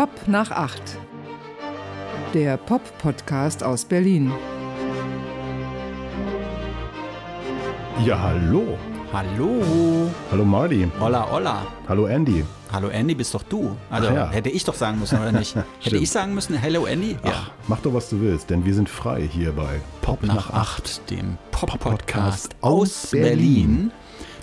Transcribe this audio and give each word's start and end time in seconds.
Pop 0.00 0.28
nach 0.28 0.50
acht. 0.50 0.96
Der 2.32 2.56
Pop-Podcast 2.56 3.62
aus 3.62 3.84
Berlin. 3.84 4.32
Ja, 8.06 8.18
hallo. 8.18 8.78
Hallo. 9.12 10.10
Hallo 10.32 10.44
Marty. 10.46 10.90
Holla, 10.98 11.30
holla. 11.30 11.66
Hallo 11.86 12.06
Andy. 12.06 12.42
Hallo 12.72 12.88
Andy, 12.88 13.14
bist 13.14 13.34
doch 13.34 13.42
du. 13.42 13.76
Also 13.90 14.08
Ach 14.08 14.14
ja. 14.14 14.30
hätte 14.30 14.48
ich 14.48 14.64
doch 14.64 14.72
sagen 14.72 14.98
müssen, 14.98 15.20
oder 15.20 15.32
nicht? 15.32 15.54
hätte 15.82 15.98
ich 15.98 16.10
sagen 16.10 16.32
müssen, 16.32 16.56
Hello 16.56 16.86
Andy? 16.86 17.18
Ach, 17.22 17.50
mach 17.68 17.80
doch, 17.80 17.92
was 17.92 18.08
du 18.08 18.22
willst, 18.22 18.48
denn 18.48 18.64
wir 18.64 18.72
sind 18.72 18.88
frei 18.88 19.28
hier 19.30 19.52
bei 19.52 19.82
Pop 20.00 20.22
Nach 20.22 20.50
acht, 20.50 21.10
dem 21.10 21.36
Pop-Podcast 21.50 22.54
Pop-Podcast 22.54 22.56
aus 22.62 23.08
Berlin. 23.10 23.28
Berlin. 23.28 23.92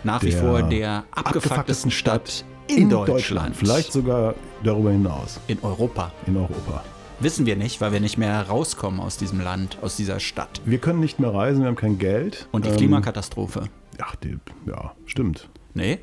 Nach 0.03 0.21
wie 0.21 0.33
vor 0.33 0.61
der 0.61 1.05
abgefucktesten 1.09 1.89
Stadt 1.89 2.45
in, 2.67 2.89
Deutschland. 2.89 3.55
Vielleicht 3.55 3.91
sogar 3.91 4.35
darüber 4.63 4.91
hinaus, 4.91 5.39
in 5.47 5.59
Europa. 5.61 6.11
in 6.25 6.37
Europa. 6.37 6.83
Wissen 7.19 7.45
wir 7.47 7.55
nicht, 7.55 7.81
weil 7.81 7.91
wir 7.93 7.99
nicht 7.99 8.17
mehr 8.17 8.43
rauskommen 8.47 8.99
aus 8.99 9.17
diesem 9.17 9.41
Land, 9.41 9.79
aus 9.81 9.95
dieser 9.95 10.19
Stadt. 10.19 10.61
Wir 10.65 10.77
können 10.77 10.99
nicht 10.99 11.19
mehr 11.19 11.33
reisen, 11.33 11.61
wir 11.61 11.67
haben 11.67 11.75
kein 11.75 11.97
Geld. 11.97 12.47
Und 12.51 12.65
die 12.65 12.69
Ähm, 12.69 12.77
Klimakatastrophe. 12.77 13.63
Ach, 13.99 14.15
die, 14.17 14.37
ja, 14.67 14.93
stimmt. 15.07 15.49
Nee. 15.73 15.99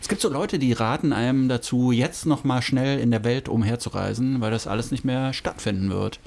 Es 0.00 0.08
gibt 0.08 0.20
so 0.22 0.30
Leute, 0.30 0.58
die 0.58 0.72
raten 0.72 1.12
einem 1.12 1.48
dazu, 1.48 1.90
jetzt 1.92 2.26
noch 2.26 2.44
mal 2.44 2.62
schnell 2.62 2.98
in 3.00 3.10
der 3.10 3.24
Welt 3.24 3.48
umherzureisen, 3.48 4.40
weil 4.40 4.50
das 4.50 4.66
alles 4.66 4.90
nicht 4.90 5.04
mehr 5.04 5.32
stattfinden 5.32 5.90
wird. 5.90 6.20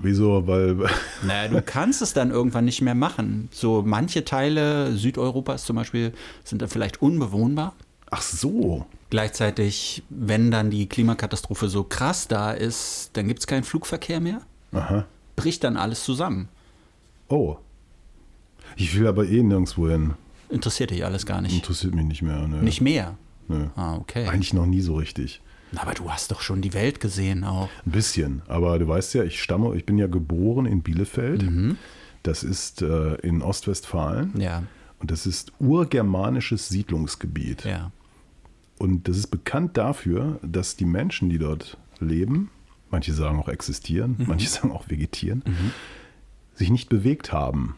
Wieso? 0.00 0.46
Weil, 0.46 0.76
Naja, 1.26 1.48
du 1.48 1.60
kannst 1.62 2.02
es 2.02 2.12
dann 2.12 2.30
irgendwann 2.30 2.64
nicht 2.64 2.82
mehr 2.82 2.94
machen. 2.94 3.48
So 3.50 3.82
manche 3.84 4.24
Teile 4.24 4.92
Südeuropas 4.92 5.64
zum 5.64 5.76
Beispiel 5.76 6.12
sind 6.44 6.62
dann 6.62 6.68
vielleicht 6.68 7.02
unbewohnbar. 7.02 7.74
Ach 8.10 8.22
so. 8.22 8.86
Gleichzeitig, 9.10 10.02
wenn 10.10 10.50
dann 10.50 10.70
die 10.70 10.86
Klimakatastrophe 10.88 11.68
so 11.68 11.84
krass 11.84 12.28
da 12.28 12.52
ist, 12.52 13.10
dann 13.14 13.26
gibt 13.28 13.40
es 13.40 13.46
keinen 13.46 13.64
Flugverkehr 13.64 14.20
mehr. 14.20 14.40
Aha. 14.72 15.06
Bricht 15.36 15.64
dann 15.64 15.76
alles 15.76 16.04
zusammen. 16.04 16.48
Oh. 17.28 17.56
Ich 18.76 18.96
will 18.98 19.06
aber 19.06 19.26
eh 19.26 19.42
nirgendwo 19.42 19.88
hin. 19.88 20.14
Interessiert 20.50 20.90
dich 20.90 21.04
alles 21.04 21.26
gar 21.26 21.40
nicht. 21.40 21.54
Interessiert 21.54 21.94
mich 21.94 22.04
nicht 22.04 22.22
mehr. 22.22 22.46
Ne? 22.48 22.56
Nicht 22.62 22.80
mehr. 22.80 23.16
Nö. 23.48 23.66
Ah, 23.76 23.96
okay. 23.96 24.26
Eigentlich 24.28 24.52
noch 24.52 24.66
nie 24.66 24.80
so 24.80 24.96
richtig. 24.96 25.40
Aber 25.76 25.92
du 25.94 26.10
hast 26.10 26.30
doch 26.30 26.40
schon 26.40 26.62
die 26.62 26.72
Welt 26.74 27.00
gesehen 27.00 27.44
auch. 27.44 27.68
Ein 27.84 27.92
bisschen, 27.92 28.42
aber 28.46 28.78
du 28.78 28.88
weißt 28.88 29.14
ja, 29.14 29.24
ich 29.24 29.42
stamme, 29.42 29.74
ich 29.76 29.84
bin 29.84 29.98
ja 29.98 30.06
geboren 30.06 30.64
in 30.66 30.82
Bielefeld. 30.82 31.42
Mhm. 31.42 31.76
Das 32.22 32.42
ist 32.42 32.82
äh, 32.82 33.14
in 33.16 33.42
Ostwestfalen 33.42 34.32
Ja, 34.40 34.62
und 34.98 35.10
das 35.10 35.24
ist 35.26 35.52
urgermanisches 35.60 36.68
Siedlungsgebiet. 36.68 37.64
ja. 37.64 37.90
Und 38.78 39.08
das 39.08 39.16
ist 39.16 39.28
bekannt 39.28 39.76
dafür, 39.76 40.38
dass 40.42 40.76
die 40.76 40.84
Menschen, 40.84 41.28
die 41.30 41.38
dort 41.38 41.76
leben, 42.00 42.50
manche 42.90 43.12
sagen 43.12 43.38
auch 43.38 43.48
existieren, 43.48 44.16
Mhm. 44.18 44.24
manche 44.28 44.48
sagen 44.48 44.70
auch 44.72 44.88
vegetieren, 44.88 45.42
sich 46.54 46.70
nicht 46.70 46.88
bewegt 46.88 47.32
haben. 47.32 47.74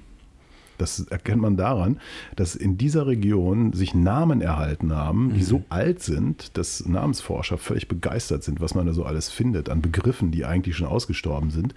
Das 0.78 0.98
erkennt 1.01 1.43
man 1.43 1.59
daran, 1.59 2.01
dass 2.37 2.55
in 2.55 2.78
dieser 2.78 3.06
Region 3.06 3.75
sich 3.75 3.95
Namen 3.95 4.41
erhalten 4.41 4.95
haben, 4.97 5.34
die 5.34 5.41
Mhm. 5.41 5.45
so 5.45 5.65
alt 5.69 6.03
sind, 6.03 6.56
dass 6.56 6.87
Namensforscher 6.87 7.59
völlig 7.59 7.87
begeistert 7.87 8.43
sind, 8.45 8.61
was 8.62 8.75
man 8.75 8.87
da 8.87 8.95
so 8.95 9.05
alles 9.05 9.28
findet 9.28 9.69
an 9.69 9.83
Begriffen, 9.83 10.31
die 10.31 10.47
eigentlich 10.47 10.77
schon 10.78 10.87
ausgestorben 10.87 11.51
sind. 11.51 11.75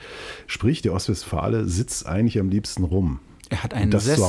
Sprich, 0.48 0.82
der 0.82 0.94
Ostwestfale 0.94 1.68
sitzt 1.68 2.06
eigentlich 2.08 2.40
am 2.40 2.48
liebsten 2.50 2.86
rum. 2.86 3.20
Er 3.50 3.64
hat 3.64 3.74
ein 3.74 3.92
das 3.92 4.06
Sess. 4.06 4.22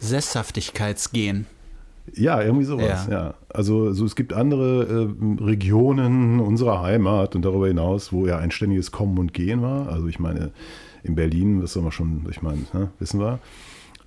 Sesshaftigkeitsgen. 0.00 1.46
Ja, 2.14 2.42
irgendwie 2.42 2.64
sowas, 2.64 3.06
ja. 3.08 3.12
Ja. 3.12 3.34
Also 3.48 3.92
so, 3.92 4.04
es 4.04 4.16
gibt 4.16 4.32
andere 4.32 5.08
äh, 5.10 5.42
Regionen 5.42 6.40
unserer 6.40 6.82
Heimat 6.82 7.34
und 7.34 7.44
darüber 7.44 7.68
hinaus, 7.68 8.12
wo 8.12 8.26
ja 8.26 8.38
ein 8.38 8.50
ständiges 8.50 8.92
Kommen 8.92 9.18
und 9.18 9.34
Gehen 9.34 9.62
war. 9.62 9.88
Also 9.88 10.06
ich 10.06 10.18
meine, 10.18 10.52
in 11.02 11.14
Berlin, 11.14 11.60
das 11.60 11.72
soll 11.72 11.82
man 11.82 11.92
schon, 11.92 12.26
ich 12.30 12.42
meine, 12.42 12.62
ne, 12.72 12.90
wissen 12.98 13.20
wir. 13.20 13.38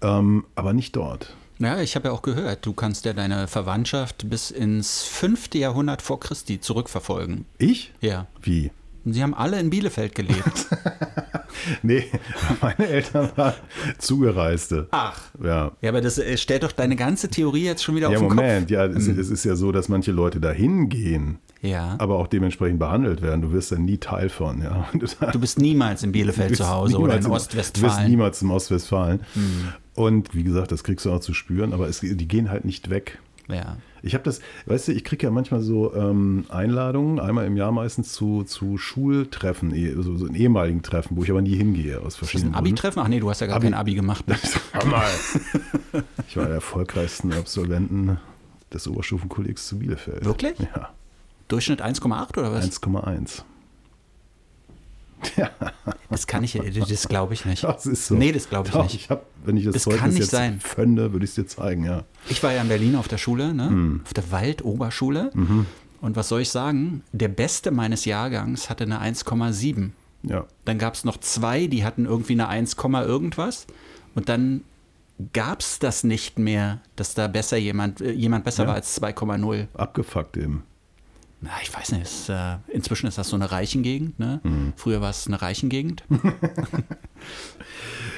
Ähm, 0.02 0.46
aber 0.56 0.74
nicht 0.74 0.96
dort. 0.96 1.36
Ja, 1.60 1.80
ich 1.80 1.96
habe 1.96 2.10
ja 2.10 2.14
auch 2.14 2.24
gehört, 2.24 2.66
du 2.66 2.74
kannst 2.74 3.06
ja 3.06 3.14
deine 3.14 3.48
Verwandtschaft 3.48 4.30
bis 4.30 4.52
ins 4.52 5.04
fünfte 5.04 5.58
Jahrhundert 5.60 6.02
vor 6.02 6.20
Christi 6.20 6.60
zurückverfolgen. 6.60 7.46
Ich? 7.58 7.94
Ja. 8.02 8.28
Wie? 8.42 8.72
Und 9.06 9.14
sie 9.14 9.22
haben 9.24 9.34
alle 9.34 9.60
in 9.60 9.70
Bielefeld 9.70 10.16
gelebt. 10.16 10.68
Nee, 11.82 12.04
meine 12.62 12.88
Eltern 12.88 13.30
waren 13.38 13.54
Zugereiste. 13.98 14.88
Ach. 14.92 15.22
Ja. 15.42 15.72
Ja, 15.82 15.90
aber 15.90 16.02
das 16.02 16.18
äh, 16.18 16.36
stellt 16.36 16.64
doch 16.64 16.74
deine 16.74 16.96
ganze 16.98 17.30
Theorie 17.30 17.64
jetzt 17.64 17.84
schon 17.84 17.96
wieder 17.96 18.10
Ja, 18.10 18.18
auf 18.18 18.24
den 18.24 18.36
Moment, 18.36 18.62
Kopf. 18.68 18.72
ja, 18.72 18.86
es, 18.86 19.08
es 19.08 19.30
ist 19.30 19.46
ja 19.46 19.56
so, 19.56 19.72
dass 19.72 19.88
manche 19.88 20.12
Leute 20.12 20.42
dahin 20.42 20.90
gehen, 20.90 21.38
Ja. 21.62 21.96
aber 22.00 22.18
auch 22.18 22.28
dementsprechend 22.28 22.80
behandelt 22.80 23.22
werden. 23.22 23.42
Du 23.42 23.54
wirst 23.54 23.72
da 23.72 23.78
nie 23.78 23.98
Teil 23.98 24.28
von, 24.30 24.62
ja. 24.62 24.90
Du 25.32 25.40
bist 25.40 25.58
niemals 25.60 26.04
in 26.04 26.12
Bielefeld 26.12 26.58
zu 26.58 26.68
Hause 26.68 26.98
oder 26.98 27.16
in 27.18 27.26
Ostwestfalen. 27.28 27.92
Du 27.92 27.96
bist 27.98 28.10
niemals 28.10 28.42
im 28.42 28.52
Ostwestfalen. 28.52 29.22
Und 29.96 30.36
wie 30.36 30.44
gesagt, 30.44 30.72
das 30.74 30.84
kriegst 30.84 31.06
du 31.06 31.12
auch 31.14 31.20
zu 31.22 31.34
spüren, 31.34 31.72
aber 31.72 31.88
es, 31.88 32.02
die 32.02 32.28
gehen 32.28 32.50
halt 32.50 32.66
nicht 32.66 32.90
weg. 32.90 33.20
Ja. 33.48 33.78
Ich 34.02 34.14
habe 34.14 34.24
das, 34.26 34.42
weißt 34.66 34.90
du, 34.90 34.92
ich 34.92 35.04
kriege 35.06 35.26
ja 35.26 35.32
manchmal 35.32 35.62
so 35.62 35.96
ähm, 35.96 36.46
Einladungen, 36.50 37.20
einmal 37.20 37.46
im 37.46 37.56
Jahr 37.56 37.72
meistens 37.72 38.12
zu, 38.12 38.44
zu 38.44 38.78
Schultreffen, 38.78 39.74
eh- 39.74 39.94
so, 39.94 40.18
so 40.18 40.26
in 40.26 40.36
ehemaligen 40.36 40.82
Treffen, 40.82 41.16
wo 41.16 41.24
ich 41.24 41.32
aber 41.32 41.42
nie 41.42 41.56
hingehe 41.56 42.02
aus 42.02 42.18
verschiedenen 42.18 42.54
ein 42.54 42.58
Abi-Treffen? 42.60 43.00
Ach 43.00 43.08
nee, 43.08 43.20
du 43.22 43.30
hast 43.30 43.40
ja 43.40 43.48
gar 43.48 43.56
Abi. 43.58 43.68
kein 43.68 43.74
Abi 43.74 43.96
gemacht. 43.96 44.28
ne? 44.28 44.36
Ich 46.28 46.36
war 46.38 46.46
der 46.46 46.56
erfolgreichsten 46.56 47.32
Absolventen 47.32 48.18
des 48.74 48.88
Oberstufenkollegs 48.88 49.68
zu 49.68 49.80
Bielefeld. 49.80 50.26
Wirklich? 50.26 50.58
Ja, 50.60 50.90
Durchschnitt 51.48 51.82
1,8 51.84 52.40
oder 52.40 52.52
was? 52.52 52.66
1,1. 52.66 53.44
Das 56.10 56.28
kann 56.28 56.44
ich, 56.44 56.54
das 56.88 57.08
glaube 57.08 57.34
ich 57.34 57.44
nicht. 57.46 57.64
Das 57.64 57.88
ist 57.88 58.06
so. 58.06 58.14
Nee, 58.14 58.32
das 58.32 58.48
glaube 58.48 58.68
ich 58.68 58.74
Doch, 58.74 58.84
nicht. 58.84 58.94
Ich 58.96 59.10
hab, 59.10 59.26
wenn 59.44 59.58
ich 59.58 59.66
das, 59.66 59.74
Das 59.74 59.84
Zeugnis 59.84 60.02
kann 60.02 60.10
nicht 60.12 60.20
jetzt 60.20 60.30
sein. 60.30 60.60
fände, 60.60 61.12
würde 61.12 61.26
ich 61.26 61.32
es 61.32 61.36
dir 61.36 61.48
zeigen, 61.48 61.84
ja. 61.86 62.04
Ich 62.30 62.44
war 62.44 62.54
ja 62.54 62.62
in 62.62 62.68
Berlin 62.68 62.96
auf 62.96 63.08
der 63.08 63.18
Schule, 63.18 63.52
ne? 63.54 63.68
Hm. 63.68 64.02
auf 64.06 64.14
der 64.14 64.32
Waldoberschule. 64.32 65.32
Mhm. 65.34 65.66
Und 66.02 66.16
was 66.16 66.30
soll 66.30 66.42
ich 66.42 66.50
sagen? 66.52 67.02
Der 67.14 67.30
Beste 67.30 67.72
meines 67.72 68.06
Jahrgangs 68.06 68.70
hatte 68.70 68.84
eine 68.84 69.02
1,7. 69.02 69.90
Ja. 70.22 70.46
Dann 70.66 70.78
gab 70.78 70.94
es 70.94 71.04
noch 71.04 71.18
zwei, 71.18 71.66
die 71.66 71.84
hatten 71.84 72.06
irgendwie 72.06 72.34
eine 72.34 72.48
1, 72.48 72.76
irgendwas. 72.76 73.66
Und 74.14 74.30
dann 74.30 74.64
gab 75.34 75.62
es 75.62 75.80
das 75.80 76.04
nicht 76.04 76.38
mehr, 76.38 76.82
dass 76.96 77.14
da 77.14 77.28
besser 77.28 77.58
jemand, 77.58 78.02
äh, 78.02 78.12
jemand 78.12 78.44
besser 78.44 78.64
Ja. 78.64 78.68
war 78.70 78.76
als 78.76 78.94
2,0. 79.02 79.68
Abgefuckt 79.74 80.38
eben. 80.38 80.64
Na, 81.44 81.50
ich 81.62 81.76
weiß 81.76 81.92
nicht. 81.92 82.04
Ist, 82.04 82.30
äh, 82.30 82.56
inzwischen 82.70 83.06
ist 83.08 83.18
das 83.18 83.28
so 83.30 83.36
eine 83.36 83.52
Reichengegend. 83.52 84.18
Ne? 84.18 84.40
Mhm. 84.44 84.74
Früher 84.78 85.02
war 85.02 85.10
es 85.10 85.28
eine 85.28 85.42
Reichengegend. 85.42 86.04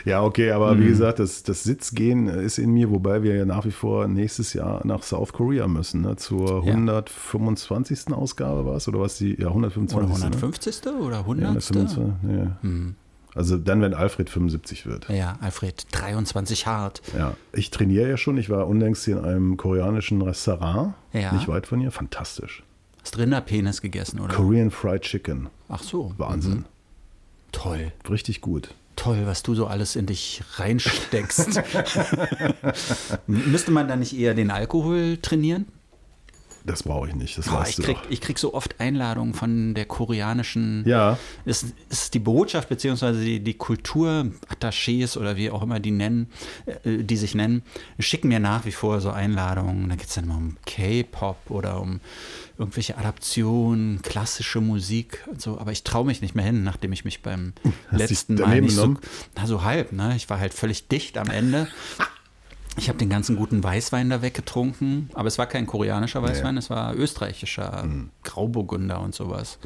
Ja, 0.03 0.21
okay, 0.21 0.51
aber 0.51 0.75
Mhm. 0.75 0.81
wie 0.83 0.87
gesagt, 0.87 1.17
das, 1.17 1.41
das 1.41 1.63
Sitzgehen 1.63 2.27
ist 2.27 2.59
in 2.59 2.71
mir, 2.71 2.91
wobei 2.91 3.23
wir 3.23 3.35
ja 3.35 3.45
nach 3.45 3.65
wie 3.65 3.71
vor 3.71 4.07
nächstes 4.07 4.53
Jahr 4.53 4.85
nach 4.85 5.01
South 5.01 5.33
Korea 5.33 5.67
müssen, 5.67 6.01
ne? 6.01 6.15
zur 6.15 6.63
Ja. 6.63 6.73
125. 6.73 8.13
Ausgabe 8.13 8.65
war 8.65 8.75
es, 8.75 8.87
oder 8.87 8.99
was 8.99 9.17
die, 9.17 9.39
ja, 9.41 9.47
125. 9.47 9.97
Oder 9.97 10.07
Ne? 10.07 10.13
150. 10.35 10.87
oder 10.87 11.15
Ja, 11.15 11.21
100. 11.21 11.47
125, 11.71 11.97
ja. 12.29 12.57
Also 13.33 13.57
dann, 13.57 13.81
wenn 13.81 13.93
Alfred 13.95 14.29
75 14.29 14.85
wird. 14.85 15.09
Ja, 15.09 15.37
Alfred 15.41 15.87
23 15.91 16.67
hart. 16.67 17.01
Ja, 17.17 17.35
ich 17.51 17.69
trainiere 17.71 18.07
ja 18.09 18.17
schon. 18.17 18.37
Ich 18.37 18.49
war 18.51 18.67
unlängst 18.67 19.05
hier 19.05 19.17
in 19.17 19.25
einem 19.25 19.57
koreanischen 19.57 20.21
Restaurant, 20.21 20.93
Ja. 21.13 21.31
nicht 21.33 21.47
weit 21.47 21.65
von 21.67 21.79
hier. 21.79 21.91
Fantastisch. 21.91 22.63
Hast 23.05 23.19
Rinderpenis 23.19 23.83
gegessen, 23.83 24.19
oder? 24.19 24.33
Korean 24.33 24.71
Fried 24.71 25.03
Chicken. 25.03 25.49
Ach 25.69 25.83
so. 25.83 26.15
Wahnsinn. 26.17 26.51
Mhm. 26.53 26.65
Toll. 27.51 27.91
Richtig 28.09 28.41
gut. 28.41 28.73
Toll, 28.95 29.27
was 29.27 29.43
du 29.43 29.53
so 29.53 29.67
alles 29.67 29.95
in 29.95 30.07
dich 30.07 30.41
reinsteckst. 30.55 31.61
Müsste 33.27 33.69
man 33.69 33.87
da 33.87 33.95
nicht 33.95 34.17
eher 34.17 34.33
den 34.33 34.49
Alkohol 34.49 35.17
trainieren? 35.21 35.67
Das 36.65 36.81
brauche 36.81 37.07
ich 37.07 37.15
nicht, 37.15 37.37
das 37.37 37.45
Boah, 37.45 37.59
weißt 37.59 37.69
ich, 37.69 37.75
du 37.75 37.81
krieg, 37.83 37.97
doch. 38.01 38.09
ich 38.09 38.21
krieg 38.21 38.39
so 38.39 38.53
oft 38.55 38.79
Einladungen 38.79 39.35
von 39.35 39.75
der 39.75 39.85
koreanischen. 39.85 40.83
Ja, 40.87 41.19
Ist, 41.45 41.73
ist 41.89 42.13
die 42.15 42.19
Botschaft 42.19 42.69
beziehungsweise 42.69 43.23
die, 43.23 43.39
die 43.39 43.53
Kulturattachés 43.53 45.17
oder 45.17 45.35
wie 45.35 45.51
auch 45.51 45.61
immer 45.61 45.79
die 45.79 45.91
nennen, 45.91 46.27
äh, 46.65 47.03
die 47.03 47.17
sich 47.17 47.35
nennen, 47.35 47.61
schicken 47.99 48.29
mir 48.29 48.39
nach 48.39 48.65
wie 48.65 48.71
vor 48.71 48.99
so 48.99 49.11
Einladungen. 49.11 49.89
Da 49.89 49.95
geht 49.95 50.07
es 50.07 50.15
dann 50.15 50.23
immer 50.23 50.37
um 50.37 50.57
K-Pop 50.65 51.37
oder 51.49 51.79
um 51.79 51.99
irgendwelche 52.57 52.97
Adaptionen, 52.97 54.01
klassische 54.01 54.59
Musik 54.59 55.23
und 55.27 55.41
so. 55.41 55.59
Aber 55.59 55.71
ich 55.71 55.83
traue 55.83 56.05
mich 56.05 56.21
nicht 56.21 56.33
mehr 56.33 56.45
hin, 56.45 56.63
nachdem 56.63 56.93
ich 56.93 57.05
mich 57.05 57.21
beim 57.21 57.53
Hast 57.91 57.99
letzten 57.99 58.35
Mal 58.35 58.61
nicht 58.61 58.75
so, 58.75 58.95
na 59.35 59.45
so 59.45 59.63
halb, 59.63 59.91
ne? 59.91 60.15
Ich 60.15 60.29
war 60.29 60.39
halt 60.39 60.53
völlig 60.53 60.87
dicht 60.87 61.17
am 61.17 61.29
Ende. 61.29 61.67
Ich 62.77 62.89
habe 62.89 62.97
den 62.97 63.09
ganzen 63.09 63.35
guten 63.37 63.63
Weißwein 63.63 64.09
da 64.09 64.21
weggetrunken, 64.21 65.09
aber 65.13 65.27
es 65.27 65.37
war 65.37 65.45
kein 65.47 65.65
koreanischer 65.65 66.21
Weißwein, 66.21 66.57
es 66.57 66.69
war 66.69 66.93
österreichischer, 66.95 67.83
Hm. 67.83 68.09
Grauburgunder 68.23 68.99
und 69.01 69.15
sowas. 69.15 69.59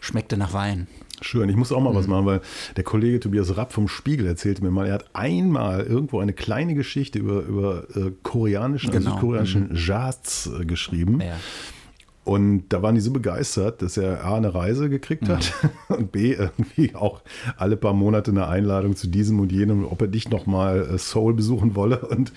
Schmeckte 0.00 0.36
nach 0.36 0.52
Wein. 0.52 0.86
schön. 1.20 1.48
Ich 1.48 1.56
muss 1.56 1.72
auch 1.72 1.80
mal 1.80 1.90
Mhm. 1.90 1.96
was 1.96 2.06
machen, 2.06 2.26
weil 2.26 2.40
der 2.76 2.84
Kollege 2.84 3.18
Tobias 3.18 3.56
Rapp 3.56 3.72
vom 3.72 3.88
Spiegel 3.88 4.24
erzählte 4.28 4.62
mir 4.62 4.70
mal, 4.70 4.86
er 4.86 4.94
hat 4.94 5.06
einmal 5.14 5.80
irgendwo 5.80 6.20
eine 6.20 6.32
kleine 6.32 6.74
Geschichte 6.76 7.18
über, 7.18 7.42
über 7.42 7.84
äh, 7.96 8.12
koreanischen, 8.22 8.90
also 8.90 9.00
Genau. 9.00 9.10
südkoreanischen 9.16 9.74
Jazz 9.74 10.48
äh, 10.60 10.64
geschrieben. 10.64 11.20
Ja. 11.20 11.34
Und 12.28 12.68
da 12.68 12.82
waren 12.82 12.94
die 12.94 13.00
so 13.00 13.10
begeistert, 13.10 13.80
dass 13.80 13.96
er 13.96 14.22
A, 14.22 14.36
eine 14.36 14.54
Reise 14.54 14.90
gekriegt 14.90 15.30
hat 15.30 15.54
und 15.88 16.12
B, 16.12 16.34
irgendwie 16.34 16.94
auch 16.94 17.22
alle 17.56 17.78
paar 17.78 17.94
Monate 17.94 18.32
eine 18.32 18.48
Einladung 18.48 18.96
zu 18.96 19.06
diesem 19.06 19.40
und 19.40 19.50
jenem, 19.50 19.86
ob 19.86 20.02
er 20.02 20.08
dich 20.08 20.28
nochmal 20.28 20.90
äh, 20.90 20.98
Seoul 20.98 21.32
besuchen 21.32 21.74
wolle. 21.74 22.00
Und 22.00 22.34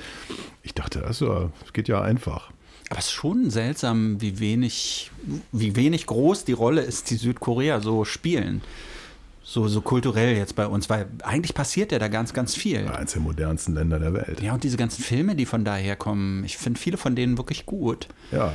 ich 0.63 0.73
dachte, 0.73 1.03
also, 1.03 1.51
es 1.65 1.73
geht 1.73 1.89
ja 1.89 2.01
einfach. 2.01 2.51
Aber 2.89 2.99
es 2.99 3.07
ist 3.07 3.11
schon 3.11 3.49
seltsam, 3.49 4.21
wie 4.21 4.39
wenig, 4.39 5.11
wie 5.51 5.75
wenig 5.75 6.05
groß 6.05 6.45
die 6.45 6.53
Rolle 6.53 6.83
ist, 6.83 7.09
die 7.09 7.17
Südkorea 7.17 7.81
so 7.81 8.05
spielen. 8.05 8.61
So, 9.43 9.67
so 9.67 9.81
kulturell 9.81 10.37
jetzt 10.37 10.55
bei 10.55 10.67
uns, 10.67 10.89
weil 10.89 11.07
eigentlich 11.23 11.53
passiert 11.53 11.91
ja 11.91 11.99
da 11.99 12.07
ganz, 12.07 12.31
ganz 12.33 12.55
viel. 12.55 12.87
Eins 12.87 13.11
der 13.11 13.21
modernsten 13.21 13.73
Länder 13.75 13.99
der 13.99 14.13
Welt. 14.13 14.41
Ja, 14.41 14.53
und 14.53 14.63
diese 14.63 14.77
ganzen 14.77 15.03
Filme, 15.03 15.35
die 15.35 15.45
von 15.45 15.65
daher 15.65 15.97
kommen, 15.97 16.45
ich 16.45 16.57
finde 16.57 16.79
viele 16.79 16.95
von 16.95 17.13
denen 17.13 17.37
wirklich 17.37 17.65
gut. 17.65 18.07
Ja. 18.31 18.53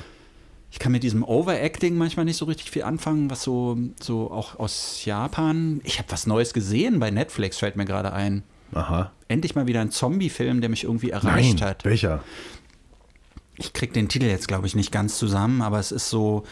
Ich 0.71 0.79
kann 0.79 0.93
mit 0.93 1.03
diesem 1.03 1.23
Overacting 1.25 1.97
manchmal 1.97 2.25
nicht 2.25 2.37
so 2.37 2.45
richtig 2.45 2.71
viel 2.71 2.83
anfangen, 2.83 3.31
was 3.31 3.43
so, 3.43 3.79
so 4.01 4.31
auch 4.31 4.59
aus 4.59 5.05
Japan. 5.05 5.81
Ich 5.85 5.99
habe 5.99 6.11
was 6.11 6.27
Neues 6.27 6.53
gesehen 6.53 6.99
bei 6.99 7.11
Netflix, 7.11 7.59
fällt 7.59 7.77
mir 7.77 7.85
gerade 7.85 8.13
ein. 8.13 8.43
Aha. 8.73 9.13
Endlich 9.29 9.55
mal 9.55 9.67
wieder 9.67 9.81
ein 9.81 9.91
Zombie-Film, 9.91 10.61
der 10.61 10.69
mich 10.69 10.85
irgendwie 10.85 11.11
erreicht 11.11 11.61
Nein, 11.61 11.69
hat. 11.69 11.85
welcher? 11.85 12.23
Ich 13.57 13.73
krieg 13.73 13.93
den 13.95 14.09
Titel 14.09 14.27
jetzt, 14.27 14.49
glaube 14.49 14.67
ich, 14.67 14.75
nicht 14.75 14.93
ganz 14.93 15.19
zusammen, 15.19 15.63
aber 15.63 15.79
es 15.79 15.93
ist 15.93 16.11
so. 16.11 16.45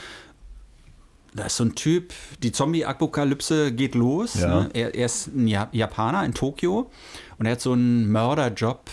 Da 1.35 1.47
ist 1.47 1.57
so 1.57 1.65
ein 1.65 1.75
Typ, 1.75 2.13
die 2.45 2.53
Zombie-Apokalypse 2.53 3.73
geht 3.73 3.97
los. 3.97 4.35
Ja. 4.35 4.61
Ne? 4.63 4.71
Er, 4.73 4.95
er 4.95 5.07
ist 5.07 5.27
ein 5.27 5.49
Ja- 5.49 5.69
Japaner 5.73 6.25
in 6.25 6.33
Tokio 6.33 6.89
und 7.39 7.47
er 7.47 7.53
hat 7.53 7.61
so 7.61 7.73
einen 7.73 8.11
Mörderjob 8.13 8.89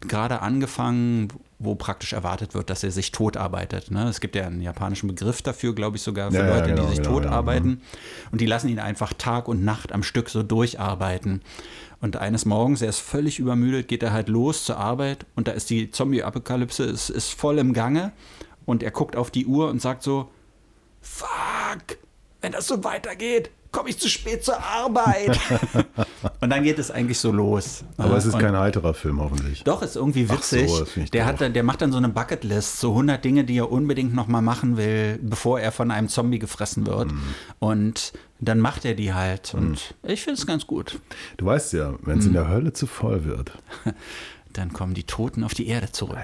gerade 0.00 0.40
angefangen, 0.40 1.28
wo 1.64 1.74
praktisch 1.74 2.12
erwartet 2.12 2.54
wird, 2.54 2.70
dass 2.70 2.82
er 2.82 2.90
sich 2.90 3.12
tot 3.12 3.36
arbeitet. 3.36 3.90
Ne? 3.90 4.08
Es 4.08 4.20
gibt 4.20 4.36
ja 4.36 4.46
einen 4.46 4.60
japanischen 4.60 5.08
Begriff 5.08 5.42
dafür, 5.42 5.74
glaube 5.74 5.96
ich, 5.96 6.02
sogar 6.02 6.30
für 6.30 6.38
Ja, 6.38 6.46
ja, 6.46 6.56
Leute, 6.56 6.70
genau, 6.70 6.82
die 6.82 6.88
sich 6.88 6.98
genau, 6.98 7.10
tot 7.10 7.24
ja, 7.24 7.30
arbeiten. 7.30 7.80
Und 8.30 8.40
die 8.40 8.46
lassen 8.46 8.68
ihn 8.68 8.78
einfach 8.78 9.12
Tag 9.12 9.48
und 9.48 9.64
Nacht 9.64 9.92
am 9.92 10.02
Stück 10.02 10.28
so 10.30 10.42
durcharbeiten. 10.42 11.42
Und 12.00 12.16
eines 12.16 12.44
Morgens, 12.44 12.82
er 12.82 12.90
ist 12.90 13.00
völlig 13.00 13.38
übermüdet, 13.38 13.88
geht 13.88 14.02
er 14.02 14.12
halt 14.12 14.28
los 14.28 14.64
zur 14.64 14.76
Arbeit 14.76 15.26
und 15.34 15.48
da 15.48 15.52
ist 15.52 15.70
die 15.70 15.90
Zombie-Apokalypse, 15.90 16.84
ist, 16.84 17.08
ist 17.08 17.32
voll 17.32 17.58
im 17.58 17.72
Gange. 17.72 18.12
Und 18.66 18.82
er 18.82 18.90
guckt 18.90 19.16
auf 19.16 19.30
die 19.30 19.46
Uhr 19.46 19.68
und 19.68 19.80
sagt 19.80 20.02
so, 20.02 20.30
fuck, 21.00 21.98
wenn 22.40 22.52
das 22.52 22.66
so 22.66 22.84
weitergeht, 22.84 23.50
komme 23.74 23.90
ich 23.90 23.98
zu 23.98 24.08
spät 24.08 24.42
zur 24.44 24.58
Arbeit. 24.62 25.38
und 26.40 26.48
dann 26.48 26.62
geht 26.62 26.78
es 26.78 26.90
eigentlich 26.90 27.18
so 27.18 27.30
los. 27.32 27.84
Aber 27.98 28.16
es 28.16 28.24
ist 28.24 28.34
Und- 28.34 28.40
kein 28.40 28.56
heiterer 28.56 28.94
Film, 28.94 29.20
hoffentlich. 29.20 29.64
doch, 29.64 29.82
ist 29.82 29.96
irgendwie 29.96 30.30
witzig. 30.30 30.70
so, 30.70 30.86
der, 31.12 31.26
hat, 31.26 31.40
dann- 31.42 31.52
der 31.52 31.62
macht 31.64 31.82
dann 31.82 31.92
so 31.92 31.98
eine 31.98 32.08
Bucketlist, 32.08 32.80
so 32.80 32.90
100 32.92 33.22
Dinge, 33.22 33.44
die 33.44 33.58
er 33.58 33.70
unbedingt 33.70 34.14
nochmal 34.14 34.40
machen 34.40 34.76
will, 34.78 35.18
bevor 35.20 35.60
er 35.60 35.72
von 35.72 35.90
einem 35.90 36.08
Zombie 36.08 36.38
gefressen 36.38 36.86
wird. 36.86 37.12
Mhm. 37.12 37.20
Und 37.58 38.12
dann 38.40 38.60
macht 38.60 38.84
er 38.84 38.94
die 38.94 39.12
halt. 39.12 39.52
Und 39.54 39.94
ich 40.02 40.22
finde 40.22 40.38
es 40.38 40.46
ganz 40.46 40.66
gut. 40.66 41.00
Du 41.36 41.46
weißt 41.46 41.72
ja, 41.74 41.94
wenn 42.02 42.20
es 42.20 42.26
in 42.26 42.32
der 42.32 42.48
Hölle 42.48 42.72
zu 42.72 42.86
voll 42.86 43.24
wird. 43.24 43.52
Dann 44.52 44.72
kommen 44.72 44.94
die 44.94 45.02
Toten 45.02 45.42
auf 45.42 45.52
die 45.52 45.66
Erde 45.66 45.90
zurück. 45.90 46.16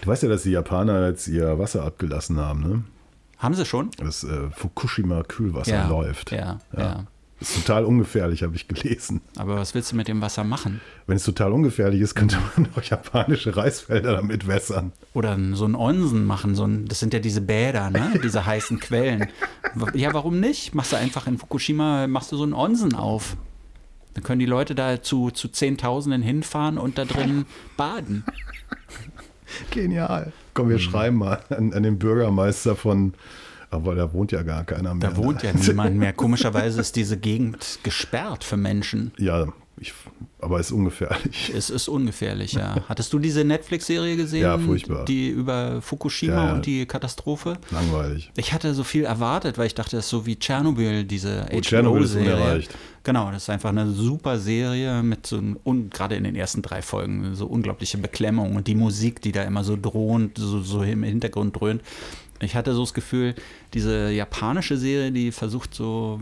Du 0.00 0.06
weißt 0.08 0.22
ja, 0.22 0.28
dass 0.30 0.44
die 0.44 0.52
Japaner 0.52 1.08
jetzt 1.08 1.28
ihr 1.28 1.58
Wasser 1.58 1.84
abgelassen 1.84 2.38
haben, 2.40 2.60
ne? 2.62 2.84
Haben 3.38 3.54
sie 3.54 3.66
schon? 3.66 3.90
Das 3.98 4.24
äh, 4.24 4.50
Fukushima-Kühlwasser 4.50 5.88
läuft. 5.88 6.32
Ja, 6.32 6.58
ja, 6.76 7.04
Ist 7.38 7.54
total 7.54 7.84
ungefährlich, 7.84 8.42
habe 8.42 8.56
ich 8.56 8.66
gelesen. 8.66 9.20
Aber 9.36 9.56
was 9.56 9.74
willst 9.74 9.92
du 9.92 9.96
mit 9.96 10.08
dem 10.08 10.22
Wasser 10.22 10.42
machen? 10.42 10.80
Wenn 11.06 11.16
es 11.16 11.24
total 11.24 11.52
ungefährlich 11.52 12.00
ist, 12.00 12.14
könnte 12.14 12.38
man 12.56 12.68
auch 12.76 12.82
japanische 12.82 13.54
Reisfelder 13.54 14.14
damit 14.14 14.46
wässern. 14.46 14.92
Oder 15.12 15.38
so 15.52 15.66
ein 15.66 15.74
Onsen 15.74 16.24
machen, 16.24 16.54
so 16.54 16.64
ein, 16.64 16.86
das 16.86 16.98
sind 17.00 17.12
ja 17.12 17.20
diese 17.20 17.42
Bäder, 17.42 17.90
ne? 17.90 18.18
diese 18.24 18.46
heißen 18.46 18.80
Quellen. 18.80 19.26
Ja, 19.92 20.14
warum 20.14 20.40
nicht? 20.40 20.74
Machst 20.74 20.92
du 20.92 20.96
einfach 20.96 21.26
in 21.26 21.36
Fukushima, 21.36 22.06
machst 22.06 22.32
du 22.32 22.36
so 22.38 22.42
einen 22.42 22.54
Onsen 22.54 22.94
auf. 22.94 23.36
Dann 24.14 24.24
können 24.24 24.38
die 24.38 24.46
Leute 24.46 24.74
da 24.74 25.02
zu, 25.02 25.30
zu 25.30 25.48
Zehntausenden 25.48 26.22
hinfahren 26.22 26.78
und 26.78 26.96
da 26.96 27.04
drin 27.04 27.44
baden. 27.76 28.24
Genial. 29.70 30.32
Komm, 30.56 30.66
Hm. 30.66 30.70
wir 30.72 30.78
schreiben 30.80 31.16
mal 31.18 31.38
an, 31.50 31.72
an 31.72 31.82
den 31.84 31.98
Bürgermeister 31.98 32.74
von, 32.76 33.14
aber 33.70 33.94
da 33.94 34.12
wohnt 34.12 34.32
ja 34.32 34.42
gar 34.42 34.64
keiner 34.64 34.94
mehr. 34.94 35.10
Da 35.10 35.16
wohnt 35.16 35.42
ja 35.42 35.52
niemand 35.52 35.96
mehr. 35.96 36.12
Komischerweise 36.24 36.80
ist 36.80 36.96
diese 36.96 37.16
Gegend 37.18 37.78
gesperrt 37.82 38.42
für 38.42 38.56
Menschen. 38.56 39.12
Ja, 39.18 39.46
ich, 39.78 39.92
aber 40.40 40.60
ist 40.60 40.70
ungefährlich. 40.72 41.50
Es 41.54 41.70
ist 41.70 41.88
ungefährlich, 41.88 42.52
ja. 42.52 42.76
Hattest 42.88 43.12
du 43.12 43.18
diese 43.18 43.42
Netflix-Serie 43.44 44.16
gesehen? 44.16 44.42
Ja, 44.42 44.58
furchtbar. 44.58 45.04
Die 45.06 45.28
über 45.28 45.80
Fukushima 45.80 46.32
Ja, 46.34 46.44
ja. 46.48 46.52
und 46.54 46.66
die 46.66 46.84
Katastrophe? 46.86 47.58
Langweilig. 47.70 48.30
Ich 48.36 48.52
hatte 48.52 48.74
so 48.74 48.84
viel 48.84 49.04
erwartet, 49.04 49.56
weil 49.58 49.66
ich 49.66 49.74
dachte, 49.74 49.96
das 49.96 50.04
ist 50.06 50.10
so 50.10 50.26
wie 50.26 50.36
Tschernobyl, 50.36 51.04
diese 51.04 51.46
Oh, 51.52 51.60
HBO-Serie. 51.60 52.64
Genau, 53.02 53.30
das 53.30 53.44
ist 53.44 53.50
einfach 53.50 53.70
eine 53.70 53.90
super 53.90 54.38
Serie 54.38 55.02
mit 55.02 55.26
so 55.26 55.36
einem, 55.38 55.58
un- 55.64 55.90
gerade 55.90 56.16
in 56.16 56.24
den 56.24 56.34
ersten 56.34 56.60
drei 56.60 56.82
Folgen, 56.82 57.34
so 57.34 57.46
unglaubliche 57.46 57.98
Beklemmung 57.98 58.56
und 58.56 58.66
die 58.66 58.74
Musik, 58.74 59.22
die 59.22 59.32
da 59.32 59.44
immer 59.44 59.62
so 59.64 59.76
drohend, 59.80 60.36
so, 60.38 60.60
so 60.60 60.82
im 60.82 61.02
Hintergrund 61.04 61.58
dröhnt. 61.58 61.82
Ich 62.40 62.54
hatte 62.56 62.74
so 62.74 62.80
das 62.82 62.92
Gefühl, 62.94 63.34
diese 63.74 64.10
japanische 64.10 64.76
Serie, 64.76 65.12
die 65.12 65.32
versucht 65.32 65.72
so, 65.72 66.20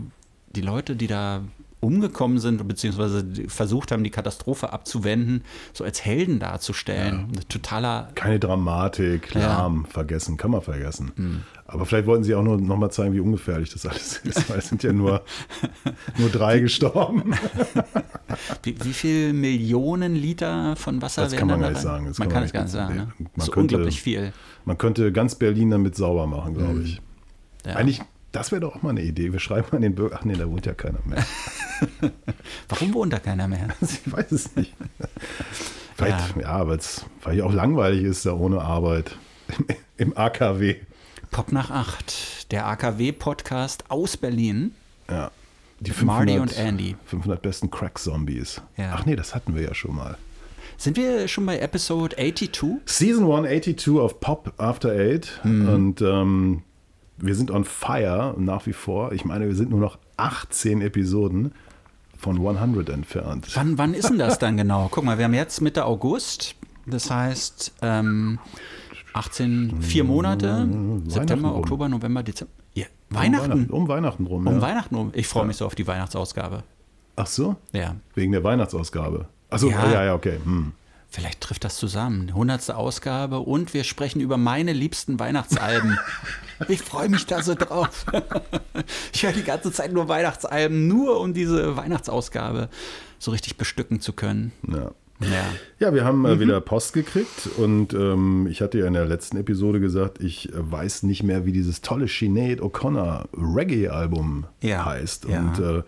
die 0.55 0.61
Leute, 0.61 0.95
die 0.95 1.07
da 1.07 1.41
umgekommen 1.85 2.39
sind, 2.39 2.67
beziehungsweise 2.67 3.25
versucht 3.47 3.91
haben, 3.91 4.03
die 4.03 4.09
Katastrophe 4.09 4.73
abzuwenden, 4.73 5.43
so 5.73 5.83
als 5.83 6.03
Helden 6.03 6.39
darzustellen. 6.39 7.27
Ein 7.35 7.39
Totaler 7.49 8.09
Keine 8.15 8.39
Dramatik, 8.39 9.33
Ja. 9.35 9.41
Hm. 9.41 9.47
lahm, 9.47 9.85
vergessen, 9.85 10.37
kann 10.37 10.51
man 10.51 10.61
vergessen. 10.61 11.43
Aber 11.67 11.85
vielleicht 11.85 12.05
wollten 12.07 12.23
sie 12.23 12.35
auch 12.35 12.43
nur 12.43 12.57
noch 12.61 12.77
mal 12.77 12.91
zeigen, 12.91 13.13
wie 13.13 13.19
ungefährlich 13.19 13.71
das 13.71 13.85
alles 13.85 14.17
ist, 14.23 14.49
weil 14.49 14.59
es 14.59 14.69
sind 14.69 14.83
ja 14.83 14.93
nur, 14.93 15.23
nur 16.17 16.29
drei 16.29 16.59
gestorben. 16.59 17.33
Wie, 18.63 18.75
wie 18.83 18.93
viel 18.93 19.33
Millionen 19.33 20.15
Liter 20.15 20.75
von 20.75 21.01
Wasser 21.01 21.21
Das 21.23 21.31
werden 21.31 21.39
kann 21.39 21.47
man 21.47 21.59
da 21.61 21.65
gar 21.67 21.71
nicht 21.73 21.81
sagen. 21.81 22.05
Das 22.07 22.17
man 22.17 22.27
kann 22.27 22.33
kann 22.33 22.41
man 22.41 22.45
es 22.47 22.53
gar 22.53 22.63
nicht 22.63 22.71
sagen. 22.71 22.95
Ne? 22.95 23.07
Man 23.35 23.47
könnte- 23.47 23.59
unglaublich 23.75 24.01
viel. 24.01 24.33
Man 24.65 24.77
könnte 24.77 25.11
ganz 25.11 25.35
Berlin 25.35 25.69
damit 25.69 25.95
sauber 25.95 26.25
machen, 26.27 26.55
glaube 26.55 26.81
ich. 26.81 27.01
Ja. 27.65 27.73
Eigentlich, 27.75 28.01
das 28.35 28.51
wäre 28.51 28.61
doch 28.61 28.75
auch 28.75 28.81
mal 28.81 28.89
eine 28.89 29.01
Idee. 29.01 29.31
Wir 29.31 29.39
schreiben 29.39 29.67
an 29.71 29.81
den 29.81 29.95
Bürger. 29.95 30.17
Ach 30.19 30.25
nee, 30.25 30.35
da 30.35 30.49
wohnt 30.49 30.65
ja 30.65 30.73
keiner 30.73 30.99
mehr. 31.05 31.25
Warum 32.69 32.93
wohnt 32.93 33.13
da 33.13 33.19
keiner 33.19 33.47
mehr? 33.47 33.69
ich 33.81 34.11
weiß 34.11 34.31
es 34.31 34.55
nicht. 34.55 34.73
Vielleicht, 35.95 36.35
ja, 36.37 36.67
weil 36.67 36.77
es 36.77 37.05
weil 37.23 37.41
auch 37.41 37.53
langweilig 37.53 38.03
ist 38.03 38.25
da 38.25 38.33
ohne 38.33 38.61
Arbeit. 38.61 39.17
Im, 39.57 39.67
im 39.97 40.17
AKW. 40.17 40.75
Pop 41.31 41.51
nach 41.51 41.71
acht, 41.71 42.51
der 42.51 42.65
AKW-Podcast 42.67 43.85
aus 43.89 44.17
Berlin. 44.17 44.75
Ja. 45.09 45.31
Die 45.79 45.91
Marty 46.03 46.39
und 46.39 46.57
Andy. 46.57 46.95
500 47.05 47.41
besten 47.41 47.69
Crack-Zombies. 47.69 48.61
Ja. 48.77 48.95
Ach 48.95 49.05
nee, 49.05 49.15
das 49.15 49.35
hatten 49.35 49.55
wir 49.55 49.61
ja 49.61 49.73
schon 49.73 49.95
mal. 49.95 50.17
Sind 50.77 50.97
wir 50.97 51.27
schon 51.27 51.45
bei 51.45 51.59
Episode 51.59 52.15
82? 52.15 52.81
Season 52.85 53.23
182 53.23 53.93
of 53.95 54.19
Pop 54.19 54.53
After 54.57 54.89
Eight. 54.89 55.39
Mhm. 55.43 55.69
Und 55.69 56.01
ähm, 56.01 56.63
wir 57.17 57.35
sind 57.35 57.51
on 57.51 57.63
fire 57.65 58.35
nach 58.37 58.65
wie 58.65 58.73
vor. 58.73 59.11
Ich 59.11 59.25
meine, 59.25 59.47
wir 59.47 59.55
sind 59.55 59.69
nur 59.69 59.79
noch 59.79 59.97
18 60.17 60.81
Episoden 60.81 61.53
von 62.17 62.37
100 62.45 62.89
entfernt. 62.89 63.47
Wann, 63.55 63.77
wann 63.77 63.93
ist 63.93 64.09
denn 64.09 64.17
das 64.17 64.39
dann 64.39 64.57
genau? 64.57 64.87
Guck 64.91 65.03
mal, 65.03 65.17
wir 65.17 65.25
haben 65.25 65.33
jetzt 65.33 65.61
Mitte 65.61 65.85
August. 65.85 66.55
Das 66.85 67.09
heißt, 67.09 67.73
ähm, 67.81 68.39
18, 69.13 69.81
vier 69.81 70.03
Monate. 70.03 70.67
September. 71.07 71.55
Oktober, 71.55 71.89
November, 71.89 72.21
Dezember. 72.23 72.51
Ja, 72.73 72.85
Um 73.09 73.17
Weihnachten. 73.17 73.69
Um 73.69 73.87
Weihnachten 73.87 74.25
rum. 74.27 74.45
Um. 74.45 74.61
Weihnachten 74.61 74.95
rum. 74.95 75.11
Ich 75.13 75.27
freue 75.27 75.45
mich 75.45 75.57
so 75.57 75.65
auf 75.65 75.75
die 75.75 75.87
Weihnachtsausgabe. 75.87 76.63
Ach 77.15 77.27
so? 77.27 77.55
Ja. 77.71 77.95
Wegen 78.13 78.33
der 78.33 78.43
Weihnachtsausgabe. 78.43 79.27
Achso, 79.49 79.69
Ja. 79.69 79.85
ja, 79.85 79.91
ja, 79.93 80.03
ja 80.05 80.13
okay. 80.15 80.39
Hm. 80.43 80.73
Vielleicht 81.15 81.39
trifft 81.39 81.63
das 81.63 81.77
zusammen. 81.77 82.27
100. 82.27 82.71
Ausgabe 82.71 83.39
und 83.39 83.73
wir 83.73 83.85
sprechen 83.85 84.19
über 84.19 84.35
meine 84.35 84.73
liebsten 84.73 85.17
Weihnachtsalben. 85.17 85.97
ich 86.67 86.81
freue 86.81 87.07
mich 87.07 87.25
da 87.25 87.41
so 87.41 87.55
drauf. 87.55 88.05
ich 89.13 89.23
höre 89.23 89.31
die 89.31 89.43
ganze 89.43 89.71
Zeit 89.71 89.93
nur 89.93 90.09
Weihnachtsalben, 90.09 90.89
nur 90.89 91.21
um 91.21 91.33
diese 91.33 91.77
Weihnachtsausgabe 91.77 92.67
so 93.17 93.31
richtig 93.31 93.55
bestücken 93.55 94.01
zu 94.01 94.11
können. 94.11 94.51
Ja. 94.69 94.91
Ja. 95.21 95.45
Ja, 95.79 95.93
wir 95.93 96.03
haben 96.03 96.19
Mhm. 96.19 96.25
äh, 96.25 96.39
wieder 96.41 96.59
Post 96.59 96.91
gekriegt 96.91 97.47
und 97.55 97.93
ähm, 97.93 98.47
ich 98.51 98.61
hatte 98.61 98.79
ja 98.79 98.85
in 98.85 98.93
der 98.93 99.05
letzten 99.05 99.37
Episode 99.37 99.79
gesagt, 99.79 100.19
ich 100.21 100.49
äh, 100.49 100.51
weiß 100.55 101.03
nicht 101.03 101.23
mehr, 101.23 101.45
wie 101.45 101.53
dieses 101.53 101.79
tolle 101.79 102.09
Sinead 102.09 102.59
O'Connor 102.59 103.29
Reggae-Album 103.33 104.45
Ja, 104.61 104.83
heißt. 104.83 105.27
ja. 105.29 105.39
Und 105.39 105.59
äh, 105.59 105.83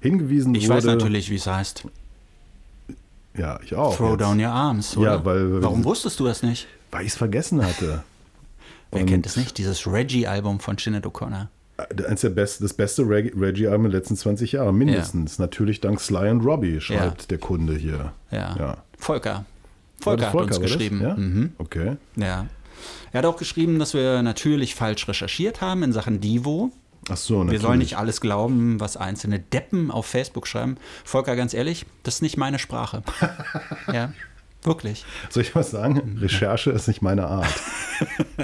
hingewiesen 0.00 0.54
Ich 0.54 0.68
wurde. 0.68 0.76
weiß 0.76 0.84
natürlich, 0.84 1.28
wie 1.30 1.34
es 1.34 1.48
heißt. 1.48 1.82
Ja, 3.38 3.58
ich 3.64 3.74
auch. 3.74 3.96
Throw 3.96 4.10
jetzt, 4.12 4.20
down 4.20 4.40
your 4.40 4.48
arms, 4.50 4.96
oder? 4.96 5.12
Ja, 5.12 5.24
weil- 5.24 5.62
Warum 5.62 5.84
wusstest 5.84 6.18
du 6.20 6.24
das 6.26 6.42
nicht? 6.42 6.66
Weil 6.90 7.02
ich 7.02 7.08
es 7.12 7.16
vergessen 7.16 7.64
hatte. 7.64 8.02
Wer 8.90 9.02
Und- 9.02 9.06
kennt 9.08 9.26
es 9.26 9.36
nicht? 9.36 9.56
Dieses 9.58 9.86
Reggie-Album 9.86 10.60
von 10.60 10.76
Sinead 10.78 11.04
O'Connor. 11.06 11.48
Äh, 11.76 12.04
Eins 12.06 12.22
der 12.22 12.30
best, 12.30 12.62
das 12.62 12.74
beste 12.74 13.02
Reggae-Album 13.02 13.90
der 13.90 14.00
letzten 14.00 14.16
20 14.16 14.52
Jahre, 14.52 14.72
mindestens. 14.72 15.38
Natürlich 15.38 15.80
dank 15.80 16.00
Sly 16.00 16.28
and 16.28 16.44
Robbie, 16.44 16.80
schreibt 16.80 17.22
Ja. 17.22 17.26
der 17.30 17.38
Kunde 17.38 17.74
hier. 17.76 18.12
Ja. 18.30 18.56
Ja. 18.58 18.76
Volker. 18.98 19.44
Volker 20.00 20.26
hat 20.28 20.34
uns 20.34 20.42
war 20.42 20.60
das? 20.60 20.60
geschrieben. 20.60 21.00
Ja? 21.02 21.14
Mhm. 21.14 21.52
Okay. 21.58 21.96
Ja. 22.16 22.46
Er 23.12 23.18
hat 23.18 23.26
auch 23.26 23.36
geschrieben, 23.36 23.78
dass 23.78 23.94
wir 23.94 24.22
natürlich 24.22 24.74
falsch 24.74 25.06
recherchiert 25.08 25.60
haben 25.60 25.82
in 25.82 25.92
Sachen 25.92 26.20
Divo. 26.20 26.70
Ach 27.10 27.16
so, 27.16 27.38
natürlich. 27.44 27.52
Wir 27.62 27.66
sollen 27.68 27.78
nicht 27.78 27.96
alles 27.96 28.20
glauben, 28.20 28.80
was 28.80 28.96
einzelne 28.96 29.38
Deppen 29.38 29.90
auf 29.90 30.06
Facebook 30.06 30.46
schreiben. 30.46 30.76
Volker, 31.04 31.36
ganz 31.36 31.54
ehrlich, 31.54 31.86
das 32.02 32.16
ist 32.16 32.22
nicht 32.22 32.36
meine 32.36 32.58
Sprache. 32.58 33.02
ja, 33.92 34.12
wirklich. 34.62 35.04
Soll 35.30 35.42
ich 35.42 35.54
was 35.54 35.70
sagen? 35.70 36.18
Recherche 36.20 36.70
ist 36.70 36.88
nicht 36.88 37.02
meine 37.02 37.26
Art. 37.26 37.52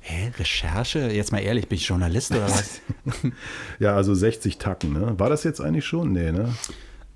Hä, 0.00 0.30
Recherche? 0.38 1.10
Jetzt 1.10 1.32
mal 1.32 1.38
ehrlich, 1.38 1.68
bin 1.68 1.76
ich 1.76 1.88
Journalist 1.88 2.30
oder 2.32 2.44
was? 2.44 2.80
Ja, 3.78 3.96
also 3.96 4.14
60 4.14 4.58
Tacken, 4.58 4.92
ne? 4.92 5.18
War 5.18 5.30
das 5.30 5.44
jetzt 5.44 5.60
eigentlich 5.60 5.86
schon? 5.86 6.12
Nee, 6.12 6.30
ne? 6.32 6.54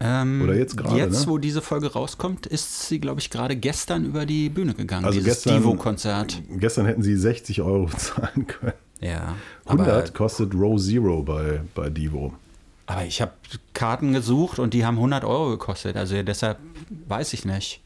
Ähm, 0.01 0.43
Oder 0.43 0.55
jetzt 0.55 0.77
gerade, 0.77 0.97
Jetzt, 0.97 1.27
ne? 1.27 1.33
wo 1.33 1.39
diese 1.39 1.61
Folge 1.61 1.93
rauskommt, 1.93 2.47
ist 2.47 2.87
sie, 2.89 3.01
glaube 3.01 3.21
ich, 3.21 3.31
gerade 3.31 3.57
gestern 3.57 4.05
über 4.05 4.27
die 4.27 4.49
Bühne 4.49 4.73
gegangen. 4.75 5.05
Also 5.05 5.19
dieses 5.19 5.43
gestern- 5.43 5.61
Divo-Konzert. 5.61 6.41
Gestern 6.57 6.87
hätten 6.87 7.03
sie 7.03 7.17
60 7.17 7.63
Euro 7.63 7.87
bezahlen 7.87 8.47
können. 8.47 8.75
Ja. 9.01 9.35
100 9.67 9.89
Aber, 9.89 10.11
kostet 10.13 10.55
Row 10.55 10.81
Zero 10.81 11.23
bei, 11.23 11.61
bei 11.75 11.89
Divo. 11.91 12.33
aber 12.87 13.05
ich 13.05 13.21
habe 13.21 13.33
Karten 13.75 14.13
gesucht 14.13 14.59
und 14.59 14.75
die 14.75 14.85
haben 14.85 14.97
100 14.97 15.25
Euro 15.25 15.51
gekostet. 15.51 15.97
Also 15.97 16.21
deshalb 16.23 16.59
weiß 17.07 17.33
ich 17.33 17.45
nicht. 17.45 17.81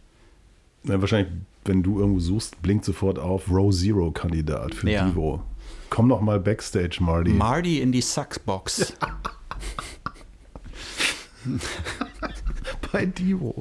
Na, 0.85 1.01
wahrscheinlich, 1.01 1.33
wenn 1.65 1.83
du 1.83 1.99
irgendwo 2.01 2.21
suchst, 2.21 2.61
blinkt 2.63 2.85
sofort 2.85 3.19
auf 3.19 3.51
Row 3.51 3.73
Zero 3.75 4.11
Kandidat 4.11 4.75
für 4.75 4.91
Ja. 4.91 5.07
Divo. 5.07 5.43
Komm 5.91 6.09
noch 6.09 6.23
mal 6.23 6.41
Backstage, 6.41 6.97
Marty. 7.01 7.31
Marty 7.31 7.81
in 7.81 7.93
die 7.93 8.01
Saxbox. 8.01 8.95
bei 12.93 13.07
Divo. 13.07 13.61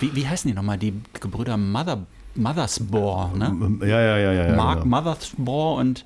Wie, 0.00 0.14
wie 0.14 0.26
heißen 0.28 0.48
die 0.48 0.54
nochmal? 0.54 0.78
Die 0.78 0.92
Gebrüder 1.20 1.56
Mother, 1.56 2.06
Mothersbaugh, 2.36 3.36
ne? 3.36 3.78
Ja, 3.82 4.00
ja, 4.00 4.18
ja, 4.18 4.32
ja. 4.32 4.46
ja 4.48 4.56
Mark 4.56 4.82
genau. 4.82 4.96
Mothersbaugh 4.96 5.80
und 5.80 6.04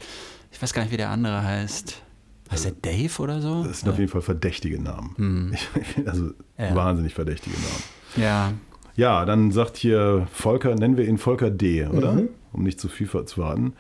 ich 0.53 0.61
weiß 0.63 0.73
gar 0.73 0.83
nicht, 0.83 0.93
wie 0.93 0.97
der 0.97 1.11
andere 1.11 1.43
heißt. 1.43 2.03
Heißt 2.51 2.65
der 2.65 2.73
Dave 2.73 3.23
oder 3.23 3.41
so? 3.41 3.63
Das 3.63 3.81
sind 3.81 3.89
auf 3.91 3.99
jeden 3.99 4.11
Fall 4.11 4.23
verdächtige 4.23 4.81
Namen. 4.83 5.57
Ich, 5.97 6.07
also 6.09 6.25
Hm. 6.25 6.35
Ja. 6.59 6.75
wahnsinnig 6.75 7.15
verdächtige 7.15 7.57
Namen. 7.57 7.83
ja. 8.17 8.53
Ja, 8.97 9.25
dann 9.25 9.51
sagt 9.53 9.77
hier 9.79 10.27
Volker, 10.33 10.75
nennen 10.75 10.97
wir 10.99 11.07
ihn 11.07 11.17
Volker 11.17 11.51
D., 11.51 11.87
oder? 11.87 12.13
Mhm. 12.13 12.29
Um 12.53 12.65
nicht 12.65 12.81
zu 12.81 12.89
viel 12.89 13.09
zu 13.09 13.37
verraten. 13.37 13.73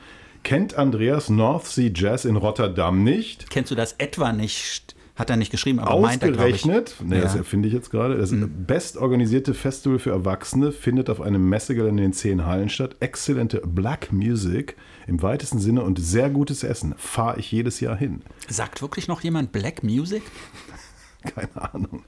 Kennt 0.45 0.75
Andreas 0.77 1.29
North 1.29 1.67
Sea 1.67 1.91
Jazz 1.95 2.25
in 2.25 2.37
Rotterdam 2.37 3.03
nicht? 3.05 3.51
Kennst 3.51 3.71
du 3.71 3.75
das 3.75 3.97
etwa 3.99 4.33
nicht? 4.33 4.95
Hat 5.21 5.31
er 5.31 5.37
nicht 5.37 5.51
geschrieben, 5.51 5.79
aber 5.81 6.01
meint 6.01 6.23
er, 6.23 6.33
glaube 6.33 6.49
ich. 6.49 6.55
Ausgerechnet, 6.65 6.97
nee, 7.05 7.21
das 7.21 7.33
Ja. 7.33 7.37
Mhm. 7.37 7.39
erfinde 7.43 7.69
ich 7.69 7.75
jetzt 7.75 7.91
gerade, 7.91 8.17
das 8.17 8.33
bestorganisierte 8.67 9.53
Festival 9.55 9.99
für 9.99 10.11
Erwachsene 10.11 10.73
findet 10.73 11.11
auf 11.11 11.21
einem 11.21 11.49
Messegelände 11.49 12.03
in 12.03 12.13
zehn 12.13 12.47
Hallen 12.47 12.71
statt. 12.71 12.97
Exzellente 13.01 13.61
Black 13.65 14.13
Music 14.13 14.77
im 15.07 15.21
weitesten 15.23 15.59
Sinne 15.59 15.83
und 15.83 15.99
sehr 15.99 16.31
gutes 16.31 16.65
Essen. 16.65 16.95
Fahre 16.97 17.39
ich 17.39 17.53
jedes 17.53 17.81
Jahr 17.81 17.97
hin. 17.97 18.23
Sagt 18.49 18.81
wirklich 18.83 19.09
noch 19.09 19.21
jemand 19.21 19.53
Black 19.53 19.83
Music? 19.83 20.23
Keine 21.35 21.75
Ahnung. 21.75 22.05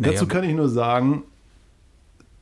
Naja. 0.00 0.12
Dazu 0.14 0.26
kann 0.26 0.42
ich 0.44 0.54
nur 0.54 0.68
sagen, 0.68 1.22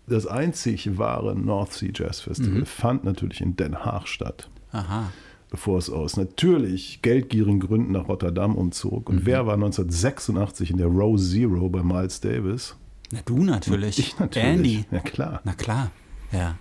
das 0.06 0.26
einzig 0.26 0.96
wahre 0.98 1.34
North 1.38 1.72
Sea 1.74 1.90
Jazz 1.94 2.20
Festival 2.20 2.60
Mhm. 2.60 2.66
fand 2.66 3.04
natürlich 3.04 3.40
in 3.40 3.56
Den 3.56 3.84
Haag 3.84 4.06
statt, 4.08 4.48
Aha. 4.72 5.10
Bevor 5.54 5.78
es 5.78 5.88
aus 5.88 6.16
natürlich 6.16 7.00
geldgierigen 7.00 7.60
Gründen 7.60 7.92
nach 7.92 8.08
Rotterdam 8.08 8.56
umzog. 8.56 9.08
Mhm. 9.08 9.18
Und 9.18 9.26
wer 9.26 9.46
war 9.46 9.54
1986 9.54 10.72
in 10.72 10.78
der 10.78 10.88
Row 10.88 11.16
Zero 11.16 11.68
bei 11.68 11.80
Miles 11.84 12.20
Davis? 12.20 12.74
Na, 13.12 13.20
du 13.24 13.44
natürlich. 13.44 14.00
Ich 14.00 14.18
natürlich. 14.18 14.48
Andy. 14.48 14.84
Ja 14.90 14.98
klar. 14.98 15.40
Na 15.44 15.52
klar. 15.52 15.92
Ja. 16.32 16.56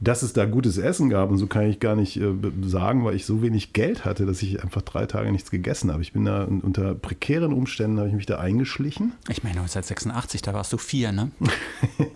Dass 0.00 0.24
es 0.24 0.32
da 0.32 0.44
gutes 0.46 0.76
Essen 0.76 1.08
gab 1.08 1.30
und 1.30 1.38
so 1.38 1.46
kann 1.46 1.68
ich 1.68 1.78
gar 1.78 1.94
nicht 1.94 2.16
äh, 2.16 2.34
sagen, 2.62 3.04
weil 3.04 3.14
ich 3.14 3.26
so 3.26 3.42
wenig 3.42 3.72
Geld 3.74 4.04
hatte, 4.04 4.26
dass 4.26 4.42
ich 4.42 4.60
einfach 4.60 4.82
drei 4.82 5.06
Tage 5.06 5.30
nichts 5.30 5.52
gegessen 5.52 5.92
habe. 5.92 6.02
Ich 6.02 6.12
bin 6.12 6.24
da 6.24 6.42
unter 6.42 6.96
prekären 6.96 7.52
Umständen, 7.52 7.98
habe 7.98 8.08
ich 8.08 8.14
mich 8.16 8.26
da 8.26 8.40
eingeschlichen. 8.40 9.12
Ich 9.28 9.44
meine, 9.44 9.60
1986, 9.60 10.42
da 10.42 10.52
warst 10.52 10.72
du 10.72 10.78
vier, 10.78 11.12
ne? 11.12 11.30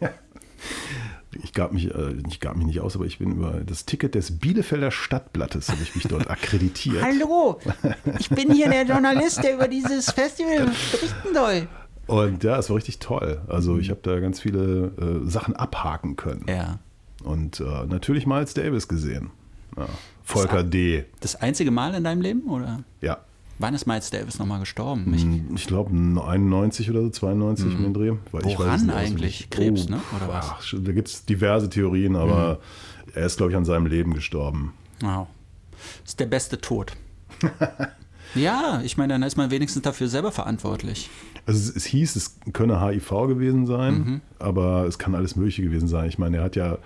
Ich 1.43 1.53
gab 1.53 1.73
mich, 1.73 1.95
äh, 1.95 2.15
ich 2.29 2.41
gab 2.41 2.57
mich 2.57 2.67
nicht 2.67 2.81
aus, 2.81 2.97
aber 2.97 3.07
ich 3.07 3.19
bin 3.19 3.33
über 3.33 3.61
das 3.65 3.85
Ticket 3.85 4.15
des 4.15 4.39
Bielefelder 4.39 4.91
Stadtblattes, 4.91 5.69
habe 5.69 5.83
ich 5.83 5.95
mich 5.95 6.05
dort 6.05 6.29
akkreditiert. 6.31 7.03
Hallo, 7.03 7.59
ich 8.19 8.29
bin 8.29 8.53
hier 8.53 8.69
der 8.69 8.85
Journalist, 8.85 9.43
der 9.43 9.55
über 9.55 9.69
dieses 9.69 10.11
Festival 10.11 10.67
berichten 10.93 11.35
soll. 11.35 11.69
Und 12.07 12.45
ja, 12.45 12.59
es 12.59 12.71
war 12.71 12.77
richtig 12.77 12.99
toll. 12.99 13.41
Also 13.49 13.79
ich 13.79 13.91
habe 13.91 14.01
da 14.03 14.21
ganz 14.21 14.41
viele 14.41 14.93
äh, 15.25 15.29
Sachen 15.29 15.57
abhaken 15.57 16.17
können. 16.17 16.47
Ja. 16.49 16.79
Und 17.25 17.61
äh, 17.61 17.87
natürlich 17.87 18.27
Miles 18.27 18.55
Davis 18.55 18.87
gesehen. 18.87 19.31
Ja. 19.77 19.89
Volker 20.23 20.63
D. 20.63 21.05
Das 21.21 21.37
einzige 21.37 21.71
Mal 21.71 21.95
in 21.95 22.05
deinem 22.05 22.21
Leben, 22.21 22.49
oder? 22.49 22.85
Ja. 23.01 23.19
Wann 23.59 23.75
ist 23.75 23.87
Miles 23.87 24.11
Davis 24.11 24.39
nochmal 24.39 24.61
gestorben? 24.61 25.13
Ich, 25.15 25.27
Ich 25.63 25.67
glaube 25.67 25.91
91 25.91 26.91
oder 26.91 27.03
so, 27.03 27.11
92 27.11 27.75
um 27.75 27.83
den 27.83 27.95
Dreh. 27.95 28.13
Weil 28.33 28.47
ich 28.47 28.59
Woran 28.59 28.87
nicht 28.87 28.95
eigentlich? 28.95 29.51
Krebs, 29.51 29.89
ne? 29.89 30.01
Oder 30.17 30.29
was? 30.29 30.47
Ach, 30.51 30.75
da 30.83 30.93
gibt 30.93 31.09
es 31.09 31.25
diverse 31.25 31.71
Theorien, 31.71 32.17
aber 32.17 32.59
er 33.15 33.27
ist, 33.27 33.39
glaube 33.39 33.53
ich, 33.53 33.57
an 33.57 33.65
seinem 33.65 33.87
Leben 33.87 34.13
gestorben. 34.15 34.73
Wow. 35.01 35.27
Das 36.03 36.11
ist 36.13 36.21
der 36.21 36.27
beste 36.27 36.61
Tod. 36.61 36.93
ja, 38.35 38.81
ich 38.85 38.97
meine, 38.97 39.15
dann 39.15 39.23
ist 39.23 39.37
man 39.37 39.51
wenigstens 39.51 39.83
dafür 39.83 40.09
selber 40.09 40.33
verantwortlich. 40.33 41.09
Also 41.47 41.59
es, 41.71 41.77
es 41.77 41.85
hieß, 41.87 42.17
es 42.17 42.37
könne 42.53 42.81
HIV 42.85 43.11
gewesen 43.29 43.67
sein, 43.67 43.95
Mhm. 43.95 44.21
aber 44.39 44.85
es 44.87 44.99
kann 44.99 45.15
alles 45.15 45.37
Mögliche 45.37 45.63
gewesen 45.63 45.89
sein. 45.89 46.09
Ich 46.09 46.19
meine, 46.19 46.39
er 46.39 46.45
hat 46.45 46.57
ja 46.57 46.79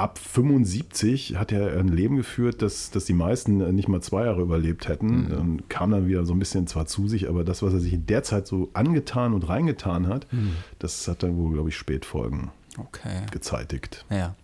ab 0.00 0.18
75 0.18 1.36
hat 1.36 1.52
er 1.52 1.78
ein 1.78 1.88
Leben 1.88 2.16
geführt, 2.16 2.62
das, 2.62 2.90
das 2.90 3.04
die 3.04 3.12
meisten 3.12 3.58
nicht 3.74 3.88
mal 3.88 4.00
zwei 4.00 4.24
Jahre 4.24 4.40
überlebt 4.42 4.88
hätten. 4.88 5.26
Mhm. 5.26 5.32
Und 5.38 5.70
kam 5.70 5.90
dann 5.90 6.06
wieder 6.08 6.24
so 6.24 6.32
ein 6.32 6.38
bisschen 6.38 6.66
zwar 6.66 6.86
zu 6.86 7.06
sich, 7.08 7.28
aber 7.28 7.44
das, 7.44 7.62
was 7.62 7.72
er 7.74 7.80
sich 7.80 7.92
in 7.92 8.06
der 8.06 8.22
Zeit 8.22 8.46
so 8.46 8.70
angetan 8.72 9.34
und 9.34 9.48
reingetan 9.48 10.08
hat, 10.08 10.26
Mhm. 10.32 10.56
das 10.78 11.06
hat 11.06 11.22
dann 11.22 11.36
wohl, 11.36 11.52
glaube 11.52 11.68
ich, 11.68 11.76
Spätfolgen 11.76 12.50
Okay. 12.78 13.26
gezeitigt. 13.30 14.04
Ja. 14.10 14.34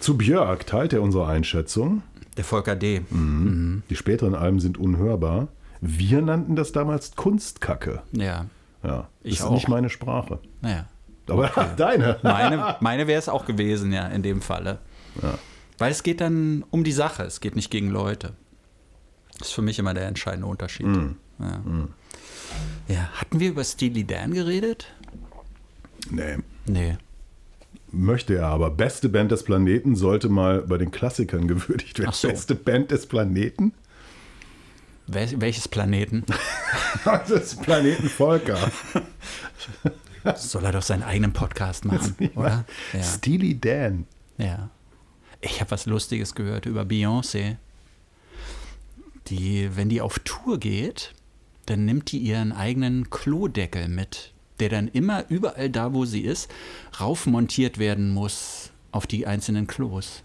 Zu 0.00 0.16
Björk 0.16 0.66
teilt 0.66 0.92
er 0.92 1.02
unsere 1.02 1.26
Einschätzung. 1.26 2.02
Der 2.36 2.44
Volker 2.44 2.76
D. 2.76 3.02
Mhm. 3.10 3.82
Die 3.90 3.96
späteren 3.96 4.34
Alben 4.34 4.60
sind 4.60 4.78
unhörbar. 4.78 5.48
Wir 5.80 6.22
nannten 6.22 6.54
das 6.56 6.72
damals 6.72 7.16
Kunstkacke. 7.16 8.02
Ja. 8.12 8.46
Ja, 8.84 9.08
Ich 9.24 9.32
das 9.38 9.40
ist 9.40 9.46
auch. 9.46 9.52
nicht 9.54 9.68
meine 9.68 9.90
Sprache. 9.90 10.38
Naja. 10.60 10.86
Aber 11.28 11.48
deine. 11.76 12.18
Meine, 12.22 12.76
meine 12.80 13.06
wäre 13.06 13.18
es 13.18 13.28
auch 13.28 13.44
gewesen, 13.46 13.92
ja, 13.92 14.06
in 14.08 14.22
dem 14.22 14.40
Falle. 14.42 14.78
Weil 15.78 15.90
es 15.92 16.02
geht 16.02 16.20
dann 16.20 16.64
um 16.70 16.84
die 16.84 16.92
Sache, 16.92 17.22
es 17.24 17.40
geht 17.40 17.56
nicht 17.56 17.70
gegen 17.70 17.88
Leute. 17.90 18.32
Das 19.38 19.48
ist 19.48 19.54
für 19.54 19.62
mich 19.62 19.78
immer 19.78 19.94
der 19.94 20.06
entscheidende 20.06 20.46
Unterschied. 20.46 20.86
Ja. 21.38 21.60
ja. 22.88 23.08
Hatten 23.14 23.38
wir 23.40 23.50
über 23.50 23.62
Steely 23.64 24.04
Dan 24.04 24.32
geredet? 24.32 24.86
Nee, 26.10 26.38
Nee. 26.66 26.96
möchte 27.92 28.34
er 28.36 28.46
aber. 28.46 28.70
Beste 28.70 29.08
Band 29.08 29.30
des 29.30 29.42
Planeten 29.44 29.94
sollte 29.96 30.28
mal 30.28 30.62
bei 30.62 30.78
den 30.78 30.90
Klassikern 30.90 31.46
gewürdigt 31.48 31.98
werden. 31.98 32.10
Ach 32.12 32.16
so. 32.16 32.28
Beste 32.28 32.54
Band 32.54 32.90
des 32.90 33.06
Planeten? 33.06 33.72
Wel 35.06 35.40
welches 35.40 35.68
Planeten? 35.68 36.24
Das 37.04 37.54
Planeten 37.56 38.08
Volker. 38.08 38.58
Soll 40.36 40.64
er 40.64 40.72
doch 40.72 40.82
seinen 40.82 41.02
eigenen 41.02 41.32
Podcast 41.32 41.84
machen, 41.84 42.14
oder? 42.34 42.64
Ja. 42.92 43.02
Steely 43.02 43.58
Dan. 43.58 44.06
ja. 44.38 44.70
Ich 45.40 45.60
habe 45.60 45.70
was 45.70 45.86
Lustiges 45.86 46.34
gehört 46.34 46.66
über 46.66 46.82
Beyoncé. 46.82 47.56
Die, 49.28 49.70
wenn 49.76 49.88
die 49.88 50.00
auf 50.00 50.18
Tour 50.20 50.58
geht, 50.58 51.12
dann 51.66 51.84
nimmt 51.84 52.10
die 52.12 52.18
ihren 52.18 52.52
eigenen 52.52 53.10
Klodeckel 53.10 53.88
mit, 53.88 54.32
der 54.58 54.68
dann 54.70 54.88
immer 54.88 55.24
überall 55.28 55.68
da, 55.70 55.92
wo 55.92 56.04
sie 56.06 56.22
ist, 56.22 56.50
raufmontiert 56.98 57.78
werden 57.78 58.10
muss 58.12 58.70
auf 58.90 59.06
die 59.06 59.26
einzelnen 59.26 59.66
Klos. 59.66 60.22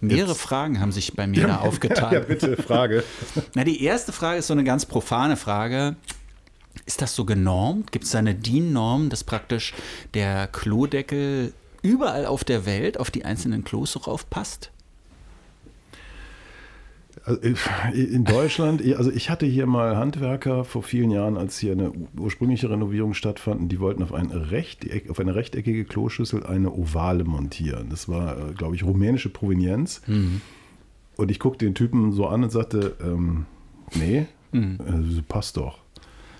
Mehrere 0.00 0.32
Jetzt- 0.32 0.40
Fragen 0.40 0.80
haben 0.80 0.92
sich 0.92 1.14
bei 1.14 1.26
mir 1.26 1.46
da 1.46 1.56
aufgetan. 1.62 2.12
Ja, 2.12 2.20
bitte, 2.20 2.56
Frage. 2.56 3.04
Na, 3.54 3.64
die 3.64 3.82
erste 3.82 4.12
Frage 4.12 4.38
ist 4.40 4.48
so 4.48 4.52
eine 4.52 4.64
ganz 4.64 4.84
profane 4.84 5.36
Frage. 5.36 5.96
Ist 6.86 7.02
das 7.02 7.14
so 7.14 7.24
genormt? 7.24 7.92
Gibt 7.92 8.04
es 8.04 8.12
da 8.12 8.18
eine 8.18 8.34
DIN-Norm, 8.34 9.08
dass 9.08 9.24
praktisch 9.24 9.74
der 10.14 10.46
Klodeckel 10.46 11.52
überall 11.82 12.26
auf 12.26 12.44
der 12.44 12.66
Welt 12.66 12.98
auf 12.98 13.10
die 13.10 13.24
einzelnen 13.24 13.64
Klos 13.64 13.92
so 13.92 14.00
raufpasst? 14.00 14.70
Also, 17.24 17.40
In 17.92 18.24
Deutschland, 18.24 18.82
also 18.96 19.10
ich 19.10 19.30
hatte 19.30 19.46
hier 19.46 19.66
mal 19.66 19.96
Handwerker 19.96 20.64
vor 20.64 20.82
vielen 20.82 21.10
Jahren, 21.10 21.36
als 21.36 21.58
hier 21.58 21.72
eine 21.72 21.92
ursprüngliche 22.18 22.70
Renovierung 22.70 23.14
stattfand, 23.14 23.70
die 23.70 23.80
wollten 23.80 24.02
auf, 24.02 24.12
ein 24.12 24.30
Rechteck, 24.30 25.10
auf 25.10 25.20
eine 25.20 25.34
rechteckige 25.34 25.84
Kloschüssel 25.84 26.44
eine 26.44 26.72
ovale 26.72 27.24
montieren. 27.24 27.90
Das 27.90 28.08
war, 28.08 28.38
äh, 28.38 28.52
glaube 28.54 28.74
ich, 28.74 28.82
rumänische 28.84 29.28
Provenienz. 29.28 30.02
Und 31.16 31.30
ich 31.30 31.38
guckte 31.38 31.64
den 31.64 31.74
Typen 31.74 32.12
so 32.12 32.26
an 32.26 32.42
und 32.42 32.50
sagte, 32.50 32.96
ähm, 33.02 33.46
nee, 33.94 34.26
äh, 34.52 35.22
passt 35.28 35.58
doch. 35.58 35.81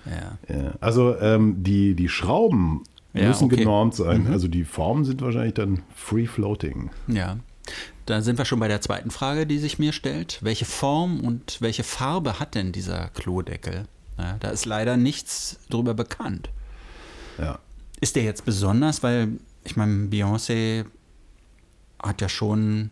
Ja. 0.07 0.55
Ja. 0.55 0.73
Also 0.81 1.17
ähm, 1.19 1.63
die, 1.63 1.95
die 1.95 2.09
Schrauben 2.09 2.83
Ja, 3.15 3.29
müssen 3.29 3.45
okay. 3.45 3.57
genormt 3.57 3.95
sein. 3.95 4.27
Also 4.29 4.49
die 4.49 4.65
Formen 4.65 5.05
sind 5.05 5.23
wahrscheinlich 5.23 5.55
dann 5.55 5.83
free 5.95 6.27
floating. 6.27 6.91
Ja. 7.09 7.39
Da 8.07 8.21
sind 8.21 8.37
wir 8.39 8.45
schon 8.45 8.59
bei 8.59 8.69
der 8.69 8.81
zweiten 8.81 9.11
Frage, 9.11 9.47
die 9.47 9.59
sich 9.59 9.79
mir 9.79 9.93
stellt. 9.93 10.39
Welche 10.43 10.65
Form 10.65 11.21
und 11.21 11.59
welche 11.61 11.85
Farbe 11.85 12.41
hat 12.41 12.55
denn 12.57 12.73
dieser 12.73 13.09
Klodeckel? 13.11 13.87
Ja, 14.19 14.37
da 14.41 14.51
ist 14.51 14.67
leider 14.67 14.97
nichts 14.97 15.59
drüber 15.71 15.95
bekannt. 15.95 16.51
Ja. 17.39 17.59
Ist 18.01 18.17
der 18.17 18.25
jetzt 18.25 18.45
besonders, 18.45 19.03
weil 19.03 19.29
ich 19.65 19.77
meine, 19.77 20.09
Beyoncé 20.09 20.85
hat 22.03 22.21
ja 22.21 22.29
schon 22.29 22.91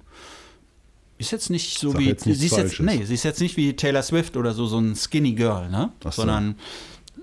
ist 1.19 1.33
jetzt 1.33 1.51
nicht 1.51 1.79
so 1.79 1.91
Sag 1.91 2.01
wie 2.01 2.07
jetzt 2.07 2.25
sie 2.25 2.31
ist 2.31 2.57
jetzt, 2.57 2.81
nee, 2.81 3.05
sie 3.05 3.15
ist 3.15 3.25
jetzt 3.25 3.41
nicht 3.41 3.57
wie 3.59 3.75
Taylor 3.75 4.03
Swift 4.03 4.37
oder 4.37 4.55
so 4.55 4.67
so 4.67 4.79
ein 4.79 4.95
Skinny 4.95 5.33
Girl, 5.33 5.69
ne? 5.69 5.93
So. 6.03 6.11
Sondern 6.11 6.55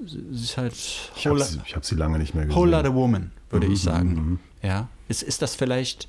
sie 0.06 0.20
ist 0.32 0.58
halt 0.58 0.74
Ich 1.16 1.28
habe 1.28 1.44
sie, 1.44 1.60
ich 1.66 1.76
hab 1.76 1.86
sie 1.86 1.96
lange 1.96 2.20
nicht 2.20 2.34
mehr 2.36 2.46
gesehen. 2.46 2.60
Whole 2.60 2.72
Lotta 2.72 2.94
Woman, 2.94 3.32
würde 3.50 3.66
ich 3.66 3.72
Mhm, 3.74 3.76
sagen. 3.86 4.10
mhm. 4.10 4.40
Ja. 4.62 4.90
Ist, 5.08 5.24
ist 5.24 5.42
das 5.42 5.56
vielleicht, 5.56 6.08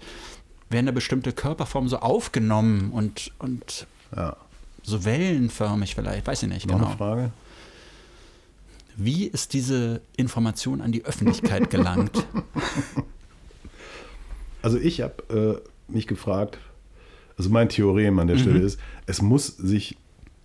werden 0.70 0.86
da 0.86 0.92
bestimmte 0.92 1.32
Körperformen 1.32 1.88
so 1.88 1.98
aufgenommen 1.98 2.90
und, 2.92 3.30
und 3.38 3.86
Ja. 4.14 4.36
so 4.82 5.04
wellenförmig 5.04 5.94
vielleicht, 5.94 6.26
weiß 6.26 6.42
ich 6.42 6.48
nicht 6.48 6.66
Noch 6.66 6.74
genau. 6.76 6.88
eine 6.88 6.96
Frage? 6.96 7.30
Wie 8.96 9.26
ist 9.26 9.52
diese 9.52 10.00
Information 10.16 10.80
an 10.80 10.90
die 10.90 11.04
Öffentlichkeit 11.04 11.70
gelangt? 11.70 12.26
Also 14.62 14.76
ich 14.78 15.00
habe 15.02 15.62
äh, 15.88 15.92
mich 15.92 16.06
gefragt, 16.06 16.58
also 17.36 17.48
mein 17.50 17.68
Theorem 17.68 18.18
an 18.18 18.26
der 18.26 18.36
Mhm. 18.36 18.40
Stelle 18.40 18.58
ist, 18.60 18.80
es 19.06 19.22
muss 19.22 19.46
sich 19.46 19.96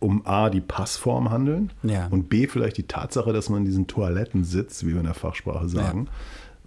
um 0.04 0.26
A, 0.26 0.50
die 0.50 0.62
Passform 0.62 1.32
handeln 1.32 1.72
Ja. 1.84 2.08
und 2.08 2.30
B, 2.30 2.48
vielleicht 2.48 2.78
die 2.78 2.84
Tatsache, 2.88 3.32
dass 3.34 3.50
man 3.50 3.60
in 3.60 3.66
diesen 3.66 3.88
Toiletten 3.88 4.44
sitzt, 4.44 4.86
wie 4.86 4.92
wir 4.92 5.00
in 5.00 5.06
der 5.06 5.14
Fachsprache 5.14 5.68
sagen, 5.70 6.08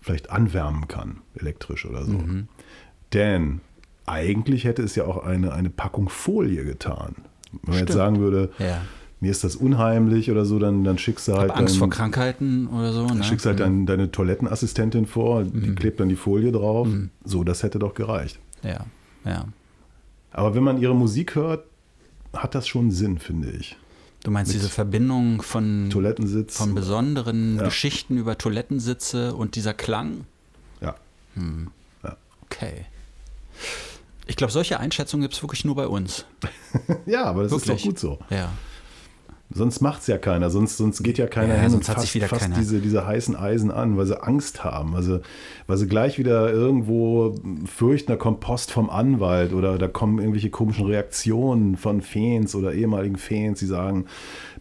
vielleicht 0.00 0.31
anwärmen 0.31 0.88
kann, 0.88 1.19
elektrisch 1.35 1.85
oder 1.87 2.05
so. 2.05 2.12
Mhm. 2.12 2.49
Denn 3.12 3.61
eigentlich 4.07 4.64
hätte 4.64 4.83
es 4.83 4.95
ja 4.95 5.05
auch 5.05 5.25
eine, 5.25 5.52
eine 5.52 5.71
Packung 5.71 6.09
Folie 6.09 6.64
getan. 6.64 7.14
Wenn 7.52 7.61
man 7.64 7.73
jetzt 7.75 7.88
Stimmt. 7.90 7.93
sagen 7.93 8.19
würde, 8.21 8.50
ja. 8.59 8.83
mir 9.21 9.31
ist 9.31 9.43
das 9.45 9.57
unheimlich 9.57 10.31
oder 10.31 10.45
so, 10.45 10.59
dann, 10.59 10.85
dann 10.85 10.99
schickst 10.99 11.26
du 11.28 11.35
halt, 11.37 11.50
Angst 11.50 11.78
vor 11.78 11.88
dein- 11.88 11.97
Krankheiten 11.97 12.66
oder 12.69 12.93
so. 12.93 13.07
dann 13.07 13.19
Ne? 13.19 13.25
schickst 13.25 13.47
halt 13.47 13.61
dein, 13.61 13.87
deine 13.87 14.11
Toilettenassistentin 14.11 15.07
vor, 15.07 15.43
die 15.45 15.71
Mhm. 15.71 15.75
klebt 15.75 16.00
dann 16.00 16.09
die 16.09 16.16
Folie 16.16 16.52
drauf. 16.52 16.88
So, 17.25 17.43
das 17.45 17.62
hätte 17.62 17.78
doch 17.78 17.95
gereicht. 17.95 18.38
Ja, 18.62 18.85
ja. 19.25 19.45
Aber 20.33 20.55
wenn 20.55 20.62
man 20.62 20.78
ihre 20.78 20.95
Musik 20.95 21.35
hört, 21.35 21.64
hat 22.35 22.54
das 22.54 22.66
schon 22.68 22.90
Sinn, 22.90 23.18
finde 23.18 23.50
ich. 23.50 23.76
Du 24.23 24.30
meinst 24.30 24.52
diese 24.52 24.68
Verbindung 24.68 25.40
von, 25.42 25.88
Toilettensitz. 25.90 26.56
von 26.56 26.75
besonderen 26.75 27.56
Ja. 27.59 27.64
Geschichten 27.64 28.16
über 28.16 28.37
Toilettensitze 28.37 29.35
und 29.35 29.54
dieser 29.54 29.73
Klang? 29.75 30.25
Ja. 30.80 30.97
Okay. 32.42 32.87
Ich 34.26 34.37
glaube, 34.37 34.52
solche 34.52 34.80
Einschätzungen 34.80 35.23
gibt 35.23 35.35
es 35.35 35.42
wirklich 35.42 35.64
nur 35.64 35.76
bei 35.76 35.87
uns. 35.87 36.25
ja, 37.06 37.25
aber 37.25 37.45
das 37.45 37.52
ist 37.52 37.66
Wirklich. 37.68 37.83
doch 37.83 37.88
gut 37.90 37.99
so. 37.99 38.18
Ja. 38.30 38.52
Sonst 39.56 39.80
macht 39.80 40.02
es 40.02 40.06
ja 40.06 40.18
keiner. 40.18 40.50
Sonst, 40.50 40.76
sonst 40.76 41.02
geht 41.02 41.18
ja 41.18 41.26
keiner 41.26 41.54
Ja, 41.54 41.60
hin 41.62 41.70
sonst 41.70 41.88
und 41.88 41.94
fasst, 41.94 42.14
wieder 42.14 42.28
fasst 42.28 42.50
diese, 42.56 42.80
diese 42.80 43.06
heißen 43.06 43.34
Eisen 43.36 43.70
an, 43.70 43.96
weil 43.96 44.06
sie 44.06 44.22
Angst 44.22 44.62
haben. 44.64 44.92
Weil 44.92 45.02
sie, 45.02 45.20
weil 45.66 45.76
sie 45.76 45.88
gleich 45.88 46.18
wieder 46.18 46.52
irgendwo 46.52 47.34
fürchten, 47.64 48.12
da 48.12 48.16
kommt 48.16 48.40
Post 48.40 48.70
vom 48.70 48.90
Anwalt 48.90 49.52
oder 49.52 49.78
da 49.78 49.88
kommen 49.88 50.18
irgendwelche 50.18 50.50
komischen 50.50 50.86
Reaktionen 50.86 51.76
von 51.76 52.02
Fans 52.02 52.54
oder 52.54 52.72
ehemaligen 52.72 53.16
Fans, 53.16 53.58
die 53.58 53.66
sagen, 53.66 54.06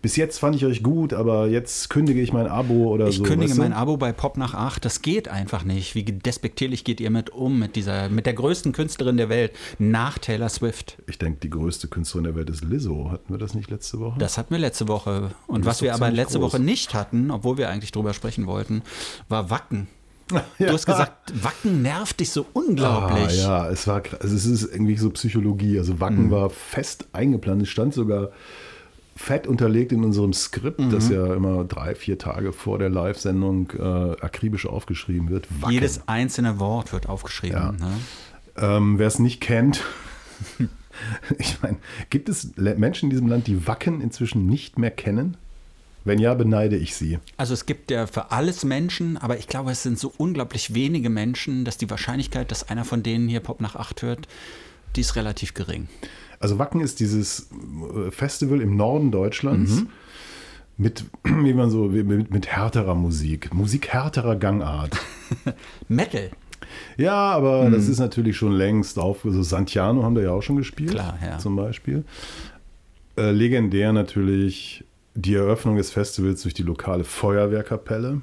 bis 0.01 0.15
jetzt 0.17 0.37
fand 0.39 0.55
ich 0.55 0.65
euch 0.65 0.83
gut, 0.83 1.13
aber 1.13 1.47
jetzt 1.47 1.89
kündige 1.89 2.21
ich 2.21 2.31
mein 2.31 2.45
Abo 2.47 2.89
oder 2.93 3.07
Ich 3.07 3.17
so. 3.17 3.23
kündige 3.23 3.49
weißt 3.49 3.57
du? 3.57 3.61
mein 3.63 3.73
Abo 3.73 3.97
bei 3.97 4.11
Pop 4.11 4.37
nach 4.37 4.53
8. 4.53 4.85
Das 4.85 5.01
geht 5.01 5.27
einfach 5.29 5.63
nicht. 5.63 5.95
Wie 5.95 6.03
despektierlich 6.03 6.83
geht 6.83 6.99
ihr 7.01 7.09
mit 7.09 7.31
um, 7.31 7.57
mit 7.57 7.75
dieser, 7.75 8.09
mit 8.09 8.27
der 8.27 8.33
größten 8.33 8.71
Künstlerin 8.71 9.17
der 9.17 9.29
Welt 9.29 9.51
nach 9.79 10.19
Taylor 10.19 10.49
Swift? 10.49 10.97
Ich 11.07 11.17
denke, 11.17 11.39
die 11.41 11.49
größte 11.49 11.87
Künstlerin 11.87 12.25
der 12.25 12.35
Welt 12.35 12.49
ist 12.51 12.63
Lizzo. 12.63 13.09
Hatten 13.11 13.33
wir 13.33 13.39
das 13.39 13.55
nicht 13.55 13.71
letzte 13.71 13.99
Woche? 13.99 14.19
Das 14.19 14.37
hatten 14.37 14.51
wir 14.51 14.59
letzte 14.59 14.84
Woche. 14.87 15.31
Und 15.47 15.65
was 15.65 15.81
wir 15.81 15.93
aber 15.93 16.09
letzte 16.11 16.39
groß. 16.39 16.53
Woche 16.53 16.61
nicht 16.61 16.93
hatten, 16.93 17.31
obwohl 17.31 17.57
wir 17.57 17.69
eigentlich 17.69 17.91
drüber 17.91 18.13
sprechen 18.13 18.45
wollten, 18.47 18.81
war 19.29 19.49
Wacken. 19.49 19.87
Ja. 20.31 20.43
Du 20.57 20.73
hast 20.73 20.85
gesagt, 20.87 21.33
Wacken 21.43 21.81
nervt 21.83 22.19
dich 22.19 22.31
so 22.31 22.45
unglaublich. 22.53 23.45
Ah, 23.45 23.65
ja, 23.65 23.69
es 23.69 23.85
war 23.87 24.01
also 24.19 24.35
es 24.35 24.45
ist 24.45 24.63
irgendwie 24.63 24.97
so 24.97 25.09
Psychologie. 25.11 25.77
Also 25.77 25.93
Mhm. 25.93 25.99
Wacken 25.99 26.31
war 26.31 26.49
fest 26.49 27.07
eingeplant. 27.13 27.61
Es 27.61 27.69
stand 27.69 27.93
sogar 27.93 28.29
fett 29.17 29.47
unterlegt 29.47 29.91
in 29.93 30.03
unserem 30.03 30.33
Skript, 30.33 30.79
Mhm. 30.79 30.89
das 30.89 31.09
ja 31.09 31.33
immer 31.35 31.63
drei, 31.63 31.95
vier 31.95 32.17
Tage 32.17 32.51
vor 32.53 32.79
der 32.79 32.89
Live-Sendung 32.89 33.69
äh, 33.71 33.81
akribisch 34.21 34.65
aufgeschrieben 34.65 35.29
wird. 35.29 35.47
Wacken. 35.61 35.73
Jedes 35.73 36.07
einzelne 36.07 36.59
Wort 36.59 36.91
wird 36.91 37.07
aufgeschrieben. 37.07 37.57
Ja. 37.57 37.71
Ne? 37.71 37.91
Ähm, 38.57 38.97
Wer 38.99 39.07
es 39.07 39.19
nicht 39.19 39.39
kennt, 39.41 39.83
ich 41.37 41.61
meine, 41.61 41.77
gibt 42.09 42.29
es 42.29 42.55
Menschen 42.55 43.05
in 43.05 43.09
diesem 43.11 43.27
Land, 43.27 43.47
die 43.47 43.67
Wacken 43.67 44.01
inzwischen 44.01 44.47
nicht 44.47 44.77
mehr 44.79 44.91
kennen? 44.91 45.37
Wenn 46.07 46.19
ja, 46.19 46.35
beneide 46.35 46.77
ich 46.77 46.95
sie. 46.95 47.17
Also 47.35 47.55
es 47.55 47.65
gibt 47.65 47.89
ja 47.89 48.05
für 48.05 48.31
alles 48.31 48.63
Menschen, 48.63 49.17
aber 49.17 49.39
ich 49.39 49.47
glaube, 49.47 49.71
es 49.71 49.81
sind 49.81 49.97
so 49.97 50.13
unglaublich 50.17 50.75
wenige 50.75 51.09
Menschen, 51.09 51.65
dass 51.65 51.77
die 51.77 51.89
Wahrscheinlichkeit, 51.89 52.51
dass 52.51 52.69
einer 52.69 52.85
von 52.85 53.01
denen 53.01 53.27
hier 53.27 53.39
Pop 53.39 53.59
nach 53.59 53.75
8 53.75 54.03
hört, 54.03 54.27
die 54.95 55.01
ist 55.01 55.15
relativ 55.15 55.55
gering. 55.55 55.87
Also 56.39 56.59
Wacken 56.59 56.79
ist 56.81 56.99
dieses 56.99 57.49
äh, 57.49 58.11
Festival 58.11 58.61
im 58.61 58.75
Norden 58.75 59.09
Deutschlands 59.09 59.71
Mhm. 59.81 59.89
mit, 60.77 61.05
wie 61.23 61.53
man 61.53 61.71
so, 61.71 61.85
mit, 61.85 62.29
mit 62.29 62.47
härterer 62.47 62.93
Musik, 62.93 63.51
Musik 63.51 63.87
härterer 63.87 64.35
Gangart. 64.35 64.95
Metal, 65.87 66.29
Ja, 66.97 67.31
aber 67.31 67.63
Mhm. 67.69 67.73
das 67.73 67.87
ist 67.87 67.99
natürlich 67.99 68.37
schon 68.37 68.51
längst 68.53 68.97
auf. 68.99 69.25
Also 69.25 69.43
Santiano 69.43 70.03
haben 70.03 70.15
da 70.15 70.21
ja 70.21 70.31
auch 70.31 70.41
schon 70.43 70.55
gespielt. 70.57 70.91
Klar, 70.91 71.17
ja. 71.23 71.37
Zum 71.37 71.55
Beispiel. 71.55 72.03
Äh, 73.17 73.31
legendär 73.31 73.93
natürlich 73.93 74.83
die 75.13 75.33
Eröffnung 75.35 75.77
des 75.77 75.91
Festivals 75.91 76.41
durch 76.41 76.53
die 76.53 76.63
lokale 76.63 77.03
Feuerwehrkapelle, 77.05 78.21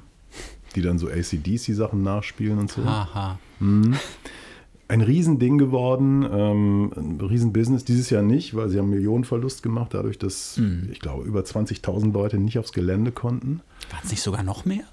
die 0.75 0.81
dann 0.81 0.97
so 0.99 1.07
ACDC-Sachen 1.07 2.03
nachspielen 2.03 2.59
und 2.59 2.71
so. 2.71 2.85
haha. 2.85 3.39
Ein 4.89 5.01
Riesending 5.01 5.57
geworden, 5.57 6.23
ähm, 6.31 6.91
ein 6.95 7.19
Riesenbusiness. 7.25 7.83
Dieses 7.85 8.09
Jahr 8.11 8.21
nicht, 8.21 8.53
weil 8.55 8.69
sie 8.69 8.77
haben 8.77 8.89
Millionenverlust 8.89 9.63
gemacht, 9.63 9.93
dadurch, 9.93 10.19
dass, 10.19 10.57
Mhm. 10.57 10.89
ich 10.91 10.99
glaube, 10.99 11.23
über 11.25 11.43
20.000 11.43 12.13
Leute 12.13 12.37
nicht 12.37 12.59
aufs 12.59 12.73
Gelände 12.73 13.11
konnten. 13.11 13.61
Waren 13.89 14.01
es 14.03 14.11
nicht 14.11 14.21
sogar 14.21 14.43
noch 14.43 14.65
mehr? 14.65 14.83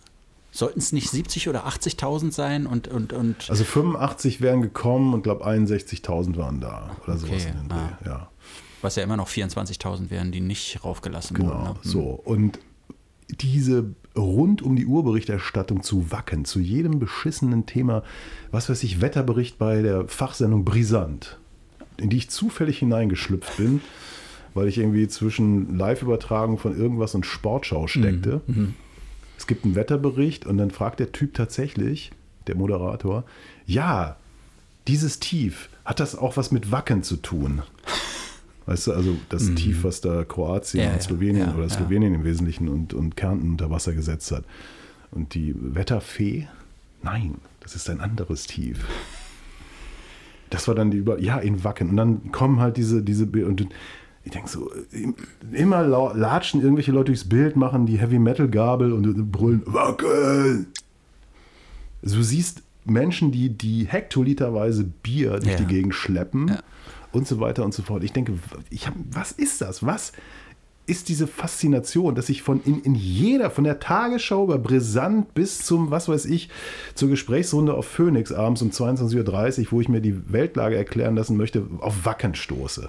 Sollten 0.53 0.81
es 0.81 0.93
nicht 0.93 1.09
70 1.11 1.49
oder 1.49 1.67
80.000 1.67 2.33
sein 2.33 2.67
und, 2.67 2.89
und, 2.89 3.13
und 3.13 3.49
Also 3.49 3.63
85 3.65 4.41
wären 4.41 4.63
gekommen 4.63 5.15
und 5.15 5.23
glaube 5.23 5.47
61.000 5.47 6.37
waren 6.37 6.61
da 6.61 6.91
oder 7.05 7.17
sowas 7.17 7.43
Okay, 7.45 7.51
in 7.53 7.59
den 7.59 7.69
Dreh. 7.69 7.77
ah. 7.77 7.99
Ja. 8.05 8.29
was 8.83 8.97
ja 8.97 9.05
immer 9.05 9.17
noch 9.17 9.29
24.000 9.29 10.11
wären, 10.11 10.33
die 10.33 10.41
nicht 10.41 10.85
raufgelassen 10.85 11.37
Genau, 11.37 11.51
wurden. 11.51 11.63
Ne? 11.65 11.75
so. 11.83 12.01
Und 12.25 12.59
diese 13.41 13.95
rund 14.17 14.61
um 14.61 14.75
die 14.75 14.87
Uhr 14.87 15.05
Berichterstattung 15.05 15.85
zu 15.85 16.11
Wacken, 16.11 16.45
zu 16.45 16.59
jedem 16.59 16.99
beschissenen 16.99 17.67
Thema, 17.67 18.03
was 18.51 18.69
weiß 18.69 18.83
ich, 18.83 19.01
Wetterbericht 19.01 19.57
bei 19.57 19.83
der 19.83 20.09
Fachsendung 20.09 20.65
Brisant, 20.65 21.39
in 21.97 22.11
die 22.11 22.17
ich 22.17 22.29
zufällig 22.29 22.81
hineingeschlüpft 22.81 23.57
bin, 23.57 23.81
weil 24.53 24.67
ich 24.67 24.79
irgendwie 24.79 25.07
zwischen 25.07 25.79
Live-Übertragung 25.79 26.59
von 26.59 26.77
irgendwas 26.77 27.15
und 27.15 27.25
Sportschau 27.25 27.87
steckte. 27.87 28.41
Es 29.41 29.47
gibt 29.47 29.65
einen 29.65 29.75
Wetterbericht 29.75 30.45
und 30.45 30.59
dann 30.59 30.71
fragt 30.71 31.01
der 31.01 31.13
Typ 31.13 31.33
tatsächlich, 31.33 32.11
der 32.47 32.57
Moderator, 32.57 33.25
ja, 33.65 34.17
dieses 34.87 35.19
Tief, 35.19 35.71
hat 35.83 35.99
das 35.99 36.15
auch 36.15 36.37
was 36.37 36.53
mit 36.53 36.71
Wacken 36.71 37.03
zu 37.03 37.17
tun? 37.17 37.63
Weißt 38.67 38.89
du, 38.89 38.93
also 38.93 39.17
das 39.31 39.55
Tief, 39.55 39.83
was 39.83 40.03
da 40.03 40.25
Kroatien 40.25 40.85
Mhm. 40.85 40.89
Ja, 40.89 40.93
und 40.93 41.03
Slowenien 41.03 41.49
ja, 41.49 41.55
oder 41.55 41.63
ja. 41.63 41.71
Slowenien 41.71 42.15
im 42.15 42.23
Wesentlichen 42.23 42.69
und, 42.69 42.93
und 42.93 43.17
Kärnten 43.17 43.53
unter 43.53 43.71
Wasser 43.71 43.95
gesetzt 43.95 44.31
hat. 44.31 44.45
Und 45.11 45.33
die 45.33 45.55
Wetterfee, 45.59 46.47
nein, 47.03 47.37
das 47.61 47.75
ist 47.75 47.89
ein 47.89 48.03
anderes 48.03 48.47
Tief. 48.47 48.85
Das 50.51 50.69
war 50.69 50.75
dann 50.75 50.91
die 50.91 50.99
Über, 50.99 51.19
ja, 51.19 51.39
in 51.39 51.65
Wacken. 51.65 51.89
Und 51.89 51.97
dann 51.97 52.31
kommen 52.31 52.61
halt 52.61 52.77
diese, 52.77 53.03
diese 53.03 53.25
Bilder 53.25 53.49
und 53.49 53.67
ich 54.31 54.35
denke 54.37 54.49
so, 54.49 54.71
im- 54.93 55.15
immer 55.53 55.83
latschen 56.15 56.61
irgendwelche 56.63 56.93
Leute 56.93 57.07
durchs 57.07 57.29
Bild, 57.29 57.57
machen 57.57 57.87
die 57.87 57.99
Heavy 57.99 58.19
Metal 58.19 58.49
Gabel 58.49 58.93
und 58.93 59.33
brüllen 59.33 59.63
Wacken. 59.67 60.67
Also 62.03 62.17
du 62.17 62.23
siehst 62.23 62.63
Menschen, 62.85 63.33
die, 63.33 63.51
die 63.51 63.87
hektoliterweise 63.87 64.85
Bier 64.85 65.33
durch 65.41 65.51
Ja. 65.53 65.57
die 65.57 65.67
Gegend 65.67 65.95
schleppen 65.95 66.49
Ja. 66.49 66.61
und 67.13 67.27
so 67.27 67.41
weiter 67.41 67.65
und 67.65 67.75
so 67.75 67.83
fort. 67.83 68.05
Ich 68.05 68.13
denke, 68.13 68.35
ich 68.71 68.87
hab, 68.87 68.95
was 69.11 69.33
ist 69.33 69.61
das? 69.61 69.85
Was 69.85 70.13
ist 70.87 71.09
diese 71.09 71.27
Faszination, 71.27 72.15
dass 72.15 72.29
ich 72.31 72.43
von 72.43 72.61
in, 72.65 72.81
in 72.83 72.95
jeder, 72.95 73.51
von 73.51 73.65
der 73.65 73.79
Tagesschau 73.81 74.45
über 74.45 74.59
Brisant 74.59 75.35
bis 75.35 75.59
zum, 75.59 75.91
was 75.91 76.09
weiß 76.09 76.25
ich, 76.25 76.49
zur 76.95 77.09
Gesprächsrunde 77.11 77.75
auf 77.75 77.87
Phoenix 77.87 78.33
abends 78.33 78.63
um 78.63 78.71
22.30 78.71 79.61
Uhr, 79.67 79.73
wo 79.73 79.81
ich 79.81 79.89
mir 79.89 80.01
die 80.01 80.33
Weltlage 80.33 80.77
erklären 80.77 81.15
lassen 81.17 81.37
möchte, 81.37 81.65
auf 81.81 82.05
Wacken 82.07 82.35
stoße. 82.35 82.89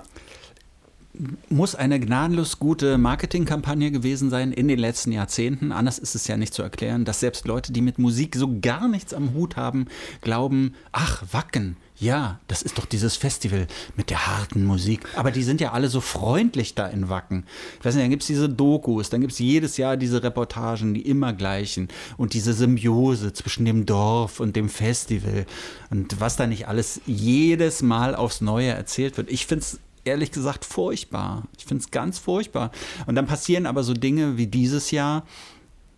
Muss 1.50 1.76
eine 1.76 2.00
gnadenlos 2.00 2.58
gute 2.60 2.98
Marketingkampagne 2.98 3.92
gewesen 3.92 4.30
sein 4.30 4.52
in 4.54 4.68
den 4.68 4.80
letzten 4.80 5.12
Jahrzehnten. 5.12 5.72
Anders 5.72 6.00
ist 6.00 6.16
es 6.16 6.28
ja 6.28 6.38
nicht 6.38 6.54
zu 6.54 6.64
erklären, 6.64 7.04
dass 7.04 7.20
selbst 7.20 7.46
Leute, 7.48 7.74
die 7.74 7.82
mit 7.82 8.00
Musik 8.00 8.36
so 8.36 8.60
gar 8.62 8.88
nichts 8.88 9.14
am 9.14 9.34
Hut 9.34 9.58
haben, 9.58 9.88
glauben, 10.22 10.74
ach, 10.92 11.24
Wacken, 11.32 11.76
Ja, 12.02 12.40
das 12.48 12.64
ist 12.64 12.80
doch 12.80 12.88
dieses 12.88 13.16
Festival 13.16 13.68
mit 13.96 14.10
der 14.10 14.26
harten 14.26 14.66
Musik. 14.66 15.02
Aber 15.16 15.30
die 15.30 15.44
sind 15.44 15.62
ja 15.62 15.72
alle 15.72 15.88
so 15.88 16.02
freundlich 16.02 16.74
da 16.74 16.88
in 16.88 17.10
Wacken. 17.10 17.46
Ich 17.78 17.86
weiß 17.86 17.94
nicht, 17.94 18.04
dann 18.04 18.10
gibt 18.10 18.24
es 18.24 18.28
diese 18.28 18.50
Dokus, 18.50 19.12
dann 19.12 19.22
gibt 19.22 19.34
es 19.34 19.40
jedes 19.40 19.78
Jahr 19.78 19.98
diese 19.98 20.24
Reportagen, 20.24 20.96
die 20.96 21.02
immer 21.02 21.32
gleichen. 21.32 21.90
Und 22.18 22.34
diese 22.34 22.54
Symbiose 22.54 23.34
zwischen 23.34 23.66
dem 23.66 23.86
Dorf 23.86 24.40
und 24.40 24.56
dem 24.56 24.68
Festival. 24.68 25.46
Und 25.92 26.20
was 26.20 26.38
da 26.38 26.48
nicht 26.48 26.68
alles 26.68 27.02
jedes 27.06 27.84
Mal 27.84 28.16
aufs 28.16 28.42
Neue 28.42 28.70
erzählt 28.70 29.18
wird. 29.18 29.30
Ich 29.30 29.46
finde 29.46 29.64
es 29.64 29.80
ehrlich 30.04 30.32
gesagt 30.32 30.66
furchtbar. 30.66 31.44
Ich 31.58 31.66
finde 31.66 31.84
es 31.84 31.92
ganz 31.92 32.20
furchtbar. 32.20 32.72
Und 33.06 33.16
dann 33.16 33.28
passieren 33.28 33.66
aber 33.66 33.84
so 33.84 33.94
Dinge 33.94 34.38
wie 34.38 34.48
dieses 34.48 34.92
Jahr 34.92 35.24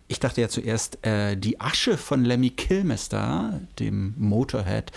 ich 0.06 0.20
dachte 0.20 0.42
ja 0.42 0.48
zuerst, 0.50 1.04
äh, 1.04 1.34
die 1.34 1.60
Asche 1.62 1.96
von 1.96 2.24
Lemmy 2.24 2.50
Kilmister, 2.50 3.60
dem 3.78 4.14
Motorhead, 4.18 4.92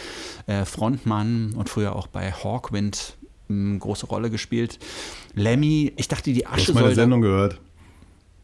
äh, 0.48 0.66
Frontmann 0.66 1.54
und 1.56 1.70
früher 1.70 1.96
auch 1.96 2.08
bei 2.08 2.32
Hawkwind 2.32 3.16
eine 3.50 3.80
große 3.80 4.06
Rolle 4.08 4.30
gespielt. 4.30 4.80
Lemmy, 5.34 5.94
ich 5.96 6.10
dachte, 6.10 6.34
die 6.34 6.46
Asche 6.46 6.74
Du 6.74 6.76
hast 6.76 6.82
meine 6.84 6.96
Sendung 6.96 7.22
gehört. 7.22 7.62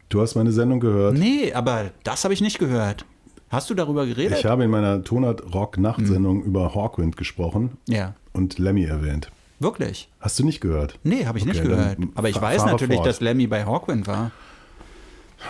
Du 0.08 0.22
hast 0.22 0.34
meine 0.36 0.52
Sendung 0.52 0.80
gehört. 0.80 1.18
Nee, 1.18 1.52
aber 1.52 1.90
das 2.02 2.24
habe 2.24 2.32
ich 2.32 2.40
nicht 2.40 2.58
gehört. 2.58 3.04
Hast 3.50 3.68
du 3.68 3.74
darüber 3.74 4.06
geredet? 4.06 4.38
Ich 4.38 4.46
habe 4.46 4.64
in 4.64 4.70
meiner 4.70 5.04
Tonart 5.04 5.54
Rock 5.54 5.76
Nachtsendung 5.76 6.38
Mhm. 6.38 6.44
über 6.44 6.74
Hawkwind 6.74 7.16
gesprochen 7.18 7.76
ja, 7.86 8.14
und 8.32 8.58
Lemmy 8.58 8.84
erwähnt. 8.84 9.30
Wirklich. 9.60 10.08
Hast 10.20 10.38
du 10.38 10.44
nicht 10.44 10.60
gehört? 10.60 10.98
Nee, 11.02 11.26
habe 11.26 11.38
ich 11.38 11.44
nicht 11.44 11.60
Okay, 11.60 11.68
gehört. 11.68 11.98
dann 11.98 12.10
Aber 12.14 12.28
ich 12.28 12.40
weiß 12.40 12.64
natürlich, 12.66 12.96
fort. 12.96 13.06
dass 13.06 13.20
Lemmy 13.20 13.46
bei 13.46 13.64
Hawkwind 13.64 14.06
war. 14.06 14.30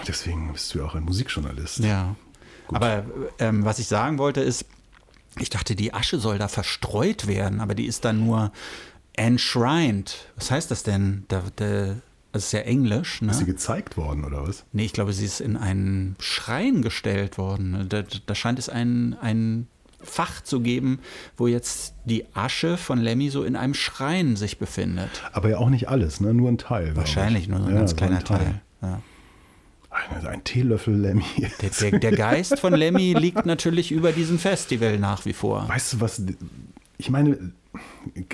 Deswegen 0.09 0.53
bist 0.53 0.75
du 0.75 0.79
ja 0.81 0.85
auch 0.85 0.95
ein 0.95 1.05
Musikjournalist. 1.05 1.79
Ja. 1.81 2.17
Aber 2.69 3.05
ähm, 3.39 3.65
was 3.65 3.79
ich 3.79 3.87
sagen 3.87 4.19
wollte 4.19 4.41
ist, 4.41 4.65
ich 5.39 5.51
dachte, 5.51 5.75
die 5.77 5.93
Asche 5.95 6.19
soll 6.19 6.39
da 6.39 6.49
verstreut 6.49 7.27
werden, 7.27 7.61
aber 7.61 7.75
die 7.75 7.87
ist 7.87 8.05
dann 8.05 8.25
nur 8.25 8.53
enshrined. 9.15 10.17
Was 10.37 10.51
heißt 10.51 10.71
das 10.71 10.83
denn? 10.83 11.25
Da, 11.29 11.43
da, 11.57 11.97
das 12.33 12.47
ist 12.47 12.53
ja 12.53 12.61
Englisch, 12.61 13.23
ne? 13.23 13.31
Ist 13.31 13.39
sie 13.39 13.45
gezeigt 13.45 13.97
worden 13.97 14.25
oder 14.25 14.47
was? 14.47 14.65
Nee, 14.73 14.85
ich 14.85 14.93
glaube, 14.93 15.13
sie 15.13 15.25
ist 15.25 15.41
in 15.41 15.57
einen 15.57 16.17
Schrein 16.19 16.83
gestellt 16.83 17.39
worden. 17.39 17.87
Da, 17.89 18.03
da 18.03 18.35
scheint 18.35 18.59
es 18.59 18.69
ein, 18.69 19.17
ein 19.21 19.69
Fach 20.05 20.43
zu 20.43 20.61
geben, 20.61 21.01
wo 21.37 21.47
jetzt 21.47 21.95
die 22.05 22.25
Asche 22.35 22.77
von 22.77 22.99
Lemmy 23.01 23.31
so 23.31 23.45
in 23.45 23.57
einem 23.57 23.75
Schrein 23.75 24.37
sich 24.37 24.59
befindet. 24.59 25.11
Aber 25.33 25.49
ja 25.49 25.59
auch 25.59 25.71
nicht 25.71 25.89
alles, 25.89 26.21
ne? 26.21 26.35
nur 26.35 26.51
ein 26.51 26.59
Teil. 26.59 26.97
Wahrscheinlich 26.97 27.45
ich. 27.45 27.49
nur 27.49 27.61
so 27.61 27.67
ein 27.67 27.73
Ja, 27.73 27.79
ganz 27.79 27.91
so 27.91 27.97
kleiner 27.97 28.23
Teil. 28.23 28.61
Ja. 28.83 29.01
Ein, 29.91 30.27
ein 30.27 30.45
Teelöffel 30.45 30.95
Lemmy. 30.95 31.25
Der, 31.63 31.71
der, 31.71 31.99
der 32.01 32.13
Geist 32.13 32.59
von 32.59 32.75
Lemmy 32.75 33.13
liegt 33.13 33.47
natürlich 33.47 33.93
über 33.93 34.13
diesem 34.13 34.39
Festival 34.39 34.99
nach 34.99 35.25
wie 35.25 35.33
vor. 35.33 35.69
Weißt 35.69 35.95
du 35.95 36.01
was? 36.01 36.23
Ich 36.99 37.11
meine, 37.11 37.53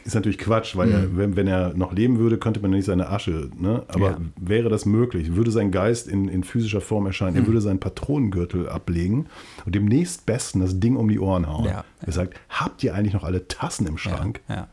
ist 0.05 0.14
natürlich 0.14 0.38
Quatsch, 0.38 0.76
weil 0.76 0.88
Mhm. 0.88 0.92
er, 0.94 1.16
wenn, 1.16 1.37
wenn 1.37 1.46
er 1.46 1.74
noch 1.74 1.92
leben 1.92 2.18
würde, 2.18 2.38
könnte 2.38 2.61
man 2.61 2.70
nicht 2.70 2.85
seine 2.85 3.09
Asche, 3.09 3.50
ne? 3.59 3.83
Aber 3.88 4.11
Ja. 4.12 4.18
wäre 4.37 4.68
das 4.68 4.87
möglich, 4.87 5.35
würde 5.35 5.50
sein 5.50 5.70
Geist 5.70 6.09
in, 6.09 6.29
in 6.29 6.44
physischer 6.44 6.81
Form 6.81 7.07
erscheinen, 7.07 7.35
Mhm. 7.37 7.42
er 7.42 7.46
würde 7.46 7.61
seinen 7.61 7.81
Patronengürtel 7.81 8.68
ablegen 8.68 9.26
und 9.66 9.74
dem 9.74 9.87
nächstbesten 9.87 10.61
das 10.61 10.79
Ding 10.81 10.96
um 10.96 11.09
die 11.09 11.18
Ohren 11.20 11.46
hauen. 11.48 11.64
Ja. 11.66 11.85
Er 12.05 12.12
sagt, 12.12 12.38
habt 12.48 12.83
ihr 12.85 12.94
eigentlich 12.94 13.14
noch 13.14 13.24
alle 13.24 13.48
Tassen 13.48 13.87
im 13.87 13.98
Schrank? 13.98 14.40
Ja. 14.48 14.68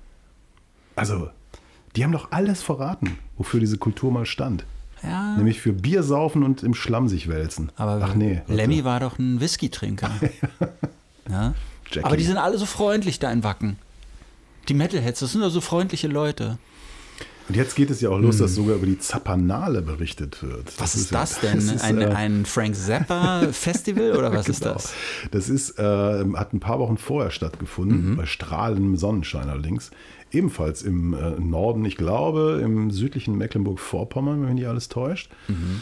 Also, 0.96 1.30
die 1.96 2.04
haben 2.04 2.12
doch 2.12 2.32
alles 2.32 2.62
verraten, 2.64 3.18
wofür 3.38 3.60
diese 3.60 3.78
Kultur 3.78 4.12
mal 4.12 4.26
stand. 4.26 4.66
ja. 5.04 5.36
Nämlich 5.38 5.62
für 5.62 5.74
Bier 5.74 6.02
saufen 6.04 6.44
und 6.44 6.64
im 6.64 6.74
Schlamm 6.74 7.08
sich 7.08 7.28
wälzen. 7.28 7.72
Aber 7.76 8.00
Ach 8.04 8.16
nee. 8.16 8.42
Lemmy 8.48 8.84
war 8.84 9.00
doch 9.00 9.20
ein 9.20 9.40
Whisky-Trinker. 9.40 10.10
ja? 11.30 11.54
Jackie. 11.92 12.04
Aber 12.04 12.18
die 12.18 12.24
sind 12.24 12.38
alle 12.38 12.58
so 12.58 12.66
freundlich 12.66 13.20
da 13.20 13.32
in 13.32 13.44
Wacken. 13.44 13.78
Die 14.70 14.74
Metalheads, 14.74 15.20
das 15.22 15.32
sind 15.32 15.42
doch 15.42 15.50
so 15.50 15.62
freundliche 15.62 16.08
Leute. 16.08 16.58
Und 17.48 17.56
jetzt 17.56 17.76
geht 17.76 17.90
es 17.90 18.02
ja 18.02 18.10
auch 18.10 18.18
los, 18.20 18.40
dass 18.40 18.56
sogar 18.56 18.76
über 18.76 18.86
die 18.86 19.00
Zapanale 19.00 19.82
berichtet 19.82 20.44
wird. 20.44 20.68
Hm. 20.68 20.74
Was 20.80 20.96
ist 20.96 21.12
ja- 21.12 21.20
das 21.22 21.40
denn? 21.42 21.56
das 21.56 21.72
ist, 21.72 21.82
ein, 21.82 22.02
äh, 22.02 22.06
ein 22.08 22.46
Frank 22.46 22.76
Zappa-Festival 22.76 24.12
oder 24.18 24.34
was 24.34 24.50
ist 24.50 24.62
Genau. 24.64 24.74
das? 24.74 24.94
Das 25.32 25.48
ist, 25.50 25.80
äh, 25.80 26.26
hat 26.36 26.54
ein 26.54 26.60
paar 26.60 26.80
Wochen 26.80 26.98
vorher 26.98 27.32
stattgefunden, 27.32 28.12
Mhm. 28.12 28.16
bei 28.18 28.26
strahlendem 28.26 28.98
Sonnenschein 28.98 29.50
allerdings. 29.50 29.92
Ebenfalls 30.32 30.82
im 30.82 31.14
äh, 31.14 31.40
Norden, 31.40 31.86
ich 31.86 31.96
glaube, 31.96 32.60
im 32.62 32.92
südlichen 32.92 33.38
Mecklenburg-Vorpommern, 33.38 34.42
wenn 34.42 34.48
mich 34.48 34.56
nicht 34.56 34.68
alles 34.68 34.90
täuscht. 34.90 35.32
Mhm. 35.48 35.82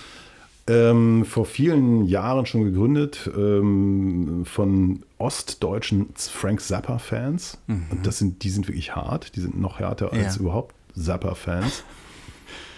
Ähm, 0.67 1.25
vor 1.25 1.45
vielen 1.45 2.06
Jahren 2.06 2.45
schon 2.47 2.63
gegründet 2.63 3.30
ähm, 3.38 4.43
von 4.45 5.04
ostdeutschen 5.19 6.08
Frank 6.15 6.60
Zappa-Fans. 6.62 7.60
Und 7.67 7.99
das 8.08 8.17
sind, 8.17 8.43
die 8.43 8.49
sind 8.49 8.67
wirklich 8.67 8.95
hart, 8.95 9.36
die 9.36 9.41
sind 9.41 9.60
noch 9.60 9.80
härter 9.80 10.12
als 10.12 10.19
Mhm. 10.39 10.45
Ja. 10.45 10.49
überhaupt 10.49 10.75
Zappa-Fans. 10.95 11.84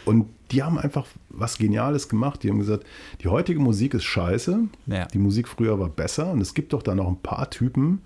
Und 0.04 0.28
die 0.52 0.64
haben 0.64 0.78
einfach 0.78 1.06
was 1.30 1.58
Geniales 1.58 2.10
gemacht. 2.10 2.44
Die 2.44 2.50
haben 2.50 2.60
gesagt, 2.60 2.86
die 3.22 3.28
heutige 3.28 3.60
Musik 3.60 3.94
ist 3.94 4.04
scheiße. 4.06 4.60
Ja. 4.88 5.06
Die 5.06 5.18
Musik 5.18 5.48
früher 5.48 5.80
war 5.80 5.90
besser. 5.90 6.32
Und 6.32 6.42
es 6.42 6.54
gibt 6.54 6.74
doch 6.74 6.82
da 6.84 6.94
noch 6.96 7.08
ein 7.08 7.22
paar 7.22 7.50
Typen, 7.50 8.02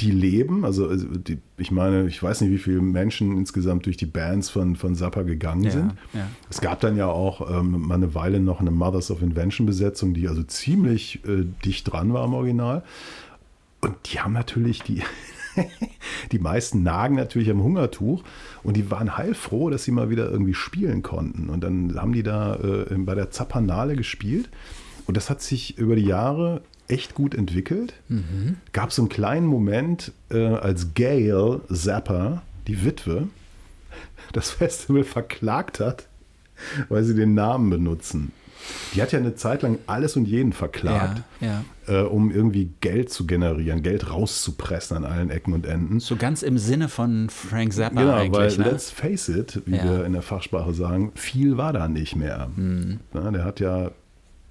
die 0.00 0.10
leben. 0.10 0.64
Also, 0.64 0.88
also 0.88 1.06
die, 1.06 1.38
ich 1.56 1.70
meine, 1.70 2.06
ich 2.06 2.22
weiß 2.22 2.40
nicht, 2.42 2.50
wie 2.50 2.58
viele 2.58 2.80
Menschen 2.80 3.36
insgesamt 3.36 3.86
durch 3.86 3.96
die 3.96 4.06
Bands 4.06 4.50
von, 4.50 4.76
von 4.76 4.94
Zappa 4.94 5.22
gegangen 5.22 5.64
Ja, 5.64 5.70
sind. 5.70 5.92
ja. 6.12 6.26
Es 6.50 6.60
gab 6.60 6.80
dann 6.80 6.96
ja 6.96 7.06
auch 7.06 7.50
ähm, 7.50 7.86
mal 7.86 7.94
eine 7.94 8.14
Weile 8.14 8.40
noch 8.40 8.60
eine 8.60 8.70
Mothers 8.70 9.10
of 9.10 9.22
Invention 9.22 9.66
Besetzung, 9.66 10.14
die 10.14 10.28
also 10.28 10.42
ziemlich 10.42 11.24
äh, 11.26 11.44
dicht 11.64 11.90
dran 11.90 12.12
war 12.12 12.24
am 12.24 12.34
Original. 12.34 12.82
Und 13.80 13.94
die 14.12 14.20
haben 14.20 14.34
natürlich 14.34 14.82
die, 14.82 15.02
die 16.32 16.38
meisten 16.38 16.82
nagen 16.82 17.16
natürlich 17.16 17.50
am 17.50 17.62
Hungertuch 17.62 18.22
und 18.62 18.76
die 18.76 18.90
waren 18.90 19.16
heilfroh, 19.16 19.70
dass 19.70 19.84
sie 19.84 19.92
mal 19.92 20.10
wieder 20.10 20.30
irgendwie 20.30 20.54
spielen 20.54 21.02
konnten. 21.02 21.48
Und 21.48 21.62
dann 21.64 21.98
haben 21.98 22.12
die 22.12 22.22
da 22.22 22.56
äh, 22.56 22.94
bei 22.98 23.14
der 23.14 23.30
Zappanale 23.30 23.96
gespielt. 23.96 24.50
Und 25.06 25.16
das 25.16 25.30
hat 25.30 25.40
sich 25.40 25.76
über 25.78 25.96
die 25.96 26.04
Jahre 26.04 26.60
echt 26.90 27.14
gut 27.14 27.34
entwickelt. 27.34 27.94
Gab 28.72 28.92
so 28.92 29.02
einen 29.02 29.08
kleinen 29.08 29.46
Moment, 29.46 30.12
äh, 30.30 30.46
als 30.46 30.94
Gail 30.94 31.60
Zappa, 31.72 32.42
die 32.66 32.84
Witwe, 32.84 33.28
das 34.32 34.50
Festival 34.50 35.04
verklagt 35.04 35.80
hat, 35.80 36.06
weil 36.88 37.04
sie 37.04 37.14
den 37.14 37.34
Namen 37.34 37.70
benutzen. 37.70 38.32
Die 38.94 39.00
hat 39.00 39.10
ja 39.10 39.18
eine 39.18 39.34
Zeit 39.34 39.62
lang 39.62 39.78
alles 39.86 40.16
und 40.16 40.26
jeden 40.26 40.52
verklagt, 40.52 41.22
Ja, 41.40 41.64
Äh, 41.88 42.02
um 42.02 42.30
irgendwie 42.30 42.70
Geld 42.82 43.10
zu 43.10 43.26
generieren, 43.26 43.82
Geld 43.82 44.10
rauszupressen 44.10 44.98
an 44.98 45.04
allen 45.06 45.30
Ecken 45.30 45.54
und 45.54 45.64
Enden. 45.66 45.98
So 45.98 46.14
ganz 46.16 46.42
im 46.42 46.58
Sinne 46.58 46.88
von 46.90 47.30
Frank 47.30 47.72
Zappa 47.72 47.98
Genau, 48.02 48.12
weil 48.12 48.20
eigentlich. 48.26 48.58
Ne? 48.58 48.64
let's 48.64 48.90
face 48.90 49.30
it, 49.30 49.62
wie 49.64 49.76
Ja. 49.76 49.84
wir 49.84 50.04
in 50.04 50.12
der 50.12 50.20
Fachsprache 50.20 50.74
sagen, 50.74 51.10
viel 51.14 51.56
war 51.56 51.72
da 51.72 51.88
nicht 51.88 52.16
mehr. 52.16 52.50
Mhm. 52.54 53.00
Na, 53.14 53.30
der 53.30 53.44
hat 53.46 53.60
ja 53.60 53.92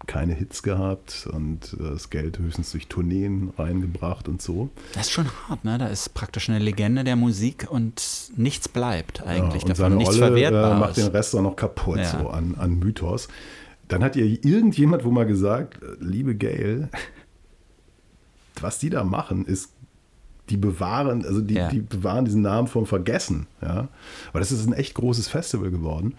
keine 0.10 0.34
Hits 0.34 0.64
gehabt 0.64 1.30
und 1.32 1.76
äh, 1.80 1.84
das 1.92 2.10
Geld 2.10 2.40
höchstens 2.40 2.72
durch 2.72 2.88
Tourneen 2.88 3.54
reingebracht 3.60 4.28
und 4.28 4.42
so. 4.42 4.70
Das 4.94 5.04
ist 5.06 5.12
schon 5.12 5.28
hart, 5.48 5.64
ne? 5.64 5.78
Da 5.78 5.86
ist 5.86 6.16
praktisch 6.16 6.50
eine 6.50 6.58
Legende 6.58 7.04
der 7.04 7.16
Musik 7.16 7.68
und 7.70 8.02
nichts 8.36 8.68
bleibt 8.68 9.22
eigentlich 9.22 9.62
ja, 9.64 9.70
und 9.70 9.70
davon. 9.70 9.76
seine 9.76 9.96
Nichts 9.98 10.16
Olle 10.16 10.26
äh, 10.26 10.28
Verwertbares. 10.30 10.80
macht 10.80 10.98
den 10.98 11.08
Rest 11.08 11.36
auch 11.36 11.44
noch 11.44 11.56
kaputt, 11.56 11.98
Ja. 12.00 12.06
so 12.20 12.28
an, 12.30 12.56
an 12.58 12.80
Mythos. 12.80 13.28
Dann 13.88 14.04
hat 14.04 14.16
ihr 14.16 14.26
irgendjemand 14.44 15.04
wohl 15.04 15.12
mal 15.12 15.28
gesagt, 15.28 15.82
äh, 15.84 15.86
liebe 16.00 16.34
Gail, 16.36 16.90
was 18.60 18.80
die 18.80 18.90
da 18.90 19.04
machen, 19.04 19.46
ist, 19.46 19.70
die 20.50 20.58
bewahren, 20.58 21.24
also 21.24 21.42
die, 21.42 21.54
Ja. 21.54 21.70
die 21.70 21.82
bewahren 21.82 22.26
diesen 22.26 22.42
Namen 22.42 22.68
vom 22.68 22.88
Vergessen. 22.88 23.46
Ja? 23.62 23.88
Weil 24.32 24.40
das 24.42 24.52
ist 24.52 24.66
ein 24.66 24.74
echt 24.74 24.96
großes 24.96 25.28
Festival 25.28 25.70
geworden. 25.70 26.16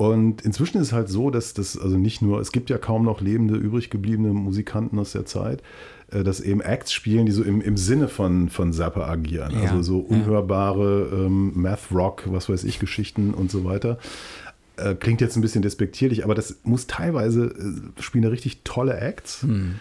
Und 0.00 0.40
inzwischen 0.40 0.78
ist 0.78 0.86
es 0.86 0.92
halt 0.94 1.10
so, 1.10 1.28
dass 1.28 1.52
das, 1.52 1.76
also 1.76 1.98
nicht 1.98 2.22
nur, 2.22 2.40
es 2.40 2.52
gibt 2.52 2.70
ja 2.70 2.78
kaum 2.78 3.04
noch 3.04 3.20
lebende, 3.20 3.56
übrig 3.56 3.90
gebliebene 3.90 4.32
Musikanten 4.32 4.98
aus 4.98 5.12
der 5.12 5.26
Zeit, 5.26 5.62
äh, 6.10 6.24
dass 6.24 6.40
eben 6.40 6.62
Acts 6.62 6.90
spielen, 6.90 7.26
die 7.26 7.32
so 7.32 7.42
im, 7.42 7.60
im 7.60 7.76
Sinne 7.76 8.08
von, 8.08 8.48
von 8.48 8.72
Zappa 8.72 9.06
agieren. 9.06 9.52
Ja, 9.52 9.72
Also 9.72 9.82
so 9.82 10.06
ja. 10.08 10.16
unhörbare 10.16 11.10
ähm, 11.12 11.52
Math 11.54 11.92
Rock, 11.92 12.22
was 12.28 12.48
weiß 12.48 12.64
ich, 12.64 12.78
Geschichten 12.78 13.34
und 13.34 13.50
so 13.50 13.64
weiter. 13.66 13.98
Äh, 14.78 14.94
klingt 14.94 15.20
jetzt 15.20 15.36
ein 15.36 15.42
bisschen 15.42 15.60
despektierlich, 15.60 16.24
aber 16.24 16.34
das 16.34 16.56
muss 16.62 16.86
teilweise, 16.86 17.48
äh, 17.48 18.00
spielen 18.00 18.24
da 18.24 18.30
richtig 18.30 18.62
tolle 18.64 18.98
Acts. 18.98 19.42
Hm. 19.42 19.74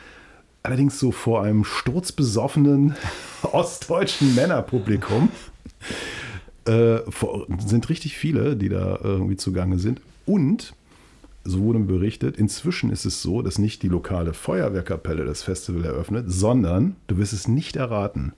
Allerdings 0.64 1.00
so 1.00 1.14
vor 1.14 1.44
einem 1.44 1.64
sturzbesoffenen 1.64 2.94
ostdeutschen 3.54 4.36
Männerpublikum. 4.36 5.30
Äh, 6.66 7.00
sind 7.66 7.88
richtig 7.88 8.18
viele, 8.18 8.58
die 8.58 8.68
da 8.68 9.00
irgendwie 9.02 9.38
zugange 9.38 9.80
sind. 9.80 10.02
Und, 10.30 10.76
so 11.44 11.62
wurde 11.62 11.80
berichtet, 11.80 12.38
inzwischen 12.38 12.92
ist 12.92 13.04
es 13.04 13.24
so, 13.24 13.42
dass 13.42 13.58
nicht 13.58 13.82
die 13.82 13.88
lokale 13.88 14.34
Feuerwehrkapelle 14.34 15.26
das 15.26 15.42
Festival 15.42 15.84
eröffnet, 15.86 16.26
sondern, 16.28 16.98
du 17.08 17.18
wirst 17.18 17.34
es 17.34 17.48
nicht 17.48 17.76
erraten. 17.76 18.34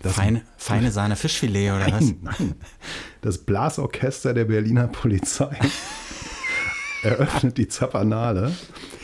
Das, 0.00 0.14
feine, 0.14 0.40
feine 0.56 0.90
Sahne 0.90 1.16
Fischfilet 1.16 1.72
oder 1.72 1.92
was? 1.92 2.00
nein, 2.00 2.18
nein. 2.22 2.54
Das 3.20 3.36
Blasorchester 3.36 4.32
der 4.32 4.46
Berliner 4.46 4.88
Polizei 4.88 5.54
eröffnet 7.02 7.58
die 7.58 7.68
Zappanale 7.68 8.54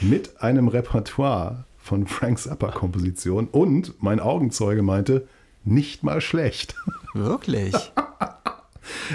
mit 0.01 0.41
einem 0.41 0.69
Repertoire 0.69 1.65
von 1.77 2.07
Frank 2.07 2.39
Zappa-Komposition 2.39 3.49
und 3.49 4.03
mein 4.03 4.19
Augenzeuge 4.19 4.83
meinte, 4.83 5.29
nicht 5.63 6.05
mal 6.05 6.23
schlecht. 6.23 6.75
Wirklich? 7.13 7.75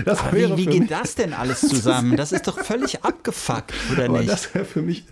Aber 0.06 0.34
wie, 0.34 0.58
wie 0.58 0.66
geht 0.66 0.92
das 0.92 1.16
denn 1.16 1.34
alles 1.34 1.62
zusammen? 1.62 2.16
Das 2.18 2.32
ist 2.32 2.48
doch 2.48 2.60
völlig 2.60 3.04
abgefuckt, 3.04 3.74
oder 3.92 4.06
aber 4.06 4.20
nicht? 4.20 4.30
das 4.32 4.54
wäre 4.54 4.66
für 4.66 4.82
mich, 4.82 5.04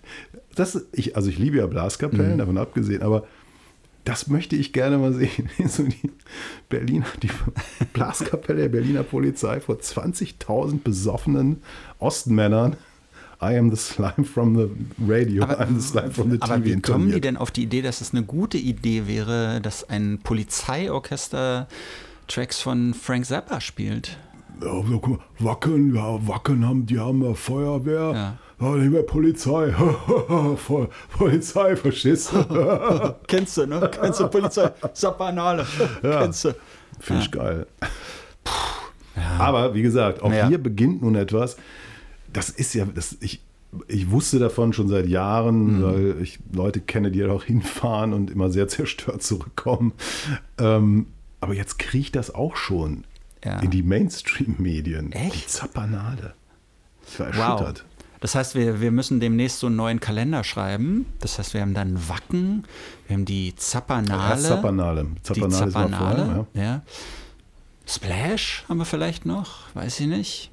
das, 0.56 0.86
ich, 0.94 1.16
also 1.16 1.30
ich 1.30 1.38
liebe 1.38 1.58
ja 1.58 1.68
Blaskapellen, 1.68 2.34
Mhm. 2.34 2.38
davon 2.38 2.58
abgesehen, 2.58 3.02
aber 3.02 3.26
das 4.06 4.28
möchte 4.28 4.56
ich 4.56 4.72
gerne 4.72 4.98
mal 5.00 5.14
sehen. 5.14 5.50
So 5.68 5.84
die 5.84 6.12
Berliner, 6.70 7.06
die 7.24 7.30
Blaskapelle 7.94 8.62
der 8.62 8.70
Berliner 8.70 9.04
Polizei 9.04 9.60
vor 9.60 9.76
20.000 9.78 10.80
besoffenen 10.84 11.62
Ostmännern. 12.00 12.76
I 13.42 13.58
am 13.58 13.70
the 13.70 13.76
slime 13.76 14.24
from 14.24 14.56
the 14.56 14.70
radio, 15.06 15.44
I'm 15.44 15.78
the 15.78 15.86
slime 15.86 16.12
from 16.12 16.32
the 16.32 16.38
aber 16.42 16.56
TV. 16.56 16.66
wie 16.78 16.82
kommen 16.82 17.12
die 17.12 17.20
denn 17.20 17.36
auf 17.36 17.52
die 17.52 17.64
Idee, 17.64 17.82
dass 17.82 18.00
es 18.00 18.12
eine 18.14 18.24
gute 18.24 18.58
Idee 18.58 19.08
wäre, 19.08 19.60
dass 19.60 19.88
ein 19.90 20.20
Polizeiorchester 20.24 21.68
Tracks 22.28 22.60
von 22.62 22.94
Frank 22.94 23.26
Zappa 23.26 23.60
spielt? 23.60 24.18
Ja, 24.64 25.10
Wacken, 25.40 25.96
ja, 25.96 26.28
Wacken 26.28 26.68
haben, 26.68 26.86
die 26.86 27.00
haben 27.00 27.24
äh, 27.24 27.34
Feuerwehr, 27.36 28.38
Ja. 28.60 28.68
ja. 28.68 28.76
nicht 28.76 28.92
mehr 28.92 29.04
Polizei, 29.04 29.74
Polizei, 31.18 31.76
Faschist. 31.76 32.32
Kennst 33.28 33.58
du, 33.58 33.66
ne? 33.66 33.90
Kennst 34.00 34.20
du 34.20 34.28
Polizei? 34.28 34.72
Zappanale. 34.94 35.66
Kennst 36.02 36.46
du? 36.46 36.56
Finde 37.00 37.22
ich 37.24 37.32
geil. 37.32 37.68
Aber 39.40 39.74
wie 39.74 39.82
gesagt, 39.82 40.22
auch 40.22 40.32
Ja. 40.32 40.48
hier 40.48 40.58
beginnt 40.58 41.02
nun 41.02 41.16
etwas. 41.16 41.58
Das 42.32 42.50
ist 42.50 42.74
ja, 42.74 42.86
das, 42.86 43.18
ich, 43.22 43.42
ich 43.88 44.12
wusste 44.12 44.40
davon 44.40 44.74
schon 44.74 44.88
seit 44.88 45.08
Jahren, 45.08 45.78
Mhm. 45.80 45.84
weil 45.84 46.16
ich 46.22 46.40
Leute 46.54 46.80
kenne, 46.82 47.12
die 47.12 47.24
auch 47.26 47.44
hinfahren 47.44 48.14
und 48.14 48.30
immer 48.32 48.50
sehr 48.50 48.68
zerstört 48.68 49.24
zurückkommen. 49.24 49.94
Ähm, 50.58 51.08
aber 51.42 51.54
jetzt 51.54 51.80
kriecht 51.80 52.16
das 52.16 52.34
auch 52.34 52.56
schon 52.56 53.04
Ja. 53.46 53.60
in 53.60 53.70
die 53.72 53.84
Mainstream-Medien. 53.84 55.12
Die 55.12 55.18
Echt? 55.18 55.50
Zappanale. 55.50 56.34
Ich 57.08 57.20
war 57.20 57.28
Wow. 57.28 57.38
erschüttert. 57.62 57.86
Das 58.22 58.34
heißt, 58.34 58.56
wir, 58.56 58.82
wir 58.82 58.92
müssen 58.92 59.20
demnächst 59.20 59.60
so 59.60 59.68
einen 59.68 59.76
neuen 59.76 60.00
Kalender 60.00 60.44
schreiben. 60.44 61.06
Das 61.20 61.38
heißt, 61.38 61.54
wir 61.54 61.62
haben 61.62 61.76
dann 61.76 62.10
Wacken, 62.10 62.66
wir 63.08 63.16
haben 63.18 63.26
die 63.26 63.56
Zappanale. 63.56 64.32
Erst 64.34 64.48
Zappanale. 64.48 65.06
die 65.06 65.22
Zappanale 65.22 65.54
ist 65.54 65.60
mal 65.60 65.90
Zappanale, 65.90 66.26
vorher, 66.26 66.48
ja. 66.56 66.62
ja. 66.64 66.82
Splash 67.88 68.66
haben 68.68 68.78
wir 68.78 68.86
vielleicht 68.86 69.26
noch, 69.28 69.74
weiß 69.76 70.00
ich 70.00 70.08
nicht. 70.08 70.52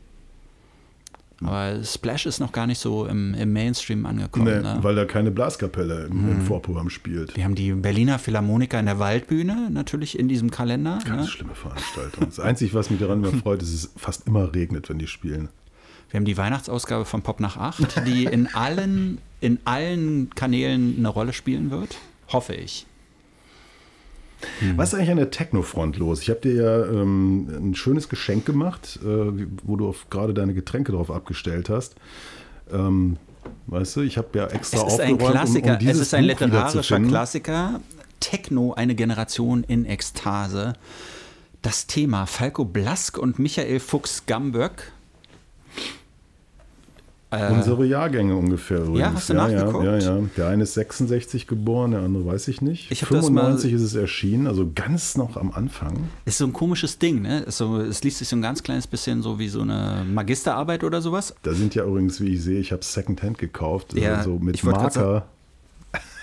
Aber 1.47 1.83
Splash 1.85 2.27
ist 2.27 2.41
noch 2.41 2.53
gar 2.53 2.67
nicht 2.67 2.79
so 2.79 3.07
im, 3.07 3.35
im 3.35 3.53
Mainstream 3.53 4.07
angekommen. 4.07 4.45
Nee, 4.47 4.61
ne? 4.63 4.79
weil 4.83 4.95
da 4.95 5.05
keine 5.05 5.31
Blaskapelle 5.31 6.07
im, 6.11 6.23
Mhm. 6.27 6.33
im 6.33 6.41
Vorprogramm 6.43 6.91
spielt. 6.91 7.37
Wir 7.37 7.45
haben 7.45 7.55
die 7.55 7.73
Berliner 7.73 8.19
Philharmoniker 8.19 8.79
in 8.81 8.87
der 8.87 8.99
Waldbühne 8.99 9.69
natürlich 9.71 10.19
in 10.19 10.29
diesem 10.29 10.51
Kalender. 10.51 10.99
Ganz 11.05 11.23
Ne? 11.23 11.29
schlimme 11.29 11.55
Veranstaltung. 11.55 12.27
Das 12.27 12.41
Einzige, 12.41 12.75
was 12.75 12.91
mich 12.91 13.01
daran 13.01 13.23
immer 13.25 13.33
freut, 13.33 13.63
ist, 13.63 13.73
dass 13.75 13.85
es 13.85 13.91
fast 13.97 14.27
immer 14.27 14.55
regnet, 14.55 14.89
wenn 14.89 14.99
die 14.99 15.07
spielen. 15.07 15.49
Wir 16.11 16.19
haben 16.19 16.25
die 16.27 16.37
Weihnachtsausgabe 16.37 17.05
von 17.07 17.23
Pop 17.23 17.41
nach 17.41 17.57
8, 17.57 18.07
die 18.07 18.25
in 18.27 18.47
allen, 18.55 19.19
in 19.41 19.59
allen 19.65 20.29
Kanälen 20.35 20.97
eine 20.99 21.09
Rolle 21.09 21.33
spielen 21.33 21.71
wird. 21.71 21.97
Hoffe 22.29 22.55
ich. 22.55 22.87
Was 24.77 24.89
ist 24.93 24.95
eigentlich 24.99 25.11
an 25.11 25.17
der 25.19 25.31
Techno-Front 25.31 25.97
los? 25.99 26.21
Ich 26.23 26.31
habe 26.31 26.41
dir 26.41 26.55
ja 26.55 26.85
ähm, 26.87 27.49
ein 27.71 27.75
schönes 27.75 28.09
Geschenk 28.09 28.45
gemacht, 28.47 28.99
äh, 29.03 29.07
wo 29.63 29.77
du 29.77 29.95
gerade 30.11 30.35
deine 30.35 30.55
Getränke 30.55 30.93
drauf 30.93 31.11
abgestellt 31.11 31.69
hast. 31.69 31.95
Ähm, 32.73 33.17
weißt 33.67 33.97
du, 33.97 34.01
ich 34.03 34.19
habe 34.19 34.29
ja 34.35 34.47
extra 34.49 34.87
Es 34.87 34.95
ist 34.95 35.01
ein 35.01 35.13
um- 35.15 35.19
Klassiker, 35.19 35.73
um 35.75 35.79
dieses 35.79 35.97
es 35.97 36.07
ist 36.09 36.15
ein 36.15 36.27
Buch 36.27 36.41
literarischer. 36.41 37.01
Klassiker. 37.01 37.81
Techno, 38.21 38.73
eine 38.75 38.95
Generation 38.95 39.65
in 39.65 39.85
Ekstase. 39.85 40.75
Das 41.61 41.87
Thema 41.87 42.27
Falco 42.27 42.65
Blask 42.65 43.19
und 43.19 43.39
Michael 43.39 43.81
Fuchs-Gamböck. 43.81 44.93
Äh, 47.33 47.51
Unsere 47.51 47.87
Jahrgänge 47.87 48.37
ungefähr 48.37 48.79
übrigens. 48.81 49.15
hast 49.15 49.29
du 49.31 49.35
ja, 49.35 49.49
nachgeguckt? 49.49 49.85
Ja, 49.85 49.97
ja, 49.99 50.17
ja. 50.19 50.23
Der 50.37 50.49
eine 50.49 50.65
ist 50.65 50.75
66 50.75 51.47
geboren, 51.47 51.93
der 51.93 52.01
andere 52.01 52.27
weiß 52.27 52.49
ich 52.49 52.61
nicht. 52.61 52.91
Ich 52.91 53.03
hab 53.03 53.09
das 53.09 53.31
mal- 53.31 53.43
95 53.43 53.73
ist 53.73 53.83
es 53.83 53.95
erschienen, 53.95 54.47
also 54.47 54.71
ganz 54.75 55.17
noch 55.17 55.37
am 55.39 55.51
Anfang. 55.51 55.95
Ist 56.27 56.39
so 56.39 56.45
ein 56.45 56.53
komisches 56.53 56.99
Ding, 56.99 57.23
ne? 57.23 57.45
So, 57.49 57.79
es 57.79 58.05
liest 58.05 58.19
sich 58.19 58.29
so 58.29 58.37
ein 58.37 58.43
ganz 58.43 58.63
kleines 58.63 58.87
bisschen 58.87 59.23
so 59.23 59.39
wie 59.39 59.49
so 59.49 59.63
eine 59.63 60.05
Magisterarbeit 60.13 60.85
oder 60.85 61.01
sowas. 61.01 61.35
Da 61.43 61.53
sind 61.55 61.75
ja 61.75 61.85
übrigens, 61.85 62.21
wie 62.21 62.35
ich 62.35 62.43
sehe, 62.43 62.59
ich 62.61 62.71
habe 62.73 62.85
Secondhand 62.85 63.39
gekauft, 63.39 63.95
Ja, 63.95 64.17
also 64.17 64.39
mit 64.39 64.63
wollte 64.65 64.79
grad 64.81 64.97
Marker. 64.97 65.27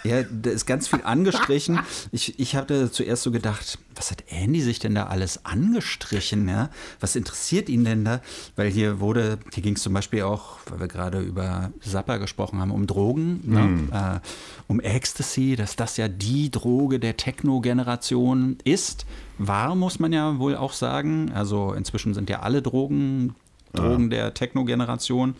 Ja, 0.03 0.23
da 0.23 0.49
ist 0.49 0.65
ganz 0.65 0.87
viel 0.87 1.01
angestrichen. 1.03 1.79
Ich, 2.11 2.39
ich 2.39 2.55
hatte 2.55 2.91
zuerst 2.91 3.23
so 3.23 3.31
gedacht, 3.31 3.79
was 3.95 4.11
hat 4.11 4.23
Andy 4.29 4.61
sich 4.61 4.79
denn 4.79 4.95
da 4.95 5.07
alles 5.07 5.45
angestrichen? 5.45 6.47
Ja? 6.47 6.69
Was 6.99 7.15
interessiert 7.15 7.69
ihn 7.69 7.83
denn 7.83 8.05
da? 8.05 8.21
Weil 8.55 8.69
hier 8.69 8.99
wurde, 8.99 9.39
hier 9.53 9.63
ging 9.63 9.75
es 9.75 9.81
zum 9.81 9.93
Beispiel 9.93 10.23
auch, 10.23 10.59
weil 10.69 10.79
wir 10.79 10.87
gerade 10.87 11.19
über 11.19 11.71
Zappa 11.81 12.17
gesprochen 12.17 12.59
haben, 12.59 12.71
um 12.71 12.87
Drogen, 12.87 13.41
ne? 13.43 14.21
äh, 14.21 14.27
um 14.67 14.79
Ecstasy, 14.79 15.55
dass 15.55 15.75
das 15.75 15.97
ja 15.97 16.07
die 16.07 16.49
Droge 16.49 16.99
der 16.99 17.17
Techno-Generation 17.17 18.57
ist. 18.63 19.05
War, 19.37 19.75
muss 19.75 19.99
man 19.99 20.13
ja 20.13 20.39
wohl 20.39 20.55
auch 20.55 20.73
sagen. 20.73 21.31
Also 21.33 21.73
inzwischen 21.73 22.13
sind 22.13 22.29
ja 22.29 22.39
alle 22.39 22.61
Drogen 22.61 23.35
Drogen 23.73 24.09
der 24.09 24.33
Techno-Generation. 24.33 25.35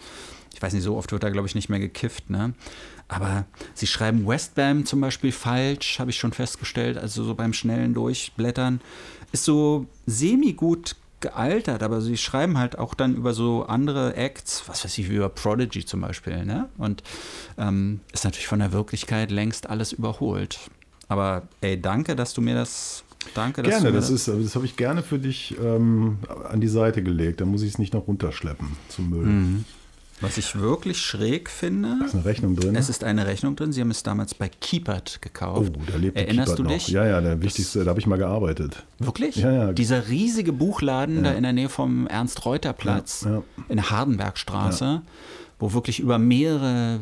Ich 0.53 0.61
weiß 0.61 0.73
nicht, 0.73 0.83
so 0.83 0.97
oft 0.97 1.11
wird 1.11 1.23
da, 1.23 1.29
glaube 1.29 1.47
ich, 1.47 1.55
nicht 1.55 1.69
mehr 1.69 1.79
gekifft, 1.79 2.29
ne? 2.29 2.53
Aber 3.09 3.45
sie 3.73 3.87
schreiben 3.87 4.25
Westbam 4.25 4.85
zum 4.85 5.01
Beispiel 5.01 5.31
falsch, 5.31 5.99
habe 5.99 6.11
ich 6.11 6.17
schon 6.17 6.31
festgestellt, 6.31 6.97
also 6.97 7.23
so 7.23 7.35
beim 7.35 7.53
schnellen 7.53 7.93
Durchblättern. 7.93 8.81
Ist 9.31 9.45
so 9.45 9.87
semi-gut 10.05 10.95
gealtert, 11.19 11.83
aber 11.83 12.01
sie 12.01 12.17
schreiben 12.17 12.57
halt 12.57 12.77
auch 12.77 12.93
dann 12.93 13.15
über 13.15 13.33
so 13.33 13.63
andere 13.63 14.15
Acts, 14.15 14.63
was 14.67 14.85
weiß 14.85 14.97
ich, 14.99 15.09
wie 15.09 15.15
über 15.15 15.29
Prodigy 15.29 15.83
zum 15.83 16.01
Beispiel, 16.01 16.45
ne? 16.45 16.69
Und 16.77 17.03
ähm, 17.57 17.99
ist 18.13 18.23
natürlich 18.23 18.47
von 18.47 18.59
der 18.59 18.71
Wirklichkeit 18.71 19.31
längst 19.31 19.69
alles 19.69 19.91
überholt. 19.91 20.59
Aber 21.07 21.47
ey, 21.61 21.81
danke, 21.81 22.15
dass 22.15 22.33
du 22.33 22.41
mir 22.41 22.55
das. 22.55 23.03
Danke, 23.33 23.63
dass 23.63 23.71
Gerne, 23.71 23.87
du 23.87 23.91
mir 23.91 23.99
das, 23.99 24.09
ist, 24.09 24.27
das 24.29 24.55
habe 24.55 24.65
ich 24.65 24.77
gerne 24.77 25.03
für 25.03 25.19
dich 25.19 25.55
ähm, 25.61 26.19
an 26.49 26.61
die 26.61 26.69
Seite 26.69 27.03
gelegt. 27.03 27.41
Da 27.41 27.45
muss 27.45 27.63
ich 27.63 27.73
es 27.73 27.77
nicht 27.77 27.93
noch 27.93 28.07
runterschleppen 28.07 28.69
zum 28.87 29.09
Müll. 29.09 29.25
Mhm. 29.25 29.65
Was 30.21 30.38
ich 30.38 30.60
wirklich 30.60 30.99
schräg 30.99 31.49
finde. 31.49 31.95
Da 31.99 32.05
ist 32.05 32.13
eine 32.15 32.25
Rechnung 32.25 32.55
drin. 32.55 32.75
Es 32.75 32.89
ist 32.89 33.03
eine 33.03 33.25
Rechnung 33.25 33.55
drin. 33.55 33.71
Sie 33.71 33.79
haben 33.82 33.91
es 33.91 34.03
damals 34.03 34.34
bei 34.34 34.49
Keepert 34.49 35.15
oh, 35.15 35.19
gekauft. 35.21 35.71
da 35.88 35.95
lebt 35.97 36.17
Erinnerst 36.17 36.55
Kiepert 36.55 36.60
du 36.60 36.63
noch. 36.63 36.71
dich? 36.71 36.88
Ja, 36.89 37.05
ja, 37.05 37.21
der 37.21 37.41
wichtigste, 37.41 37.84
da 37.84 37.89
habe 37.91 37.99
ich 37.99 38.08
mal 38.08 38.17
gearbeitet. 38.17 38.86
Wirklich? 38.99 39.38
Ja, 39.38 39.51
ja. 39.51 39.73
Dieser 39.73 40.10
riesige 40.10 40.51
Buchladen 40.51 41.23
da 41.23 41.32
in 41.32 41.43
der 41.43 41.53
Nähe 41.53 41.69
vom 41.69 42.05
Ernst-Reuter-Platz 42.08 43.23
Ja, 43.25 43.32
ja. 43.36 43.43
in 43.69 43.77
der 43.77 43.89
Hardenbergstraße, 43.89 45.01
wo 45.58 45.73
wirklich 45.73 45.99
über 46.01 46.17
mehrere 46.19 46.99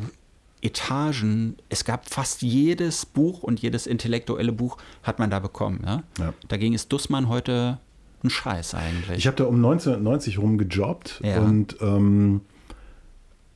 Etagen, 0.60 1.56
es 1.68 1.84
gab 1.84 2.08
fast 2.10 2.42
jedes 2.42 3.06
Buch 3.06 3.42
und 3.42 3.60
jedes 3.60 3.86
intellektuelle 3.86 4.52
Buch 4.52 4.76
hat 5.02 5.18
man 5.18 5.30
da 5.30 5.38
bekommen. 5.38 5.80
Ja? 5.86 6.02
Ja. 6.18 6.34
Dagegen 6.48 6.74
ist 6.74 6.92
Dussmann 6.92 7.28
heute 7.28 7.78
ein 8.24 8.30
Scheiß 8.30 8.74
eigentlich. 8.74 9.18
Ich 9.18 9.26
habe 9.26 9.36
da 9.36 9.44
um 9.44 9.56
1990 9.56 10.38
rum 10.38 10.58
gejobbt 10.58 11.20
Ja. 11.22 11.40
und 11.40 11.76
ähm, 11.80 12.40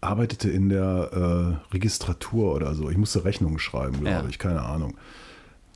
arbeitete 0.03 0.51
in 0.51 0.69
der 0.69 1.59
äh, 1.71 1.73
Registratur 1.75 2.55
oder 2.55 2.75
so. 2.75 2.91
Ich 2.91 2.97
musste 2.97 3.25
Rechnungen 3.25 3.59
schreiben, 3.59 4.01
glaube 4.01 4.09
Ja. 4.11 4.25
ich, 4.29 4.39
keine 4.39 4.63
Ahnung. 4.63 4.95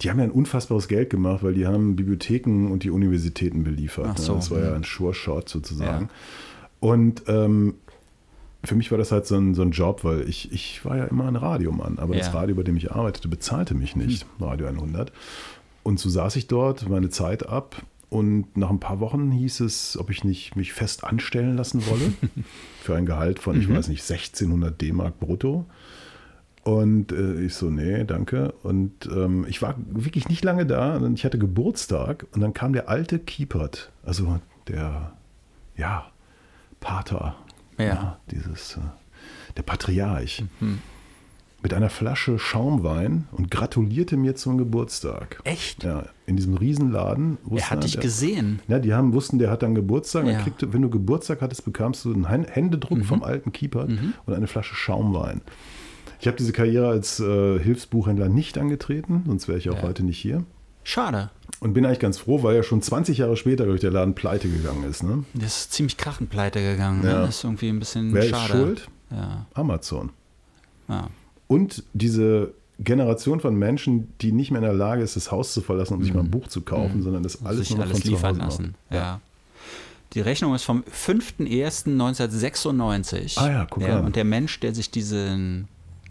Die 0.02 0.10
haben 0.10 0.18
ja 0.18 0.24
ein 0.24 0.30
unfassbares 0.30 0.88
Geld 0.88 1.08
gemacht, 1.08 1.42
weil 1.42 1.54
die 1.54 1.66
haben 1.66 1.96
Bibliotheken 1.96 2.68
und 2.70 2.82
die 2.82 2.90
Universitäten 2.90 3.64
beliefert. 3.64 4.08
Ach 4.10 4.18
so, 4.18 4.32
ne? 4.32 4.38
Das 4.38 4.50
war 4.50 4.58
ja 4.60 4.68
hm. 4.68 4.74
ein 4.76 4.84
Sure-Shot 4.84 5.48
sozusagen. 5.48 6.10
Und 6.80 7.22
ähm, 7.28 7.74
für 8.64 8.74
mich 8.74 8.90
war 8.90 8.98
das 8.98 9.12
halt 9.12 9.26
so 9.26 9.36
ein, 9.36 9.54
so 9.54 9.62
ein 9.62 9.70
Job, 9.70 10.04
weil 10.04 10.28
ich, 10.28 10.52
ich 10.52 10.84
war 10.84 10.96
ja 10.96 11.04
immer 11.04 11.26
ein 11.26 11.36
Radiomann, 11.36 11.98
aber 11.98 12.14
das 12.14 12.26
Ja. 12.26 12.32
Hm. 12.32 12.38
Radio, 12.40 12.56
bei 12.56 12.62
dem 12.64 12.76
ich 12.76 12.92
arbeitete, 12.92 13.28
bezahlte 13.28 13.74
mich 13.74 13.96
nicht, 13.96 14.26
Radio 14.40 14.66
100. 14.66 15.12
Und 15.82 16.00
so 16.00 16.10
saß 16.10 16.36
ich 16.36 16.48
dort, 16.48 16.88
meine 16.88 17.10
Zeit 17.10 17.48
ab 17.48 17.76
und 18.16 18.57
nach 18.57 18.70
ein 18.70 18.81
paar 18.81 19.00
Wochen 19.00 19.31
hieß 19.31 19.61
es, 19.61 19.96
ob 19.98 20.11
ich 20.11 20.24
nicht 20.24 20.57
mich 20.57 20.72
fest 20.72 21.05
anstellen 21.05 21.57
lassen 21.57 21.87
wolle 21.87 22.12
für 22.83 22.96
ein 22.96 23.07
Gehalt 23.07 23.38
von, 23.38 23.57
Mhm. 23.57 23.62
ich 23.62 23.68
weiß 23.70 23.88
nicht, 23.88 24.02
1600 24.11 24.81
D-Mark 24.81 25.18
brutto. 25.20 25.66
Und 26.64 27.12
äh, 27.12 27.40
ich 27.42 27.55
so, 27.55 27.70
nee, 27.70 28.05
danke. 28.05 28.52
Und 28.64 29.07
ähm, 29.07 29.46
ich 29.48 29.62
war 29.62 29.76
wirklich 29.88 30.29
nicht 30.29 30.42
lange 30.44 30.66
da. 30.66 30.96
Und 30.96 31.14
ich 31.14 31.24
hatte 31.24 31.38
Geburtstag 31.38 32.26
und 32.33 32.40
dann 32.40 32.55
kam 32.55 32.72
der 32.72 32.88
alte 32.88 33.18
Kiepert, 33.20 33.92
also 34.05 34.40
der, 34.66 35.12
ja, 35.76 36.07
Pater, 36.81 37.37
Ja. 37.79 38.18
dieses, 38.33 38.76
äh, 38.76 38.81
der 39.57 39.62
Patriarch, 39.62 40.44
Mhm. 40.61 40.81
mit 41.62 41.72
einer 41.72 41.88
Flasche 41.90 42.38
Schaumwein 42.38 43.29
und 43.33 43.50
gratulierte 43.50 44.16
mir 44.16 44.35
zum 44.37 44.59
Geburtstag. 44.59 45.40
Echt? 45.44 45.85
Ja, 45.85 46.07
in 46.26 46.36
diesem 46.36 46.54
Riesenladen. 46.54 47.38
er 47.44 47.50
wusste 47.50 47.70
hat 47.70 47.84
dich 47.84 47.92
der- 47.92 48.02
gesehen. 48.02 48.60
ja, 48.68 48.78
die 48.78 48.92
haben, 48.94 49.12
wussten, 49.12 49.38
der 49.38 49.50
hat 49.50 49.62
dann 49.62 49.74
Geburtstag. 49.74 50.26
Ja. 50.26 50.32
Er 50.32 50.42
kriegte, 50.42 50.72
wenn 50.72 50.82
du 50.82 50.90
Geburtstag 50.90 51.40
hattest, 51.40 51.64
bekamst 51.64 52.04
du 52.04 52.12
einen 52.12 52.28
Hän- 52.28 52.46
Händedruck 52.48 53.04
vom 53.04 53.22
alten 53.22 53.52
Keeper 53.52 53.86
und 54.26 54.34
eine 54.34 54.46
Flasche 54.46 54.74
Schaumwein. 54.74 55.40
Ich 56.20 56.26
habe 56.26 56.36
diese 56.36 56.52
Karriere 56.52 56.88
als 56.88 57.20
äh, 57.20 57.58
Hilfsbuchhändler 57.58 58.28
nicht 58.28 58.58
angetreten, 58.58 59.22
sonst 59.26 59.48
wäre 59.48 59.58
ich 59.58 59.68
auch 59.70 59.76
Ja. 59.76 59.82
heute 59.82 60.02
nicht 60.02 60.18
hier. 60.18 60.44
Schade. 60.82 61.30
Und 61.60 61.72
bin 61.74 61.84
eigentlich 61.84 61.98
ganz 62.00 62.16
froh, 62.18 62.42
weil 62.42 62.54
ja 62.56 62.62
schon 62.62 62.80
20 62.80 63.18
Jahre 63.18 63.36
später 63.36 63.64
durch 63.66 63.80
der 63.80 63.90
Laden 63.90 64.14
pleite 64.14 64.48
gegangen 64.48 64.84
ist. 64.84 65.02
Ne? 65.02 65.24
Das 65.34 65.58
ist 65.62 65.72
ziemlich 65.72 65.96
krachend 65.96 66.30
pleite 66.30 66.60
gegangen. 66.60 67.02
Ja. 67.04 67.12
Ne? 67.20 67.26
Das 67.26 67.36
ist 67.38 67.44
irgendwie 67.44 67.68
ein 67.68 67.78
bisschen 67.78 68.14
Wer 68.14 68.22
schade. 68.22 68.42
ist 68.44 68.48
schuld? 68.60 68.88
Ja. 69.10 69.46
Amazon. 69.54 70.10
ja. 70.88 71.08
Und 71.48 71.84
diese 71.92 72.54
Generation 72.78 73.40
von 73.40 73.54
Menschen, 73.56 74.12
die 74.20 74.32
nicht 74.32 74.50
mehr 74.50 74.60
in 74.60 74.66
der 74.66 74.74
Lage 74.74 75.02
ist, 75.02 75.16
das 75.16 75.30
Haus 75.32 75.54
zu 75.54 75.62
verlassen, 75.62 75.94
um 75.94 76.04
sich 76.04 76.12
mal 76.12 76.20
ein 76.20 76.30
Buch 76.30 76.46
zu 76.48 76.60
kaufen, 76.60 77.02
sondern 77.02 77.22
das 77.22 77.42
alles 77.44 77.58
Mhm. 77.58 77.62
sich 77.64 77.70
nur 77.76 77.84
alles 77.84 77.92
von 77.98 78.02
zu 78.02 78.08
liefern 78.10 78.36
lassen. 78.36 78.62
machen. 78.62 78.74
Ja. 78.90 79.20
Die 80.12 80.20
Rechnung 80.20 80.54
ist 80.54 80.64
vom 80.64 80.82
5.1.1996. 80.84 83.38
Ah 83.38 83.50
ja, 83.50 83.66
guck 83.68 83.82
an. 83.84 84.04
Und 84.06 84.16
der 84.16 84.24
Mensch, 84.24 84.60
der 84.60 84.74
sich 84.74 84.90
diesen 84.90 85.68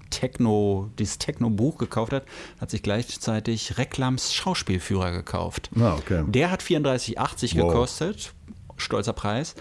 Techno, 0.09 0.89
dieses 0.99 1.17
Techno-Buch 1.17 1.77
gekauft 1.77 2.13
hat, 2.13 2.23
hat 2.59 2.69
sich 2.71 2.83
gleichzeitig 2.83 3.77
Reklams 3.77 4.33
Schauspielführer 4.33 5.11
gekauft. 5.11 5.69
Ah, 5.79 5.95
okay. 5.95 6.23
Der 6.27 6.51
hat 6.51 6.61
34,80 6.63 7.57
Wow. 7.57 7.67
gekostet. 7.71 8.33
Stolzer 8.77 9.13
Preis. 9.13 9.55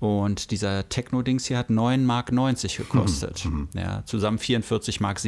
Und 0.00 0.50
dieser 0.50 0.88
Techno-Dings 0.88 1.44
hier 1.44 1.58
hat 1.58 1.68
9,90 1.68 1.98
Mark 2.00 2.26
gekostet. 2.78 3.44
Mhm. 3.44 3.68
Ja, 3.74 4.02
zusammen 4.06 4.38
44,70 4.38 5.02
Mark. 5.02 5.20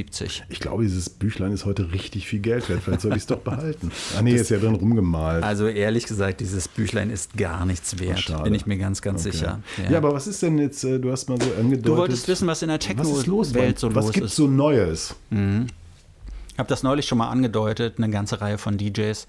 Ich 0.49 0.61
glaube, 0.61 0.83
dieses 0.83 1.11
Büchlein 1.11 1.53
ist 1.53 1.67
heute 1.67 1.93
richtig 1.93 2.27
viel 2.27 2.41
Geld 2.41 2.71
wert. 2.71 2.81
Vielleicht 2.83 3.03
soll 3.03 3.13
ich 3.13 3.19
es 3.19 3.27
doch 3.27 3.39
behalten. 3.45 3.93
Ah 4.17 4.23
nee, 4.23 4.33
ist 4.35 4.49
ja 4.49 4.59
drin 4.59 4.75
rumgemalt. 4.75 5.45
Also 5.45 5.69
ehrlich 5.69 6.07
gesagt, 6.07 6.41
dieses 6.41 6.69
Büchlein 6.69 7.11
ist 7.11 7.37
gar 7.37 7.67
nichts 7.67 7.99
wert. 7.99 8.21
Schade. 8.21 8.45
Bin 8.45 8.55
ich 8.55 8.65
mir 8.65 8.79
ganz, 8.79 9.03
ganz 9.03 9.27
Okay. 9.27 9.33
sicher. 9.33 9.61
Ja. 9.91 9.99
aber 9.99 10.15
was 10.15 10.27
ist 10.27 10.43
denn 10.43 10.57
jetzt, 10.57 10.83
äh, 10.85 10.99
du 10.99 11.13
hast 11.13 11.29
mal 11.29 11.39
so 11.39 11.51
angedeutet. 11.53 11.87
Du 11.87 11.97
wolltest 11.99 12.27
wissen, 12.29 12.49
was 12.49 12.63
in 12.63 12.69
der 12.69 12.79
was 12.97 13.27
los? 13.27 13.53
Techno-Welt 13.53 13.79
so 13.79 13.95
was 13.95 14.07
los 14.07 14.17
ist. 14.17 14.37
so 14.37 14.47
Neues? 14.47 15.15
Ich 15.31 16.59
habe 16.59 16.69
das 16.69 16.83
neulich 16.83 17.07
schon 17.07 17.19
mal 17.19 17.29
angedeutet. 17.29 17.99
Eine 17.99 18.09
ganze 18.11 18.41
Reihe 18.41 18.57
von 18.57 18.79
DJs 18.79 19.27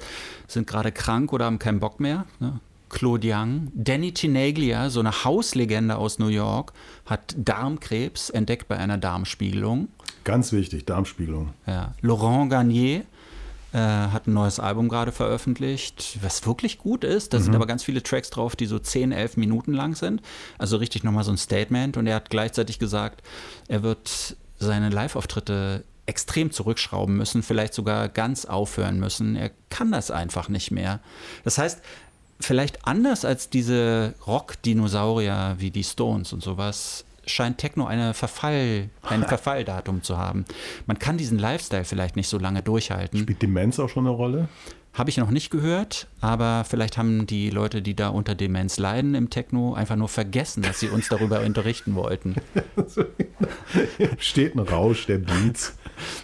sind 0.48 0.68
gerade 0.68 0.94
krank 0.94 1.34
oder 1.34 1.46
haben 1.46 1.60
keinen 1.60 1.82
Bock 1.82 2.00
mehr. 2.00 2.26
Ne? 2.40 2.60
Claude 2.94 3.28
Young, 3.28 3.72
Danny 3.74 4.14
Tinaglia, 4.14 4.90
so 4.90 5.00
eine 5.00 5.24
Hauslegende 5.24 5.98
aus 5.98 6.20
New 6.20 6.28
York, 6.28 6.74
hat 7.06 7.36
Darmkrebs 7.38 8.30
entdeckt 8.30 8.68
bei 8.68 8.78
einer 8.78 8.98
Darmspiegelung. 8.98 9.90
Ganz 10.24 10.54
wichtig, 10.54 10.86
Darmspiegelung. 10.86 11.54
Ja. 11.66 11.96
Laurent 12.02 12.52
Garnier 12.52 13.04
äh, 13.74 13.78
hat 13.78 14.28
ein 14.28 14.34
neues 14.34 14.60
Album 14.60 14.90
gerade 14.90 15.12
veröffentlicht, 15.12 16.20
was 16.22 16.46
wirklich 16.46 16.78
gut 16.78 17.04
ist. 17.04 17.34
Da 17.34 17.40
sind 17.40 17.56
aber 17.56 17.66
ganz 17.66 17.84
viele 17.84 18.04
Tracks 18.04 18.30
drauf, 18.30 18.56
die 18.56 18.68
so 18.68 18.78
10, 18.78 19.12
11 19.12 19.38
Minuten 19.38 19.74
lang 19.74 19.96
sind. 19.96 20.22
Also 20.60 20.78
richtig 20.78 21.04
nochmal 21.04 21.24
so 21.24 21.32
ein 21.32 21.38
Statement. 21.38 21.98
Und 21.98 22.06
er 22.06 22.16
hat 22.16 22.30
gleichzeitig 22.30 22.78
gesagt, 22.78 23.24
er 23.68 23.82
wird 23.82 24.38
seine 24.60 24.90
Live-Auftritte 24.90 25.84
extrem 26.06 26.52
zurückschrauben 26.52 27.16
müssen, 27.16 27.44
vielleicht 27.44 27.74
sogar 27.74 28.10
ganz 28.10 28.46
aufhören 28.46 29.00
müssen. 29.00 29.36
Er 29.36 29.52
kann 29.70 29.92
das 29.92 30.12
einfach 30.12 30.50
nicht 30.50 30.70
mehr. 30.70 31.00
Das 31.44 31.58
heißt, 31.58 31.82
vielleicht 32.44 32.86
anders 32.86 33.26
als 33.26 33.50
diese 33.50 34.14
Rock-Dinosaurier 34.28 35.56
wie 35.60 35.72
die 35.72 35.84
Stones 35.84 36.34
und 36.34 36.44
sowas, 36.44 37.06
scheint 37.26 37.58
Techno 37.58 37.86
eine 37.86 38.14
Verfall, 38.14 38.90
ein 39.02 39.24
Verfalldatum 39.28 40.04
zu 40.04 40.18
haben. 40.18 40.46
Man 40.86 41.00
kann 41.00 41.18
diesen 41.18 41.40
Lifestyle 41.40 41.86
vielleicht 41.86 42.16
nicht 42.16 42.28
so 42.28 42.38
lange 42.38 42.62
durchhalten. 42.62 43.20
Spielt 43.20 43.42
Demenz 43.42 43.80
auch 43.80 43.90
schon 43.90 44.06
eine 44.06 44.16
Rolle? 44.16 44.50
Habe 44.94 45.10
ich 45.10 45.18
noch 45.18 45.32
nicht 45.32 45.50
gehört, 45.50 46.08
aber 46.22 46.66
vielleicht 46.70 46.98
haben 47.00 47.26
die 47.26 47.50
Leute, 47.50 47.82
die 47.82 47.96
da 47.96 48.10
unter 48.10 48.36
Demenz 48.36 48.78
leiden 48.78 49.16
im 49.16 49.32
Techno, 49.32 49.74
einfach 49.74 49.96
nur 49.96 50.08
vergessen, 50.08 50.62
dass 50.62 50.80
sie 50.80 50.90
uns 50.90 51.10
darüber 51.10 51.42
unterrichten 51.46 51.96
wollten. 51.96 52.36
Steht 54.20 54.56
ein 54.56 54.60
Rausch 54.60 55.06
der 55.08 55.18
Beats. 55.18 55.76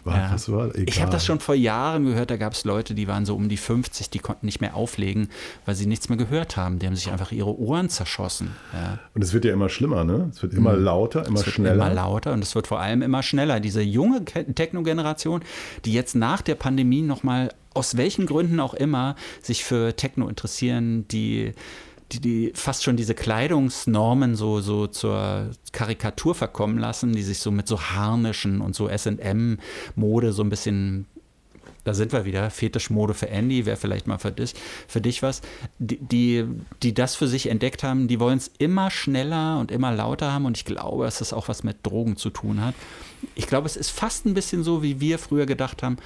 War, 0.04 0.16
Ja. 0.18 0.34
Was 0.34 0.52
war? 0.52 0.68
Egal. 0.76 0.84
Ich 0.88 1.02
habe 1.02 1.12
das 1.12 1.26
schon 1.26 1.40
vor 1.40 1.56
Jahren 1.56 2.06
gehört, 2.06 2.30
da 2.32 2.38
gab 2.38 2.54
es 2.54 2.64
Leute, 2.64 2.94
die 2.94 3.08
waren 3.08 3.26
so 3.26 3.36
um 3.36 3.50
die 3.50 3.58
50, 3.58 4.10
die 4.10 4.20
konnten 4.20 4.46
nicht 4.46 4.62
mehr 4.62 4.76
auflegen, 4.76 5.30
weil 5.66 5.76
sie 5.76 5.86
nichts 5.86 6.10
mehr 6.10 6.18
gehört 6.18 6.58
haben. 6.58 6.80
Die 6.80 6.86
haben 6.86 6.96
sich 6.96 7.12
einfach 7.12 7.32
ihre 7.32 7.58
Ohren 7.58 7.90
zerschossen. 7.90 8.52
Ja. 8.74 9.00
Und 9.14 9.24
es 9.24 9.34
wird 9.34 9.46
ja 9.46 9.54
immer 9.54 9.70
schlimmer, 9.70 10.04
ne? 10.04 10.30
Es 10.32 10.42
wird 10.42 10.54
immer 10.54 10.74
lauter, 10.74 11.26
immer 11.26 11.40
Es 11.40 11.46
wird 11.46 11.56
schneller. 11.56 11.74
immer 11.86 11.94
lauter 11.94 12.34
und 12.34 12.44
es 12.44 12.54
wird 12.56 12.68
vor 12.68 12.80
allem 12.80 13.02
immer 13.02 13.24
schneller. 13.24 13.60
Diese 13.60 13.82
junge 13.82 14.26
Techno-Generation, 14.26 15.42
die 15.86 15.94
jetzt 15.94 16.16
nach 16.16 16.42
der 16.42 16.56
Pandemie 16.56 17.02
nochmal, 17.02 17.50
aus 17.80 17.98
welchen 17.98 18.26
Gründen 18.26 18.60
auch 18.60 18.74
immer, 18.74 19.16
sich 19.42 19.64
für 19.64 19.96
Techno 19.96 20.28
interessieren, 20.28 21.08
die, 21.08 21.54
die, 22.12 22.20
die 22.20 22.52
fast 22.54 22.84
schon 22.84 22.98
diese 22.98 23.16
Kleidungsnormen 23.16 24.36
so, 24.36 24.60
so 24.60 24.88
zur 24.88 25.52
Karikatur 25.72 26.36
verkommen 26.36 26.78
lassen, 26.78 27.14
die 27.14 27.24
sich 27.24 27.40
so 27.40 27.52
mit 27.52 27.68
so 27.68 27.82
Harnischen 27.82 28.62
und 28.62 28.76
so 28.76 28.90
SM-Mode 28.90 30.34
so 30.34 30.44
ein 30.44 30.50
bisschen 30.50 31.06
da 31.86 31.94
sind 31.94 32.12
wir 32.12 32.26
wieder, 32.26 32.50
Fetischmode 32.52 33.14
für 33.14 33.30
Andy, 33.30 33.66
wäre 33.66 33.78
vielleicht 33.78 34.06
mal 34.06 34.20
für 34.20 34.32
dich, 34.32 34.54
für 34.88 35.02
dich 35.02 35.24
was, 35.24 35.42
die, 35.80 35.98
die, 35.98 36.46
die 36.84 36.94
das 36.94 37.16
für 37.16 37.28
sich 37.28 37.48
entdeckt 37.48 37.84
haben, 37.84 38.08
die 38.08 38.20
wollen 38.20 38.38
es 38.38 38.52
immer 38.60 38.92
schneller 38.92 39.60
und 39.60 39.72
immer 39.72 39.92
lauter 39.92 40.32
haben 40.34 40.46
und 40.46 40.58
ich 40.58 40.66
glaube, 40.66 41.06
dass 41.06 41.20
das 41.20 41.34
auch 41.34 41.48
was 41.48 41.64
mit 41.64 41.78
Drogen 41.84 42.18
zu 42.18 42.30
tun 42.30 42.62
hat. 42.62 42.76
Ich 43.34 43.48
glaube, 43.48 43.66
es 43.66 43.78
ist 43.78 43.90
fast 43.90 44.26
ein 44.26 44.34
bisschen 44.34 44.64
so, 44.64 44.84
wie 44.84 45.00
wir 45.00 45.18
früher 45.20 45.46
gedacht 45.46 45.82
haben, 45.82 45.98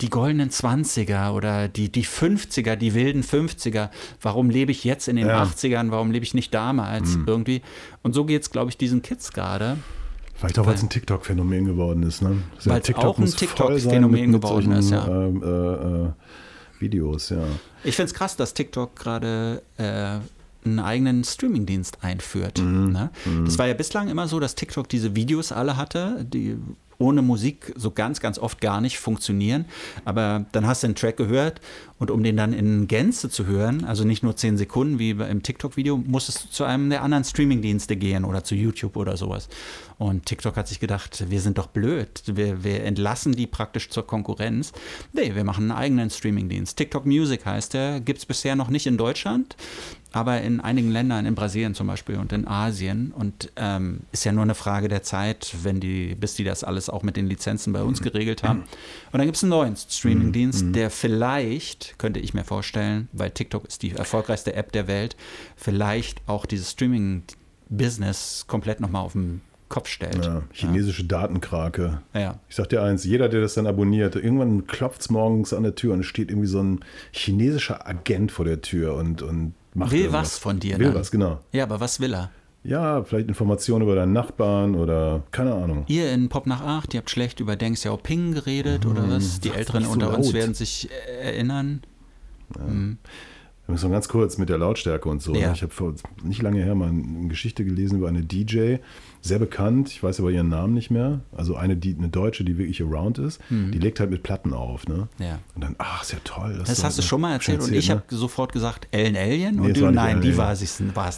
die 0.00 0.08
goldenen 0.08 0.50
20er 0.50 1.32
oder 1.32 1.68
die, 1.68 1.90
die 1.90 2.04
50er, 2.04 2.76
die 2.76 2.94
wilden 2.94 3.22
50er, 3.22 3.90
warum 4.22 4.50
lebe 4.50 4.72
ich 4.72 4.84
jetzt 4.84 5.08
in 5.08 5.16
den 5.16 5.28
Ja. 5.28 5.42
80ern, 5.42 5.90
warum 5.90 6.10
lebe 6.10 6.24
ich 6.24 6.34
nicht 6.34 6.54
damals 6.54 7.18
irgendwie? 7.26 7.62
Und 8.02 8.14
so 8.14 8.24
geht 8.24 8.42
es, 8.42 8.50
glaube 8.50 8.70
ich, 8.70 8.78
diesen 8.78 9.02
Kids 9.02 9.32
gerade. 9.32 9.76
Vielleicht 10.34 10.58
auch, 10.58 10.66
weil 10.66 10.74
es 10.74 10.82
ein 10.82 10.88
TikTok-Phänomen 10.88 11.66
geworden 11.66 12.02
ist, 12.02 12.22
ne? 12.22 12.42
Das 12.56 12.66
Weil's 12.66 12.94
auch 12.94 13.18
ein 13.18 13.26
TikTok-Phänomen 13.26 14.32
geworden 14.32 14.72
ist, 14.72 14.90
ja. 14.90 15.06
Ähm, 15.06 15.42
äh, 15.42 16.06
äh, 16.06 16.10
Videos, 16.78 17.28
ja. 17.28 17.42
Ich 17.84 17.94
finde 17.94 18.08
es 18.10 18.14
krass, 18.14 18.36
dass 18.36 18.54
TikTok 18.54 18.96
gerade 18.96 19.62
äh, 19.76 20.18
einen 20.66 20.78
eigenen 20.78 21.24
Streamingdienst 21.24 21.98
einführt. 22.02 22.58
Mhm. 22.58 22.92
Ne? 22.92 23.10
Das 23.44 23.58
war 23.58 23.66
ja 23.66 23.74
bislang 23.74 24.08
immer 24.08 24.28
so, 24.28 24.40
dass 24.40 24.54
TikTok 24.54 24.88
diese 24.88 25.14
Videos 25.14 25.52
alle 25.52 25.76
hatte, 25.76 26.24
die 26.24 26.56
ohne 27.00 27.22
Musik 27.22 27.72
so 27.76 27.90
ganz, 27.90 28.20
ganz 28.20 28.38
oft 28.38 28.60
gar 28.60 28.80
nicht 28.80 28.98
funktionieren. 28.98 29.64
Aber 30.04 30.46
dann 30.52 30.66
hast 30.66 30.82
du 30.82 30.86
einen 30.86 30.94
Track 30.94 31.16
gehört 31.16 31.60
und 31.98 32.10
um 32.10 32.22
den 32.22 32.36
dann 32.36 32.52
in 32.52 32.86
Gänze 32.86 33.28
zu 33.28 33.46
hören, 33.46 33.84
also 33.84 34.04
nicht 34.04 34.22
nur 34.22 34.36
10 34.36 34.56
Sekunden 34.56 34.98
wie 34.98 35.10
im 35.10 35.42
TikTok-Video, 35.42 35.96
musstest 35.96 36.44
du 36.44 36.48
zu 36.50 36.64
einem 36.64 36.90
der 36.90 37.02
anderen 37.02 37.24
Streamingdienste 37.24 37.96
gehen 37.96 38.24
oder 38.24 38.44
zu 38.44 38.54
YouTube 38.54 38.96
oder 38.96 39.16
sowas. 39.16 39.48
Und 40.00 40.24
TikTok 40.24 40.56
hat 40.56 40.66
sich 40.66 40.80
gedacht, 40.80 41.26
wir 41.28 41.42
sind 41.42 41.58
doch 41.58 41.66
blöd, 41.66 42.22
wir, 42.24 42.64
wir 42.64 42.84
entlassen 42.84 43.32
die 43.32 43.46
praktisch 43.46 43.90
zur 43.90 44.06
Konkurrenz. 44.06 44.72
Nee, 45.12 45.34
wir 45.34 45.44
machen 45.44 45.70
einen 45.70 45.78
eigenen 45.78 46.08
Streamingdienst. 46.08 46.78
TikTok 46.78 47.04
Music 47.04 47.44
heißt 47.44 47.74
der, 47.74 48.00
gibt 48.00 48.18
es 48.18 48.24
bisher 48.24 48.56
noch 48.56 48.70
nicht 48.70 48.86
in 48.86 48.96
Deutschland, 48.96 49.56
aber 50.12 50.40
in 50.40 50.60
einigen 50.60 50.90
Ländern, 50.90 51.26
in 51.26 51.34
Brasilien 51.34 51.74
zum 51.74 51.86
Beispiel 51.86 52.16
und 52.16 52.32
in 52.32 52.48
Asien. 52.48 53.12
Und 53.12 53.52
ähm, 53.56 54.00
ist 54.10 54.24
ja 54.24 54.32
nur 54.32 54.42
eine 54.42 54.54
Frage 54.54 54.88
der 54.88 55.02
Zeit, 55.02 55.54
wenn 55.64 55.80
die, 55.80 56.14
bis 56.14 56.34
die 56.34 56.44
das 56.44 56.64
alles 56.64 56.88
auch 56.88 57.02
mit 57.02 57.18
den 57.18 57.26
Lizenzen 57.26 57.74
bei 57.74 57.82
uns 57.82 58.00
geregelt 58.00 58.42
haben. 58.42 58.60
Und 59.12 59.18
dann 59.18 59.26
gibt 59.26 59.36
es 59.36 59.44
einen 59.44 59.50
neuen 59.50 59.76
Streamingdienst, 59.76 60.74
der 60.74 60.88
vielleicht, 60.88 61.98
könnte 61.98 62.20
ich 62.20 62.32
mir 62.32 62.44
vorstellen, 62.44 63.10
weil 63.12 63.32
TikTok 63.32 63.66
ist 63.66 63.82
die 63.82 63.90
erfolgreichste 63.90 64.54
App 64.54 64.72
der 64.72 64.88
Welt, 64.88 65.14
vielleicht 65.56 66.26
auch 66.26 66.46
dieses 66.46 66.70
Streaming-Business 66.70 68.46
komplett 68.48 68.80
nochmal 68.80 69.02
auf 69.02 69.12
den 69.12 69.42
Kopf 69.70 69.88
stellt. 69.88 70.26
ja. 70.26 70.42
Chinesische 70.52 71.04
Datenkrake. 71.04 72.02
Ja. 72.12 72.38
Ich 72.50 72.56
sag 72.56 72.68
dir 72.68 72.82
eins, 72.82 73.04
jeder, 73.04 73.30
der 73.30 73.40
das 73.40 73.54
dann 73.54 73.66
abonniert, 73.66 74.16
irgendwann 74.16 74.66
klopft 74.66 75.00
es 75.00 75.10
morgens 75.10 75.54
an 75.54 75.62
der 75.62 75.74
Tür 75.74 75.94
und 75.94 76.00
es 76.00 76.06
steht 76.06 76.30
irgendwie 76.30 76.48
so 76.48 76.60
ein 76.62 76.80
chinesischer 77.12 77.86
Agent 77.86 78.32
vor 78.32 78.44
der 78.44 78.60
Tür 78.60 78.96
und, 78.96 79.22
und 79.22 79.54
macht 79.72 79.92
Will 79.92 80.00
irgendwas. 80.00 80.32
was 80.34 80.38
von 80.38 80.60
dir 80.60 80.78
Will 80.78 80.86
dann. 80.88 80.94
was, 80.96 81.10
genau. 81.10 81.38
ja, 81.52 81.62
aber 81.62 81.80
was 81.80 82.00
will 82.00 82.12
er? 82.14 82.30
Ja, 82.62 83.02
vielleicht 83.04 83.28
Informationen 83.28 83.82
über 83.84 83.94
deinen 83.94 84.12
Nachbarn 84.12 84.74
oder 84.74 85.22
keine 85.30 85.54
Ahnung. 85.54 85.84
Ihr 85.86 86.12
in 86.12 86.28
Pop 86.28 86.46
nach 86.46 86.60
8, 86.60 86.92
ihr 86.92 86.98
habt 86.98 87.08
schlecht 87.08 87.40
über 87.40 87.56
Deng 87.56 87.72
Xiaoping 87.72 88.34
geredet 88.34 88.84
oder 88.84 89.08
was? 89.08 89.40
Die 89.40 89.48
Älteren 89.50 89.84
so 89.84 89.92
unter 89.92 90.14
uns 90.14 90.26
laut. 90.26 90.34
werden 90.34 90.54
sich 90.54 90.90
äh, 90.90 91.22
erinnern. 91.28 91.80
Wir 92.58 92.96
müssen 93.68 93.90
ganz 93.92 94.08
kurz 94.08 94.36
mit 94.36 94.48
der 94.48 94.58
Lautstärke 94.58 95.08
und 95.08 95.22
so. 95.22 95.34
Ja. 95.34 95.48
ne? 95.48 95.52
Ich 95.54 95.62
habe 95.62 95.72
vor 95.72 95.94
nicht 96.24 96.42
lange 96.42 96.62
her 96.62 96.74
mal 96.74 96.88
eine 96.88 97.28
Geschichte 97.28 97.64
gelesen 97.64 97.98
über 97.98 98.08
eine 98.08 98.22
DJ, 98.22 98.76
sehr 99.22 99.38
bekannt, 99.38 99.90
ich 99.90 100.02
weiß 100.02 100.20
aber 100.20 100.30
ihren 100.30 100.48
Namen 100.48 100.72
nicht 100.74 100.90
mehr. 100.90 101.20
Also 101.36 101.54
eine, 101.56 101.76
die, 101.76 101.94
eine 101.96 102.08
Deutsche, 102.08 102.42
die 102.44 102.56
wirklich 102.58 102.82
around 102.82 103.18
ist, 103.18 103.40
die 103.50 103.78
legt 103.78 104.00
halt 104.00 104.10
mit 104.10 104.22
Platten 104.22 104.52
auf. 104.54 104.86
Ne? 104.88 105.08
Mhm. 105.18 105.24
Ja. 105.24 105.38
Und 105.54 105.64
dann, 105.64 105.74
ach, 105.78 106.02
ist 106.02 106.12
ja 106.12 106.18
toll. 106.24 106.56
Das 106.58 106.70
ist 106.70 106.84
hast 106.84 106.96
du 106.98 107.02
schon 107.02 107.20
mal 107.20 107.32
erzählt 107.32 107.60
und 107.62 107.72
ich 107.72 107.88
ne? 107.88 107.96
habe 107.96 108.04
sofort 108.08 108.52
gesagt, 108.52 108.88
Ellen 108.92 109.16
Alien 109.16 109.56
Nee, 109.56 109.68
und 109.68 109.76
du, 109.76 109.90
nein, 109.90 110.20
die 110.22 110.36
war 110.36 110.52
es 110.52 110.60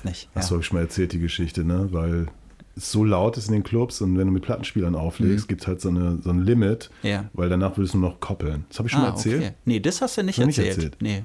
nicht. 0.05 0.29
Ja. 0.35 0.43
so, 0.43 0.51
habe 0.51 0.61
ich 0.61 0.67
schon 0.67 0.77
mal 0.77 0.83
erzählt, 0.83 1.13
die 1.13 1.21
Geschichte, 1.21 1.65
ne? 1.65 1.89
Weil 1.93 2.27
es 2.75 2.91
so 2.91 3.05
laut 3.05 3.37
ist 3.37 3.49
in 3.49 3.53
den 3.53 3.63
Clubs 3.63 4.01
und 4.01 4.17
wenn 4.19 4.27
du 4.27 4.33
mit 4.33 4.43
Plattenspielern 4.43 4.95
auflegst, 4.95 5.47
gibt 5.47 5.61
es 5.61 5.67
halt 5.67 5.81
so, 5.81 5.91
eine, 5.91 6.19
so 6.23 6.31
ein 6.31 6.41
Limit, 6.41 6.91
Mhm. 7.03 7.09
Ja. 7.09 7.25
weil 7.35 7.49
danach 7.51 7.77
würdest 7.77 7.95
du 7.95 7.99
nur 7.99 8.11
noch 8.11 8.21
koppeln. 8.21 8.65
Das 8.69 8.79
habe 8.79 8.89
ich 8.89 8.93
schon 8.93 9.03
mal 9.03 9.09
Ah, 9.09 9.13
erzählt. 9.13 9.43
okay. 9.43 9.53
Nee, 9.67 9.79
das 9.81 10.01
hast 10.01 10.17
du 10.19 10.23
nicht 10.23 10.39
Noch 10.39 10.47
nicht 10.47 10.59
erzählt. 10.59 10.77
erzählt. 10.77 10.97
Nee. 11.01 11.25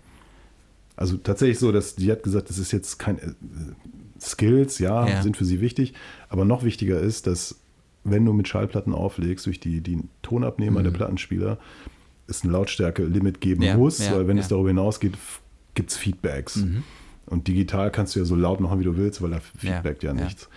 Also 0.96 1.18
tatsächlich 1.18 1.60
so, 1.60 1.72
dass 1.72 1.96
die 1.96 2.12
hat 2.12 2.22
gesagt, 2.24 2.50
das 2.50 2.58
ist 2.58 2.72
jetzt 2.72 2.98
kein 3.00 3.18
äh, 3.20 3.32
Skills, 4.22 4.80
ja, 4.80 5.08
Ja. 5.08 5.22
sind 5.22 5.38
für 5.38 5.46
sie 5.46 5.62
wichtig, 5.62 5.94
aber 6.30 6.46
noch 6.46 6.64
wichtiger 6.64 7.00
ist, 7.00 7.28
dass 7.28 7.60
wenn 8.04 8.24
du 8.26 8.34
mit 8.34 8.48
Schallplatten 8.48 8.94
auflegst, 8.94 9.46
durch 9.46 9.60
die, 9.60 9.82
die 9.82 10.00
Tonabnehmer 10.22 10.82
der 10.82 10.92
Plattenspieler, 10.92 11.58
es 12.28 12.44
ein 12.44 12.52
Lautstärke-Limit 12.52 13.42
geben 13.42 13.62
Mhm. 13.62 13.68
Ja, 13.68 13.78
muss, 13.78 14.00
ja, 14.00 14.14
weil 14.16 14.28
wenn. 14.28 14.36
Mhm. 14.38 14.42
es 14.42 14.48
darüber 14.48 14.70
hinausgeht, 14.70 15.14
gibt 15.74 15.92
es 15.92 15.98
Feedbacks. 15.98 16.64
Und 17.26 17.48
digital 17.48 17.92
kannst 17.92 18.16
du 18.16 18.20
ja 18.20 18.26
so 18.26 18.36
laut 18.36 18.60
machen, 18.62 18.80
wie 18.80 18.86
du 18.86 18.96
willst, 18.96 19.22
weil 19.22 19.32
da 19.32 19.40
feedbackt 19.58 20.04
ja, 20.04 20.14
ja. 20.14 20.24
nichts. 20.24 20.48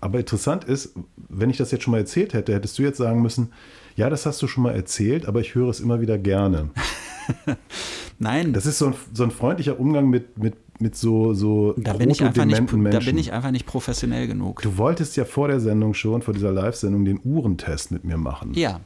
Aber 0.00 0.18
interessant 0.18 0.64
ist, 0.64 0.94
wenn 1.28 1.50
ich 1.50 1.56
das 1.56 1.70
jetzt 1.70 1.84
schon 1.84 1.92
mal 1.92 1.98
erzählt 1.98 2.32
hätte, 2.32 2.54
hättest 2.54 2.78
du 2.78 2.82
jetzt 2.82 2.98
sagen 2.98 3.20
müssen, 3.22 3.52
ja, 3.96 4.08
das 4.10 4.26
hast 4.26 4.40
du 4.42 4.46
schon 4.46 4.62
mal 4.62 4.74
erzählt, 4.74 5.26
aber 5.26 5.40
ich 5.40 5.54
höre 5.54 5.68
es 5.70 5.80
immer 5.80 6.00
wieder 6.00 6.18
gerne. 6.18 6.70
Nein, 8.18 8.52
Das 8.52 8.64
ist 8.66 8.78
so 8.78 8.86
ein, 8.88 8.94
so 9.12 9.24
ein 9.24 9.30
freundlicher 9.30 9.78
Umgang 9.78 10.08
mit, 10.08 10.38
mit, 10.38 10.54
mit 10.80 10.96
so, 10.96 11.34
so 11.34 11.74
da 11.76 11.92
bin, 11.94 12.08
ich 12.10 12.22
einfach 12.22 12.44
nicht, 12.46 12.56
protodementen 12.56 12.84
da 12.84 12.90
Menschen. 12.90 13.06
bin 13.06 13.18
ich 13.18 13.32
einfach 13.32 13.50
nicht 13.50 13.66
professionell 13.66 14.26
genug. 14.26 14.62
Du 14.62 14.78
wolltest 14.78 15.16
ja 15.16 15.24
vor 15.24 15.48
der 15.48 15.60
Sendung 15.60 15.92
schon, 15.94 16.22
vor 16.22 16.32
dieser 16.32 16.52
Live-Sendung, 16.52 17.04
den 17.04 17.20
Uhrentest 17.24 17.90
mit 17.90 18.04
mir 18.04 18.16
machen. 18.16 18.54
Ja. 18.54 18.80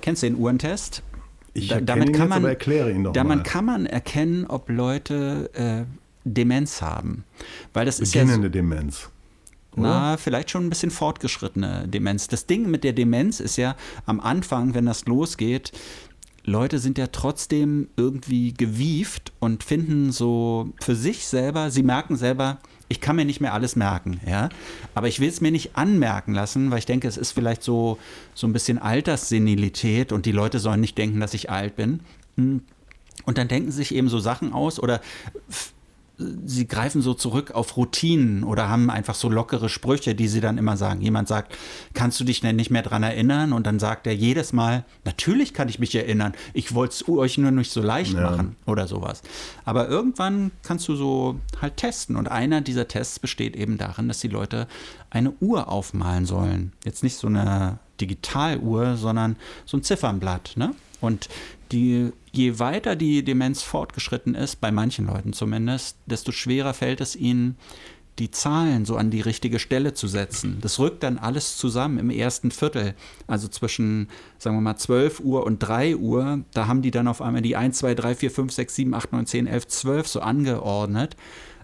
Kennst 0.00 0.22
du 0.22 0.28
den 0.28 0.36
Uhrentest? 0.36 1.02
Ich 1.52 1.68
Da- 1.68 1.80
damit 1.80 2.08
ihn 2.08 2.12
kann 2.14 2.22
jetzt, 2.22 2.28
man- 2.30 2.38
aber 2.42 2.48
erkläre 2.50 2.92
ihn 2.92 3.04
doch 3.04 3.12
Damit 3.12 3.38
mal. 3.38 3.42
kann 3.42 3.64
man 3.64 3.86
erkennen, 3.86 4.46
ob 4.46 4.68
Leute 4.70 5.50
äh, 5.54 5.84
Demenz 6.24 6.80
haben. 6.82 7.24
Weil 7.74 7.84
das 7.86 7.98
ist 8.00 8.14
ja 8.14 8.22
so, 8.22 8.26
Beginnende 8.28 8.50
Na, 9.82 10.16
vielleicht 10.16 10.50
schon 10.50 10.66
ein 10.66 10.70
bisschen 10.70 10.90
fortgeschrittene 10.90 11.86
Demenz. 11.86 12.28
Das 12.28 12.46
Ding 12.46 12.70
mit 12.70 12.82
der 12.84 12.92
Demenz 12.92 13.40
ist 13.40 13.56
ja 13.56 13.76
am 14.06 14.20
Anfang, 14.20 14.74
wenn 14.74 14.86
das 14.86 15.06
losgeht, 15.06 15.72
Leute 16.46 16.78
sind 16.78 16.96
ja 16.96 17.08
trotzdem 17.08 17.88
irgendwie 17.96 18.54
gewieft 18.54 19.32
und 19.40 19.64
finden 19.64 20.12
so 20.12 20.72
für 20.80 20.94
sich 20.94 21.26
selber, 21.26 21.72
sie 21.72 21.82
merken 21.82 22.16
selber, 22.16 22.58
ich 22.88 23.00
kann 23.00 23.16
mir 23.16 23.24
nicht 23.24 23.40
mehr 23.40 23.52
alles 23.52 23.74
merken, 23.74 24.20
ja. 24.24 24.48
Aber 24.94 25.08
ich 25.08 25.18
will 25.18 25.28
es 25.28 25.40
mir 25.40 25.50
nicht 25.50 25.76
anmerken 25.76 26.34
lassen, 26.34 26.70
weil 26.70 26.78
ich 26.78 26.86
denke, 26.86 27.08
es 27.08 27.16
ist 27.16 27.32
vielleicht 27.32 27.64
so, 27.64 27.98
so 28.32 28.46
ein 28.46 28.52
bisschen 28.52 28.78
Alterssenilität 28.78 30.12
und 30.12 30.24
die 30.24 30.32
Leute 30.32 30.60
sollen 30.60 30.80
nicht 30.80 30.96
denken, 30.96 31.18
dass 31.18 31.34
ich 31.34 31.50
alt 31.50 31.74
bin. 31.74 32.00
Hm. 32.36 32.62
Und 33.24 33.38
dann 33.38 33.48
denken 33.48 33.72
sie 33.72 33.78
sich 33.78 33.94
eben 33.94 34.08
so 34.08 34.20
Sachen 34.20 34.52
aus 34.52 34.78
oder 34.78 35.00
sie 36.18 36.66
greifen 36.66 37.02
so 37.02 37.12
zurück 37.14 37.50
auf 37.50 37.76
Routinen 37.76 38.42
oder 38.42 38.68
haben 38.68 38.88
einfach 38.90 39.14
so 39.14 39.28
lockere 39.28 39.68
Sprüche, 39.68 40.14
die 40.14 40.28
sie 40.28 40.40
dann 40.40 40.56
immer 40.56 40.76
sagen. 40.76 41.02
Jemand 41.02 41.28
sagt, 41.28 41.54
kannst 41.92 42.18
du 42.18 42.24
dich 42.24 42.40
denn 42.40 42.56
nicht 42.56 42.70
mehr 42.70 42.82
dran 42.82 43.02
erinnern? 43.02 43.52
Und 43.52 43.66
dann 43.66 43.78
sagt 43.78 44.06
er 44.06 44.14
jedes 44.14 44.52
Mal, 44.52 44.84
natürlich 45.04 45.52
kann 45.52 45.68
ich 45.68 45.78
mich 45.78 45.94
erinnern. 45.94 46.32
Ich 46.54 46.74
wollte 46.74 46.94
es 46.94 47.08
euch 47.08 47.36
nur 47.36 47.50
nicht 47.50 47.70
so 47.70 47.82
leicht 47.82 48.14
Ja. 48.14 48.30
machen 48.30 48.56
oder 48.66 48.86
sowas. 48.88 49.22
Aber 49.64 49.88
irgendwann 49.88 50.52
kannst 50.62 50.88
du 50.88 50.96
so 50.96 51.38
halt 51.60 51.76
testen. 51.76 52.16
Und 52.16 52.28
einer 52.28 52.62
dieser 52.62 52.88
Tests 52.88 53.18
besteht 53.18 53.54
eben 53.54 53.76
darin, 53.76 54.08
dass 54.08 54.20
die 54.20 54.28
Leute 54.28 54.68
eine 55.10 55.32
Uhr 55.40 55.68
aufmalen 55.68 56.24
sollen. 56.24 56.72
Jetzt 56.84 57.02
nicht 57.02 57.16
so 57.16 57.26
eine 57.26 57.78
Digitaluhr, 58.00 58.96
sondern 58.96 59.36
so 59.64 59.76
ein 59.76 59.82
Ziffernblatt. 59.82 60.52
Ne? 60.56 60.74
Und 61.06 61.28
die, 61.72 62.12
je 62.32 62.58
weiter 62.58 62.96
die 62.96 63.24
Demenz 63.24 63.62
fortgeschritten 63.62 64.34
ist, 64.34 64.60
bei 64.60 64.70
manchen 64.70 65.06
Leuten 65.06 65.32
zumindest, 65.32 65.96
desto 66.06 66.32
schwerer 66.32 66.74
fällt 66.74 67.00
es 67.00 67.16
ihnen, 67.16 67.56
die 68.18 68.30
Zahlen 68.30 68.86
so 68.86 68.96
an 68.96 69.10
die 69.10 69.20
richtige 69.20 69.58
Stelle 69.58 69.92
zu 69.92 70.06
setzen. 70.08 70.58
Das 70.62 70.78
rückt 70.78 71.02
dann 71.02 71.18
alles 71.18 71.58
zusammen 71.58 71.98
im 71.98 72.08
ersten 72.08 72.50
Viertel. 72.50 72.94
Also 73.26 73.48
zwischen, 73.48 74.08
sagen 74.38 74.56
wir 74.56 74.62
mal, 74.62 74.76
12 74.76 75.20
Uhr 75.20 75.44
und 75.44 75.58
3 75.58 75.96
Uhr, 75.96 76.40
da 76.54 76.66
haben 76.66 76.80
die 76.80 76.90
dann 76.90 77.08
auf 77.08 77.20
einmal 77.20 77.42
die 77.42 77.56
1, 77.56 77.76
2, 77.78 77.94
3, 77.94 78.14
4, 78.14 78.30
5, 78.30 78.52
6, 78.52 78.74
7, 78.74 78.94
8, 78.94 79.12
9, 79.12 79.26
10, 79.26 79.46
11, 79.46 79.66
12 79.68 80.08
so 80.08 80.20
angeordnet. 80.20 81.16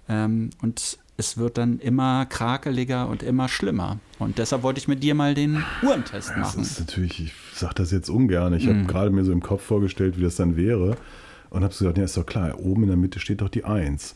Ähm, 0.08 0.50
und 0.60 0.98
es 1.16 1.36
wird 1.36 1.58
dann 1.58 1.78
immer 1.78 2.26
krakeliger 2.26 3.08
und 3.08 3.22
immer 3.22 3.48
schlimmer. 3.48 3.98
Und 4.18 4.38
deshalb 4.38 4.62
wollte 4.62 4.78
ich 4.80 4.88
mit 4.88 5.02
dir 5.02 5.14
mal 5.14 5.34
den 5.34 5.62
Uhrentest 5.82 6.30
Das 6.30 6.36
machen. 6.36 6.62
ist 6.62 6.80
natürlich, 6.80 7.20
ich 7.20 7.32
sage 7.54 7.74
das 7.74 7.90
jetzt 7.90 8.08
ungern. 8.08 8.54
Ich 8.54 8.64
Mhm. 8.66 8.78
habe 8.80 8.86
gerade 8.86 9.10
mir 9.10 9.24
so 9.24 9.32
im 9.32 9.42
Kopf 9.42 9.62
vorgestellt, 9.62 10.18
wie 10.18 10.22
das 10.22 10.36
dann 10.36 10.56
wäre. 10.56 10.96
Und 11.50 11.62
habe 11.64 11.74
so 11.74 11.84
gedacht, 11.84 11.98
ja, 11.98 12.04
ist 12.04 12.16
doch 12.16 12.24
klar, 12.26 12.58
oben 12.58 12.82
in 12.84 12.88
der 12.88 12.96
Mitte 12.96 13.20
steht 13.20 13.42
doch 13.42 13.50
die 13.50 13.64
1. 13.64 14.14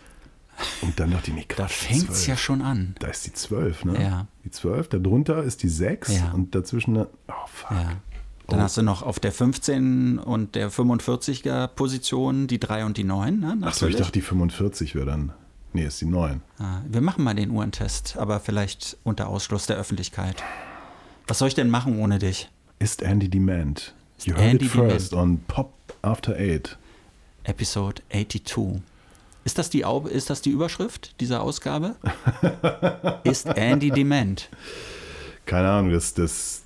Und 0.81 0.99
dann 0.99 1.11
dachte 1.11 1.31
ich, 1.31 1.37
nee, 1.37 1.45
Da 1.47 1.55
Quatsch, 1.55 1.73
fängt 1.73 2.09
es 2.09 2.25
12. 2.25 2.29
ja 2.29 2.37
schon 2.39 2.63
an. 2.63 2.95
Da 2.99 3.09
ist 3.09 3.27
die 3.27 3.33
12, 3.35 3.85
ne? 3.85 4.03
Ja. 4.03 4.27
Die 4.45 4.51
12, 4.51 4.89
darunter 4.89 5.43
ist 5.43 5.63
die 5.63 5.69
6 5.69 6.17
Ja. 6.17 6.31
und 6.33 6.55
dazwischen, 6.55 6.95
dann- 6.95 7.09
oh 7.29 7.33
fuck. 7.53 7.73
Ja. 7.73 7.93
Dann 8.49 8.61
Oh. 8.61 8.63
hast 8.63 8.77
du 8.79 8.83
noch 8.83 9.03
auf 9.03 9.21
der 9.21 9.33
15 9.33 10.19
und 10.19 10.55
der 10.55 10.71
45er 10.71 11.67
Position 11.69 12.47
die 12.47 12.59
3 12.59 12.87
und 12.87 12.97
die 12.97 13.05
9. 13.05 13.41
Ne? 13.41 13.59
Achso, 13.63 13.87
ich 13.87 13.97
dachte, 13.97 14.13
die 14.13 14.21
45 14.23 14.95
wäre 14.95 15.05
dann. 15.05 15.33
Nee, 15.73 15.85
ist 15.85 16.01
die 16.01 16.07
9. 16.07 16.41
Ah, 16.59 16.81
Wir 16.89 17.01
machen 17.01 17.25
mal 17.25 17.35
den 17.35 17.51
Uhrentest, 17.51 18.17
aber 18.17 18.41
vielleicht 18.41 18.97
unter 19.05 19.29
Ausschluss 19.29 19.67
der 19.67 19.77
Öffentlichkeit. 19.77 20.43
Was 21.27 21.39
soll 21.39 21.49
ich 21.49 21.55
denn 21.55 21.69
machen 21.71 21.99
ohne 21.99 22.19
dich? 22.19 22.49
Ist 22.79 23.03
Andy 23.03 23.29
Demand. 23.29 23.95
You 24.25 24.35
heard 24.35 24.53
Andy 24.53 24.65
it 24.67 24.71
first 24.71 25.13
on 25.13 25.41
Pop 25.49 25.73
After 26.03 26.35
Eight. 26.37 26.79
Episode 27.45 28.03
82. 28.11 28.83
Ist 29.45 29.59
das 29.59 29.71
die, 29.71 29.85
Au 29.85 30.07
ist 30.07 30.29
das 30.29 30.43
die 30.43 30.51
Überschrift 30.51 31.21
dieser 31.21 31.41
Ausgabe? 31.43 31.95
ist 33.25 33.47
Andy 33.47 33.91
dement? 33.91 34.51
Keine 35.45 35.69
Ahnung, 35.69 35.93
das, 35.93 36.15
das, 36.15 36.65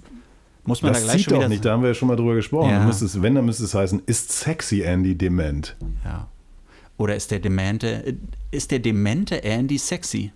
Muss 0.65 0.81
man 0.81 0.95
das 0.95 1.03
da 1.03 1.13
gleich 1.13 1.25
schon 1.25 1.41
doch 1.41 1.49
nicht, 1.49 1.63
da 1.63 1.73
haben 1.73 1.83
wir 1.83 1.89
ja 1.89 1.95
schon 1.95 2.09
mal 2.09 2.17
drüber 2.17 2.35
gesprochen. 2.35 2.71
Ja. 2.71 2.85
Müsstest, 2.87 3.21
wenn, 3.21 3.35
dann 3.35 3.45
müsste 3.45 3.65
es 3.65 3.75
heißen, 3.75 4.03
ist 4.07 4.33
sexy 4.33 4.81
Andy 4.81 5.15
dement. 5.15 5.77
Ja. 6.05 6.29
Oder 7.01 7.17
ist 7.17 7.31
der 7.31 7.39
demente, 7.39 8.15
ist 8.51 8.71
der 8.71 8.79
demente 8.79 9.43
Andy 9.43 9.79
sexy? 9.79 10.33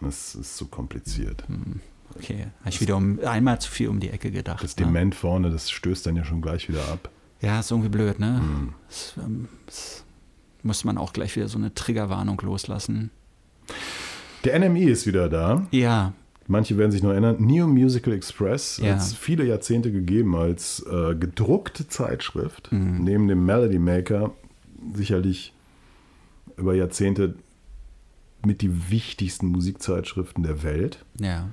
Das 0.00 0.34
ist 0.34 0.56
so 0.56 0.64
kompliziert. 0.64 1.46
Hm. 1.48 1.80
Okay, 2.16 2.46
habe 2.60 2.70
ich 2.70 2.80
wieder 2.80 2.96
um, 2.96 3.20
einmal 3.20 3.60
zu 3.60 3.70
viel 3.70 3.88
um 3.88 4.00
die 4.00 4.08
Ecke 4.08 4.30
gedacht. 4.30 4.64
Das 4.64 4.74
ne? 4.78 4.86
Dement 4.86 5.14
vorne, 5.14 5.50
das 5.50 5.70
stößt 5.70 6.06
dann 6.06 6.16
ja 6.16 6.24
schon 6.24 6.40
gleich 6.40 6.66
wieder 6.70 6.88
ab. 6.88 7.10
Ja, 7.42 7.60
ist 7.60 7.70
irgendwie 7.70 7.90
blöd, 7.90 8.20
ne? 8.20 8.38
Hm. 8.38 8.72
Das, 8.88 9.14
ähm, 9.18 9.48
das 9.66 10.04
muss 10.62 10.82
man 10.84 10.96
auch 10.96 11.12
gleich 11.12 11.36
wieder 11.36 11.48
so 11.48 11.58
eine 11.58 11.74
Triggerwarnung 11.74 12.40
loslassen. 12.40 13.10
Der 14.44 14.58
NMI 14.58 14.84
ist 14.84 15.06
wieder 15.06 15.28
da. 15.28 15.66
Ja, 15.72 16.14
Manche 16.48 16.76
werden 16.76 16.90
sich 16.90 17.02
noch 17.02 17.10
erinnern. 17.10 17.36
New 17.38 17.66
Musical 17.66 18.12
Express 18.12 18.78
Ja. 18.82 18.94
hat 18.94 18.98
es 18.98 19.14
viele 19.14 19.44
Jahrzehnte 19.44 19.92
gegeben 19.92 20.34
als 20.34 20.84
äh, 20.90 21.14
gedruckte 21.14 21.86
Zeitschrift. 21.86 22.72
Mhm. 22.72 23.04
Neben 23.04 23.28
dem 23.28 23.46
Melody 23.46 23.78
Maker 23.78 24.32
sicherlich 24.94 25.52
über 26.56 26.74
Jahrzehnte 26.74 27.34
mit 28.44 28.60
die 28.60 28.90
wichtigsten 28.90 29.46
Musikzeitschriften 29.46 30.42
der 30.42 30.62
Welt. 30.62 31.04
ja. 31.18 31.48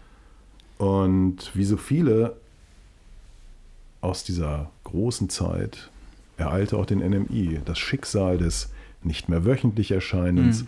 Und 0.78 1.52
wie 1.56 1.66
so 1.66 1.76
viele 1.76 2.38
aus 4.02 4.24
dieser 4.24 4.72
großen 4.86 5.30
Zeit 5.30 5.90
ereilte 6.38 6.78
auch 6.78 6.86
den 6.86 7.00
NMI 7.00 7.60
das 7.66 7.78
Schicksal 7.78 8.38
des 8.38 8.72
nicht 9.04 9.28
mehr 9.28 9.46
wöchentlich 9.46 9.92
Erscheinens, 9.92 10.62
Mhm. 10.64 10.68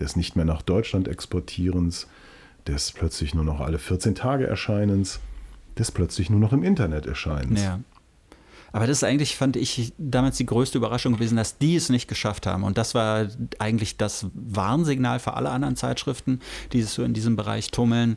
des 0.00 0.16
nicht 0.16 0.34
mehr 0.34 0.44
nach 0.44 0.62
Deutschland 0.62 1.06
exportierens, 1.06 2.08
des 2.66 2.90
plötzlich 2.90 3.32
nur 3.34 3.44
noch 3.44 3.60
alle 3.60 3.78
14 3.78 4.16
Tage 4.16 4.44
Erscheinens, 4.46 5.20
des 5.78 5.92
plötzlich 5.92 6.30
nur 6.30 6.40
noch 6.40 6.52
im 6.52 6.64
Internet 6.64 7.06
Erscheinens. 7.06 7.62
Ja. 7.62 7.78
Aber 8.74 8.88
das 8.88 8.98
ist 8.98 9.04
eigentlich, 9.04 9.36
fand 9.36 9.54
ich, 9.54 9.92
damals 9.98 10.36
die 10.36 10.46
größte 10.46 10.78
Überraschung 10.78 11.12
gewesen, 11.12 11.36
dass 11.36 11.58
die 11.58 11.76
es 11.76 11.90
nicht 11.90 12.08
geschafft 12.08 12.44
haben. 12.44 12.64
Und 12.64 12.76
das 12.76 12.92
war 12.92 13.28
eigentlich 13.60 13.98
das 13.98 14.26
Warnsignal 14.34 15.20
für 15.20 15.34
alle 15.34 15.50
anderen 15.50 15.76
Zeitschriften, 15.76 16.40
die 16.72 16.82
sich 16.82 16.90
so 16.90 17.04
in 17.04 17.14
diesem 17.14 17.36
Bereich 17.36 17.70
tummeln. 17.70 18.16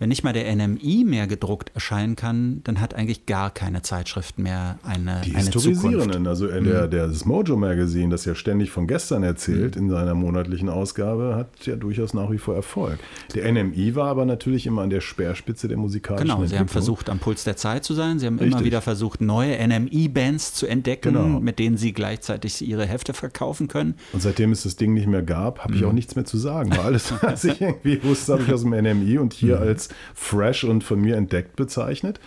Wenn 0.00 0.08
nicht 0.08 0.24
mal 0.24 0.32
der 0.32 0.52
NMI 0.56 1.04
mehr 1.06 1.26
gedruckt 1.28 1.70
erscheinen 1.74 2.16
kann, 2.16 2.62
dann 2.64 2.80
hat 2.80 2.94
eigentlich 2.94 3.26
gar 3.26 3.50
keine 3.50 3.82
Zeitschrift 3.82 4.38
mehr 4.38 4.78
eine, 4.82 5.20
Die 5.24 5.34
eine 5.36 5.44
Zukunft. 5.50 5.66
Historisierenden, 5.68 6.26
also 6.26 6.48
äh, 6.48 6.62
der, 6.62 6.86
Mhm. 6.86 6.90
der, 6.90 7.06
das 7.06 7.24
Mojo 7.26 7.56
Magazine, 7.56 8.08
das 8.08 8.24
ja 8.24 8.34
ständig 8.34 8.70
von 8.70 8.86
gestern 8.86 9.22
erzählt 9.22 9.76
in 9.76 9.90
seiner 9.90 10.14
monatlichen 10.14 10.70
Ausgabe, 10.70 11.36
hat 11.36 11.66
ja 11.66 11.76
durchaus 11.76 12.14
nach 12.14 12.30
wie 12.30 12.38
vor 12.38 12.54
Erfolg. 12.56 12.98
Der 13.34 13.52
NMI 13.52 13.94
war 13.94 14.08
aber 14.08 14.24
natürlich 14.24 14.66
immer 14.66 14.82
an 14.82 14.90
der 14.90 15.02
Speerspitze 15.02 15.68
der 15.68 15.76
musikalischen 15.76 16.26
Genau, 16.28 16.44
sie 16.46 16.58
haben 16.58 16.68
versucht, 16.68 17.10
am 17.10 17.18
Puls 17.18 17.44
der 17.44 17.56
Zeit 17.58 17.84
zu 17.84 17.92
sein. 17.92 18.18
Sie 18.18 18.26
haben 18.26 18.38
immer 18.38 18.46
Richtig. 18.46 18.64
wieder 18.64 18.80
versucht, 18.80 19.20
neue 19.20 19.54
NMI-Bands 19.68 20.54
zu 20.54 20.66
entdecken, 20.66 21.12
Genau. 21.12 21.40
mit 21.40 21.58
denen 21.58 21.76
sie 21.76 21.92
gleichzeitig 21.92 22.66
ihre 22.66 22.86
Hefte 22.86 23.12
verkaufen 23.12 23.68
können. 23.68 23.94
Und 24.14 24.22
seitdem 24.22 24.50
es 24.52 24.62
das 24.62 24.76
Ding 24.76 24.94
nicht 24.94 25.06
mehr 25.08 25.22
gab, 25.22 25.58
habe 25.60 25.74
Mhm. 25.74 25.78
ich 25.78 25.84
auch 25.84 25.92
nichts 25.92 26.16
mehr 26.16 26.24
zu 26.24 26.38
sagen. 26.38 26.70
Weil 26.70 26.80
alles, 26.80 27.12
was 27.22 27.44
ich 27.44 27.60
irgendwie 27.60 28.02
wusste, 28.02 28.32
habe 28.32 28.44
ich 28.44 28.52
aus 28.54 28.62
dem 28.62 28.72
NMI 28.72 29.18
und 29.18 29.34
hier 29.34 29.60
Mhm. 29.60 29.66
Als 29.90 29.94
fresh 30.14 30.64
und 30.64 30.84
von 30.84 31.00
mir 31.00 31.16
entdeckt 31.16 31.56
bezeichnet. 31.56 32.20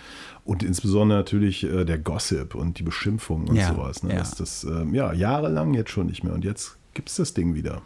Und 0.46 0.62
insbesondere 0.62 1.20
natürlich 1.20 1.64
äh, 1.64 1.86
der 1.86 1.98
Gossip 1.98 2.54
und 2.54 2.78
die 2.80 2.84
Beschimpfung 2.84 3.48
und 3.48 3.56
Ja, 3.56 3.70
sowas. 3.74 4.04
Ne? 4.04 4.12
ja. 4.12 4.20
Das, 4.20 4.36
das, 4.36 4.64
ähm, 4.66 4.94
ja, 4.94 5.14
jahrelang 5.14 5.74
jetzt 5.74 5.92
schon 5.92 6.08
nicht 6.08 6.24
mehr. 6.24 6.34
Und 6.34 6.44
jetzt 6.44 6.78
gibt 6.94 7.10
es 7.10 7.16
das 7.16 7.34
Ding 7.34 7.56
wieder. 7.56 7.82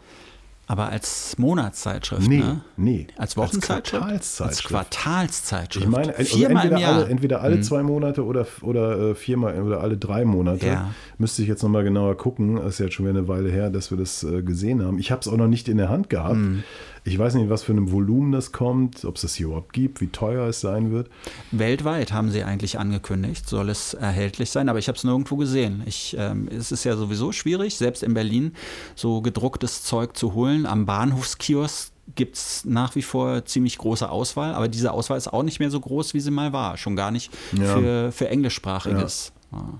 Aber 0.69 0.89
als 0.89 1.37
Monatszeitschrift, 1.37 2.27
Nee, 2.27 2.39
ne? 2.39 2.61
nee. 2.75 3.07
Als 3.15 3.37
Wochenzeitschrift? 3.37 4.03
Als 4.03 4.41
Als 4.41 4.63
Quartalszeitschrift. 4.63 4.67
Quartalszeitschrift. 4.67 5.85
Ich 5.85 5.89
meine, 5.91 6.13
also 6.15 6.37
Viermal 6.37 6.65
entweder, 6.65 6.87
alle, 6.87 7.07
entweder 7.07 7.41
alle 7.41 7.61
zwei 7.61 7.83
Monate 7.83 8.25
oder, 8.25 8.45
oder 8.63 9.11
äh, 9.11 9.15
viermal 9.15 9.61
oder 9.61 9.79
alle 9.79 9.95
drei 9.95 10.25
Monate. 10.25 10.67
Ja. 10.67 10.93
Müsste 11.19 11.41
ich 11.41 11.47
jetzt 11.47 11.63
nochmal 11.63 11.85
genauer 11.85 12.17
gucken. 12.17 12.57
Das 12.57 12.73
ist 12.73 12.79
jetzt 12.79 12.95
schon 12.95 13.05
wieder 13.05 13.17
eine 13.17 13.29
Weile 13.29 13.49
her, 13.49 13.69
dass 13.69 13.91
wir 13.91 13.97
das 13.97 14.23
äh, 14.23 14.41
gesehen 14.41 14.83
haben. 14.83 14.99
Ich 14.99 15.09
habe 15.09 15.21
es 15.21 15.29
auch 15.29 15.37
noch 15.37 15.47
nicht 15.47 15.69
in 15.69 15.77
der 15.77 15.87
Hand 15.87 16.09
gehabt. 16.09 16.35
Mhm. 16.35 16.63
Ich 17.07 17.17
weiß 17.17 17.35
nicht, 17.35 17.49
was 17.49 17.63
für 17.63 17.71
einem 17.71 17.89
Volumen 17.93 18.33
das 18.33 18.51
kommt, 18.51 19.05
ob 19.05 19.15
es 19.15 19.21
das 19.21 19.35
hier 19.35 19.45
überhaupt 19.47 19.71
gibt, 19.71 20.01
wie 20.01 20.07
teuer 20.07 20.45
es 20.49 20.59
sein 20.59 20.91
wird. 20.91 21.09
Weltweit 21.51 22.11
haben 22.11 22.31
sie 22.31 22.43
eigentlich 22.43 22.77
angekündigt, 22.79 23.47
soll 23.47 23.69
es 23.69 23.93
erhältlich 23.93 24.49
sein, 24.49 24.67
aber 24.67 24.77
ich 24.77 24.89
habe 24.89 24.97
es 24.97 25.05
nirgendwo 25.05 25.37
gesehen. 25.37 25.83
Ich, 25.85 26.17
ähm, 26.19 26.49
es 26.51 26.73
ist 26.73 26.83
ja 26.83 26.97
sowieso 26.97 27.31
schwierig, 27.31 27.77
selbst 27.77 28.03
in 28.03 28.13
Berlin 28.13 28.51
so 28.95 29.21
gedrucktes 29.21 29.83
Zeug 29.83 30.17
zu 30.17 30.33
holen. 30.33 30.65
Am 30.65 30.85
Bahnhofskiosk 30.85 31.93
gibt 32.15 32.35
es 32.35 32.65
nach 32.65 32.93
wie 32.95 33.01
vor 33.01 33.45
ziemlich 33.45 33.77
große 33.77 34.09
Auswahl, 34.09 34.53
aber 34.53 34.67
diese 34.67 34.91
Auswahl 34.91 35.17
ist 35.17 35.31
auch 35.31 35.43
nicht 35.43 35.59
mehr 35.61 35.71
so 35.71 35.79
groß, 35.79 36.13
wie 36.13 36.19
sie 36.19 36.31
mal 36.31 36.51
war. 36.51 36.75
Schon 36.75 36.97
gar 36.97 37.11
nicht 37.11 37.31
Ja. 37.57 37.73
für, 37.77 38.11
für 38.11 38.27
Englischsprachiges. 38.27 39.31
Ja. 39.53 39.79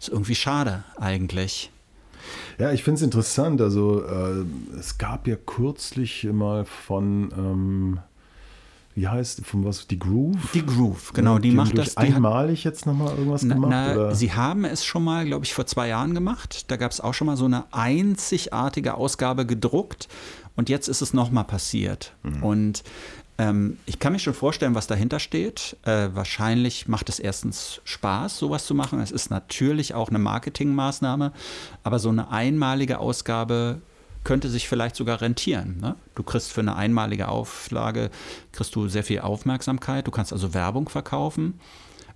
Ist 0.00 0.08
irgendwie 0.08 0.34
schade 0.34 0.84
eigentlich. 0.96 1.70
Ja, 2.58 2.72
ich 2.72 2.82
finde 2.82 2.96
es 2.96 3.02
interessant. 3.02 3.60
Also 3.60 4.02
äh, 4.02 4.44
es 4.78 4.98
gab 4.98 5.26
ja 5.26 5.36
kürzlich 5.36 6.28
mal 6.32 6.64
von, 6.64 7.30
ähm, 7.36 7.98
wie 8.94 9.06
heißt, 9.06 9.44
von 9.46 9.64
was, 9.64 9.86
die 9.86 9.98
Groove? 9.98 10.52
Die 10.54 10.66
Groove, 10.66 11.12
genau, 11.12 11.38
die, 11.38 11.50
haben 11.50 11.56
macht 11.56 11.78
das. 11.78 11.94
Die 11.94 12.00
hat, 12.00 12.14
einmalig 12.14 12.64
jetzt 12.64 12.86
nochmal 12.86 13.16
irgendwas 13.16 13.42
na, 13.42 13.54
gemacht? 13.54 13.70
na, 13.70 13.92
oder? 13.92 14.14
sie 14.14 14.32
haben 14.32 14.64
es 14.64 14.84
schon 14.84 15.04
mal, 15.04 15.24
glaube 15.24 15.44
ich, 15.44 15.54
vor 15.54 15.66
zwei 15.66 15.88
Jahren 15.88 16.14
gemacht. 16.14 16.70
Da 16.70 16.76
gab 16.76 16.90
es 16.90 17.00
auch 17.00 17.14
schon 17.14 17.26
mal 17.26 17.36
so 17.36 17.44
eine 17.44 17.64
einzigartige 17.72 18.94
Ausgabe 18.94 19.46
gedruckt 19.46 20.08
und 20.56 20.68
jetzt 20.68 20.88
ist 20.88 21.00
es 21.00 21.14
nochmal 21.14 21.44
passiert. 21.44 22.12
Mhm. 22.24 22.42
Und 22.42 22.82
ähm, 23.38 23.78
ich 23.86 23.98
kann 23.98 24.12
mir 24.12 24.18
schon 24.18 24.34
vorstellen, 24.34 24.74
was 24.74 24.88
dahinter 24.88 25.20
steht. 25.20 25.76
Äh, 25.84 26.08
wahrscheinlich 26.12 26.88
macht 26.88 27.08
es 27.08 27.20
erstens 27.20 27.80
Spaß, 27.84 28.38
sowas 28.38 28.66
zu 28.66 28.74
machen. 28.74 29.00
Es 29.00 29.12
ist 29.12 29.30
natürlich 29.30 29.94
auch 29.94 30.08
eine 30.08 30.18
Marketingmaßnahme, 30.18 31.32
aber 31.84 31.98
so 32.00 32.08
eine 32.08 32.30
einmalige 32.30 32.98
Ausgabe 32.98 33.80
könnte 34.24 34.48
sich 34.48 34.68
vielleicht 34.68 34.96
sogar 34.96 35.20
rentieren. 35.20 35.78
Ne? 35.80 35.94
Du 36.16 36.22
kriegst 36.22 36.52
für 36.52 36.60
eine 36.60 36.76
einmalige 36.76 37.28
Auflage 37.28 38.10
kriegst 38.52 38.74
du 38.74 38.88
sehr 38.88 39.04
viel 39.04 39.20
Aufmerksamkeit. 39.20 40.06
Du 40.06 40.10
kannst 40.10 40.32
also 40.32 40.52
Werbung 40.52 40.88
verkaufen 40.88 41.58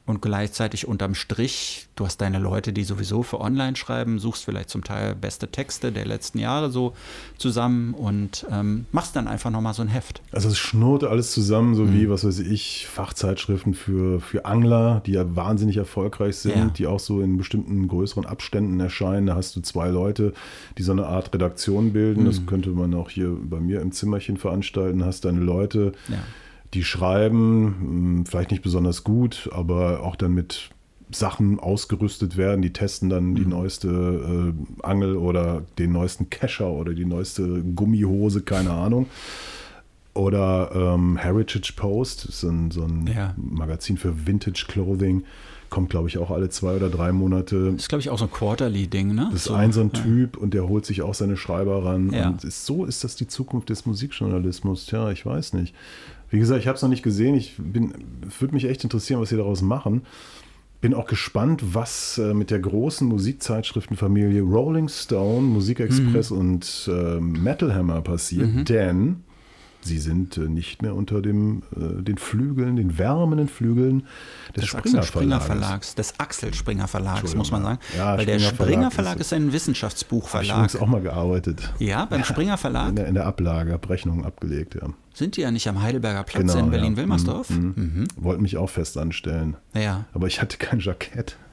und 0.04 0.20
gleichzeitig 0.20 0.88
unterm 0.88 1.14
Strich, 1.14 1.86
du 1.94 2.04
hast 2.04 2.20
deine 2.20 2.40
Leute, 2.40 2.72
die 2.72 2.82
sowieso 2.82 3.22
für 3.22 3.40
online 3.40 3.76
schreiben, 3.76 4.18
suchst 4.18 4.44
vielleicht 4.44 4.68
zum 4.68 4.82
Teil 4.82 5.14
beste 5.14 5.46
Texte 5.48 5.92
der 5.92 6.04
letzten 6.06 6.38
Jahre 6.38 6.70
so 6.72 6.94
zusammen 7.38 7.94
und 7.94 8.44
ähm, 8.50 8.86
machst 8.90 9.14
dann 9.14 9.28
einfach 9.28 9.50
nochmal 9.50 9.74
so 9.74 9.82
ein 9.82 9.88
Heft. 9.88 10.20
Also 10.32 10.48
es 10.48 10.58
schnurrt 10.58 11.04
alles 11.04 11.30
zusammen, 11.30 11.76
so 11.76 11.84
Mhm. 11.84 11.92
wie, 11.94 12.10
was 12.10 12.24
weiß 12.24 12.40
ich, 12.40 12.88
Fachzeitschriften 12.90 13.74
für, 13.74 14.20
für 14.20 14.44
Angler, 14.44 15.02
die 15.06 15.12
ja 15.12 15.36
wahnsinnig 15.36 15.76
erfolgreich 15.76 16.36
sind, 16.36 16.56
Ja. 16.56 16.66
die 16.66 16.86
auch 16.88 17.00
so 17.00 17.20
in 17.20 17.36
bestimmten 17.36 17.86
größeren 17.86 18.26
Abständen 18.26 18.80
erscheinen. 18.80 19.28
Da 19.28 19.36
hast 19.36 19.54
du 19.54 19.60
zwei 19.60 19.88
Leute, 19.88 20.32
die 20.78 20.82
so 20.82 20.90
eine 20.92 21.06
Art 21.06 21.32
Redaktion 21.32 21.92
bilden. 21.92 22.22
Mhm. 22.22 22.26
Das 22.26 22.44
könnte 22.46 22.70
man 22.70 22.92
auch 22.94 23.08
hier 23.08 23.36
bei 23.40 23.60
mir 23.60 23.80
im 23.80 23.92
Zimmerchen 23.92 24.36
veranstalten. 24.36 25.04
Hast 25.04 25.24
deine 25.24 25.40
Leute, 25.40 25.92
Ja. 26.08 26.16
Die 26.74 26.84
schreiben, 26.84 28.20
mh, 28.20 28.24
vielleicht 28.28 28.50
nicht 28.50 28.62
besonders 28.62 29.04
gut, 29.04 29.48
aber 29.52 30.02
auch 30.02 30.16
dann 30.16 30.32
mit 30.34 30.70
Sachen 31.14 31.60
ausgerüstet 31.60 32.36
werden. 32.38 32.62
Die 32.62 32.72
testen 32.72 33.10
dann 33.10 33.30
Mhm. 33.30 33.34
die 33.34 33.46
neueste 33.46 33.88
äh, 33.88 34.82
Angel 34.86 35.16
oder 35.16 35.62
den 35.78 35.92
neuesten 35.92 36.30
Kescher 36.30 36.70
oder 36.70 36.94
die 36.94 37.04
neueste 37.04 37.62
Gummihose, 37.62 38.40
keine 38.42 38.70
Ahnung. 38.70 39.06
Oder 40.14 40.70
ähm, 40.74 41.16
Heritage 41.16 41.72
Post, 41.74 42.26
ist 42.26 42.40
so 42.40 42.48
ein, 42.48 42.70
so 42.70 42.82
ein 42.84 43.06
Ja. 43.14 43.34
Magazin 43.36 43.96
für 43.96 44.26
Vintage 44.26 44.66
Clothing. 44.68 45.24
Kommt, 45.70 45.88
glaube 45.88 46.08
ich, 46.08 46.18
auch 46.18 46.30
alle 46.30 46.50
zwei 46.50 46.76
oder 46.76 46.90
drei 46.90 47.12
Monate. 47.12 47.72
Das 47.72 47.82
ist, 47.84 47.88
glaube 47.88 48.00
ich, 48.02 48.10
auch 48.10 48.18
so 48.18 48.26
ein 48.26 48.30
Quarterly-Ding, 48.30 49.14
ne? 49.14 49.28
Das 49.32 49.40
ist 49.40 49.44
so, 49.44 49.54
ein 49.54 49.72
so 49.72 49.80
ein 49.80 49.90
ja. 49.94 50.02
Typ 50.02 50.36
und 50.36 50.52
der 50.52 50.68
holt 50.68 50.84
sich 50.84 51.00
auch 51.00 51.14
seine 51.14 51.38
Schreiber 51.38 51.82
ran. 51.82 52.10
Ja. 52.12 52.28
Und 52.28 52.44
ist, 52.44 52.66
so 52.66 52.84
ist 52.84 53.04
das 53.04 53.16
die 53.16 53.26
Zukunft 53.26 53.70
des 53.70 53.86
Musikjournalismus. 53.86 54.84
Tja, 54.84 55.10
ich 55.10 55.24
weiß 55.24 55.54
nicht. 55.54 55.74
Wie 56.32 56.38
gesagt, 56.40 56.60
ich 56.60 56.66
habe 56.66 56.74
es 56.76 56.82
noch 56.82 56.88
nicht 56.88 57.04
gesehen. 57.04 57.36
Ich 57.36 57.54
bin, 57.58 57.92
würde 58.40 58.54
mich 58.54 58.64
echt 58.64 58.82
interessieren, 58.82 59.20
was 59.20 59.28
sie 59.28 59.36
daraus 59.36 59.62
machen. 59.62 60.02
Bin 60.80 60.94
auch 60.94 61.06
gespannt, 61.06 61.62
was 61.74 62.18
äh, 62.18 62.34
mit 62.34 62.50
der 62.50 62.58
großen 62.58 63.06
Musikzeitschriftenfamilie 63.06 64.42
Rolling 64.42 64.88
Stone, 64.88 65.42
Musikexpress 65.46 66.30
Mhm. 66.32 66.38
und 66.38 66.90
äh, 66.92 67.20
Metal 67.20 67.72
Hammer 67.74 68.00
passiert, 68.00 68.68
denn 68.68 69.22
sie 69.84 69.98
sind 69.98 70.36
äh, 70.36 70.48
nicht 70.48 70.82
mehr 70.82 70.94
unter 70.94 71.20
dem, 71.22 71.62
äh, 71.76 72.02
den 72.02 72.18
Flügeln, 72.18 72.76
den 72.76 72.98
wärmenden 72.98 73.48
Flügeln 73.48 74.04
des, 74.54 74.62
des 74.62 74.66
Springer, 74.66 74.98
Axel 74.98 75.02
Springer 75.04 75.40
Verlages. 75.40 75.46
Verlags, 75.66 75.94
des 75.94 76.20
Axel 76.20 76.54
Springer 76.54 76.88
Verlags, 76.88 77.34
muss 77.34 77.50
man 77.50 77.62
sagen. 77.62 77.78
Ja, 77.96 78.16
Weil 78.16 78.26
der 78.26 78.38
Springer 78.38 78.54
Springer 78.54 78.90
Verlag 78.90 78.92
Verlag 78.92 79.20
ist- 79.20 79.32
ein 79.32 79.40
Habe 79.42 79.48
ich 79.48 79.54
Wissenschaftsbuchverlag. 79.54 80.56
übrigens 80.56 80.76
auch 80.76 80.86
mal 80.86 81.00
gearbeitet. 81.02 81.72
Ja, 81.78 82.04
beim 82.04 82.24
Springer 82.24 82.52
In 82.52 82.58
Verlag 82.58 82.96
der, 82.96 83.06
in 83.06 83.14
der 83.14 83.26
Ablage, 83.26 83.74
Abrechnung 83.74 84.24
abgelegt, 84.24 84.74
ja. 84.74 84.88
sind 85.14 85.36
die 85.36 85.40
ja 85.42 85.50
nicht 85.50 85.68
am 85.68 85.82
Heidelberger 85.82 86.22
Platz 86.24 86.40
Genau, 86.42 86.54
in 86.58 86.64
ja. 86.66 86.70
Berlin-Wilmersdorf. 86.70 87.50
Mhm, 87.50 87.56
Mhm. 87.58 87.74
mhm. 87.76 88.04
Wollten 88.16 88.42
mich 88.42 88.56
auch 88.56 88.70
fest 88.70 88.96
anstellen. 88.98 89.56
Ja. 89.74 90.04
Aber 90.14 90.26
ich 90.26 90.40
hatte 90.40 90.56
kein 90.58 90.80
Jackett. 90.80 91.36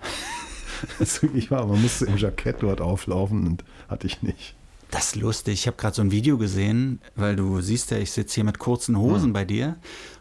Das 0.98 1.10
ist 1.16 1.24
wirklich 1.24 1.52
wahr. 1.52 1.66
Man 1.68 1.82
musste 1.82 2.06
im 2.06 2.16
Jackett 2.16 2.58
dort 2.64 2.80
auflaufen 2.80 3.46
und 3.46 3.66
hatte 3.90 4.08
ich 4.08 4.22
nicht. 4.22 4.56
Das 4.92 5.08
ist 5.08 5.16
lustig. 5.18 5.54
Ich 5.54 5.68
habe 5.68 5.78
gerade 5.78 5.96
so 5.96 6.02
ein 6.02 6.12
Video 6.12 6.38
gesehen, 6.38 7.00
weil 7.16 7.36
du 7.36 7.62
siehst 7.62 7.92
ja, 7.92 7.98
ich 7.98 8.12
sitze 8.12 8.36
hier 8.36 8.44
mit 8.44 8.58
kurzen 8.58 8.98
Hosen 8.98 9.34
bei 9.34 9.46
dir. 9.46 9.78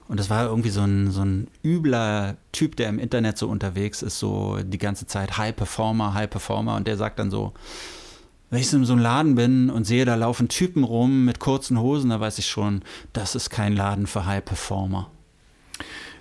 Und 0.08 0.18
das 0.18 0.30
war 0.30 0.46
irgendwie 0.46 0.70
so 0.70 0.82
ein, 0.82 1.10
so 1.10 1.22
ein 1.22 1.48
übler 1.62 2.36
Typ, 2.52 2.76
der 2.76 2.88
im 2.88 2.98
Internet 2.98 3.38
so 3.38 3.48
unterwegs 3.48 4.02
ist, 4.02 4.18
so 4.18 4.58
die 4.62 4.78
ganze 4.78 5.06
Zeit 5.06 5.36
High 5.36 5.54
Performer, 5.54 6.14
High 6.14 6.30
Performer. 6.30 6.76
Und 6.76 6.86
der 6.86 6.96
sagt 6.96 7.18
dann 7.18 7.30
so, 7.30 7.52
wenn 8.50 8.60
ich 8.60 8.68
so 8.68 8.78
in 8.78 8.84
so 8.84 8.94
einem 8.94 9.02
Laden 9.02 9.34
bin 9.34 9.68
und 9.70 9.84
sehe, 9.84 10.04
da 10.04 10.14
laufen 10.14 10.48
Typen 10.48 10.84
rum 10.84 11.24
mit 11.24 11.38
kurzen 11.38 11.78
Hosen, 11.78 12.10
da 12.10 12.20
weiß 12.20 12.38
ich 12.38 12.46
schon, 12.46 12.82
das 13.12 13.34
ist 13.34 13.50
kein 13.50 13.74
Laden 13.74 14.06
für 14.06 14.24
High 14.24 14.44
Performer. 14.44 15.10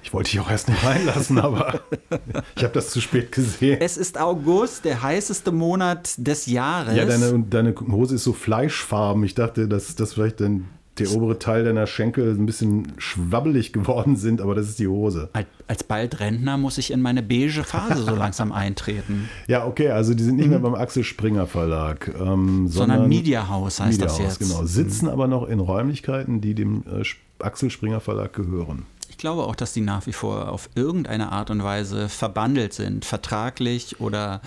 Ich 0.03 0.13
wollte 0.13 0.31
dich 0.31 0.39
auch 0.39 0.49
erst 0.49 0.69
nicht 0.69 0.83
reinlassen, 0.85 1.37
aber 1.39 1.81
ich 2.55 2.63
habe 2.63 2.73
das 2.73 2.89
zu 2.91 3.01
spät 3.01 3.31
gesehen. 3.31 3.77
Es 3.81 3.97
ist 3.97 4.19
August, 4.19 4.85
der 4.85 5.01
heißeste 5.03 5.51
Monat 5.51 6.13
des 6.17 6.45
Jahres. 6.45 6.95
Ja, 6.95 7.05
deine, 7.05 7.43
deine 7.49 7.75
Hose 7.91 8.15
ist 8.15 8.23
so 8.23 8.33
fleischfarben. 8.33 9.23
Ich 9.23 9.35
dachte, 9.35 9.67
dass 9.67 9.95
das 9.95 10.13
vielleicht 10.13 10.39
dann 10.39 10.65
der 10.99 11.11
obere 11.11 11.37
Teil 11.37 11.63
deiner 11.63 11.85
Schenkel 11.85 12.31
ein 12.31 12.47
bisschen 12.47 12.93
schwabbelig 12.97 13.71
geworden 13.71 14.15
sind, 14.15 14.41
aber 14.41 14.55
das 14.55 14.67
ist 14.67 14.79
die 14.79 14.87
Hose. 14.87 15.29
Als- 15.67 15.83
bald 15.83 16.19
Rentner 16.19 16.57
muss 16.57 16.79
ich 16.79 16.89
in 16.89 17.01
meine 17.01 17.21
beige 17.21 17.63
Phase 17.63 18.01
so 18.03 18.15
langsam 18.15 18.51
eintreten. 18.53 19.29
Ja, 19.47 19.67
okay, 19.67 19.89
also 19.89 20.15
die 20.15 20.23
sind 20.23 20.37
nicht 20.37 20.49
mehr 20.49 20.57
beim 20.57 20.73
Axel 20.73 21.03
Springer 21.03 21.45
Verlag, 21.45 22.09
ähm, 22.19 22.63
Mhm. 22.63 22.67
Sondern 22.67 22.69
sondern 22.69 23.09
Media 23.09 23.47
House 23.47 23.79
heißt 23.79 23.91
Media 23.99 24.05
das 24.07 24.13
House, 24.19 24.39
jetzt. 24.39 24.41
Mhm. 24.41 24.47
Genau, 24.55 24.63
sitzen 24.65 25.07
aber 25.09 25.27
noch 25.27 25.47
in 25.47 25.59
Räumlichkeiten, 25.59 26.41
die 26.41 26.55
dem 26.55 26.83
äh, 26.91 27.03
Axel 27.43 27.69
Springer 27.69 27.99
Verlag 27.99 28.33
gehören. 28.33 28.87
Ich 29.17 29.21
glaube 29.21 29.45
auch, 29.47 29.55
dass 29.55 29.73
die 29.73 29.81
nach 29.81 30.05
wie 30.05 30.13
vor 30.13 30.51
auf 30.51 30.69
irgendeine 30.75 31.31
Art 31.31 31.49
und 31.49 31.63
Weise 31.63 32.07
verbandelt 32.07 32.71
sind, 32.73 33.03
vertraglich 33.03 33.99
oder. 33.99 34.41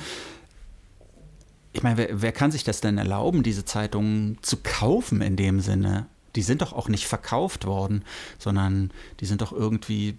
Ich 1.72 1.82
meine, 1.82 1.96
wer, 1.96 2.22
wer 2.22 2.30
kann 2.30 2.52
sich 2.52 2.62
das 2.62 2.80
denn 2.80 2.96
erlauben, 2.96 3.42
diese 3.42 3.64
Zeitungen 3.64 4.38
zu 4.42 4.58
kaufen 4.58 5.22
in 5.22 5.34
dem 5.34 5.58
Sinne? 5.58 6.06
Die 6.36 6.42
sind 6.42 6.62
doch 6.62 6.72
auch 6.72 6.88
nicht 6.88 7.08
verkauft 7.08 7.66
worden, 7.66 8.04
sondern 8.38 8.92
die 9.18 9.26
sind 9.26 9.40
doch 9.42 9.50
irgendwie 9.50 10.16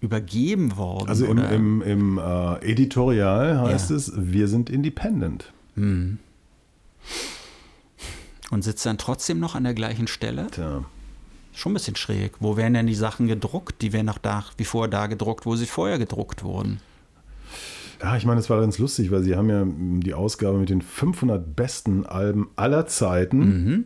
übergeben 0.00 0.78
worden. 0.78 1.10
Also 1.10 1.26
im, 1.26 1.36
im, 1.38 1.82
im 1.82 2.16
äh, 2.18 2.56
Editorial 2.66 3.60
heißt 3.60 3.90
Ja. 3.90 3.96
es, 3.96 4.12
wir 4.16 4.48
sind 4.48 4.70
independent. 4.70 5.52
Hm. 5.74 6.18
Und 8.50 8.62
sitzt 8.64 8.86
dann 8.86 8.96
trotzdem 8.96 9.40
noch 9.40 9.54
an 9.54 9.64
der 9.64 9.74
gleichen 9.74 10.06
Stelle? 10.06 10.46
Tja. 10.50 10.86
Schon 11.54 11.72
ein 11.72 11.74
bisschen 11.74 11.96
schräg. 11.96 12.32
Wo 12.40 12.56
werden 12.56 12.74
denn 12.74 12.86
die 12.86 12.94
Sachen 12.94 13.28
gedruckt? 13.28 13.80
Die 13.80 13.92
werden 13.92 14.08
doch 14.08 14.18
da, 14.18 14.44
wie 14.56 14.64
vor 14.64 14.88
da 14.88 15.06
gedruckt, 15.06 15.46
wo 15.46 15.54
sie 15.54 15.66
vorher 15.66 15.98
gedruckt 15.98 16.42
wurden. 16.42 16.80
Ja, 18.02 18.16
ich 18.16 18.26
meine, 18.26 18.40
es 18.40 18.50
war 18.50 18.60
ganz 18.60 18.78
lustig, 18.78 19.10
weil 19.10 19.22
sie 19.22 19.36
haben 19.36 19.48
ja 19.48 19.64
die 20.02 20.14
Ausgabe 20.14 20.58
mit 20.58 20.68
den 20.68 20.82
500 20.82 21.54
besten 21.54 22.04
Alben 22.04 22.50
aller 22.56 22.86
Zeiten. 22.86 23.38
Mhm. 23.38 23.84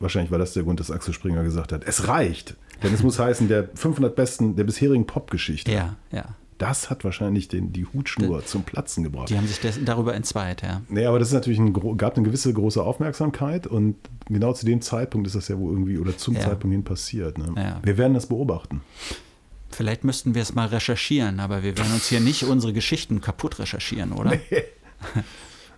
Wahrscheinlich 0.00 0.30
war 0.30 0.38
das 0.38 0.52
der 0.52 0.62
Grund, 0.62 0.80
dass 0.80 0.90
Axel 0.90 1.14
Springer 1.14 1.42
gesagt 1.42 1.72
hat, 1.72 1.82
es 1.84 2.06
reicht. 2.06 2.56
Denn 2.82 2.94
es 2.94 3.02
muss 3.02 3.18
heißen, 3.18 3.48
der 3.48 3.68
500 3.74 4.14
besten 4.14 4.54
der 4.54 4.64
bisherigen 4.64 5.06
Popgeschichte. 5.06 5.72
Ja, 5.72 5.96
ja. 6.12 6.26
Das 6.58 6.90
hat 6.90 7.04
wahrscheinlich 7.04 7.46
den, 7.46 7.72
die 7.72 7.86
Hutschnur 7.86 8.44
zum 8.44 8.64
Platzen 8.64 9.04
gebracht. 9.04 9.30
Die 9.30 9.36
haben 9.36 9.46
sich 9.46 9.60
des, 9.60 9.78
darüber 9.84 10.14
entzweit, 10.14 10.62
ja. 10.62 10.82
Nee, 10.88 11.06
aber 11.06 11.20
das 11.20 11.28
ist 11.28 11.34
natürlich 11.34 11.60
ein, 11.60 11.72
gab 11.96 12.16
eine 12.16 12.26
gewisse 12.26 12.52
große 12.52 12.82
Aufmerksamkeit 12.82 13.68
und 13.68 13.96
genau 14.26 14.52
zu 14.52 14.66
dem 14.66 14.80
Zeitpunkt 14.80 15.28
ist 15.28 15.36
das 15.36 15.46
ja 15.46 15.56
wohl 15.56 15.72
irgendwie 15.72 15.98
oder 15.98 16.16
zum 16.16 16.34
Ja. 16.34 16.40
Zeitpunkt 16.40 16.74
hin 16.74 16.82
passiert. 16.82 17.38
Ne? 17.38 17.54
Ja. 17.56 17.80
Wir 17.84 17.96
werden 17.96 18.14
das 18.14 18.26
beobachten. 18.26 18.80
Vielleicht 19.70 20.02
müssten 20.02 20.34
wir 20.34 20.42
es 20.42 20.54
mal 20.54 20.66
recherchieren, 20.66 21.38
aber 21.38 21.62
wir 21.62 21.76
werden 21.78 21.92
uns 21.92 22.08
hier 22.08 22.20
nicht 22.20 22.42
unsere 22.42 22.72
Geschichten 22.72 23.20
kaputt 23.20 23.60
recherchieren, 23.60 24.12
oder? 24.12 24.32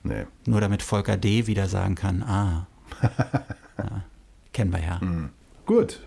Nee. 0.02 0.24
Nur 0.46 0.60
damit 0.62 0.82
Volker 0.82 1.18
D. 1.18 1.46
wieder 1.46 1.68
sagen 1.68 1.94
kann, 1.94 2.22
ah, 2.22 2.66
ja, 3.76 4.04
kennen 4.54 4.72
wir 4.72 4.80
ja. 4.80 4.98
Mhm. 5.02 5.30
Gut. 5.66 6.00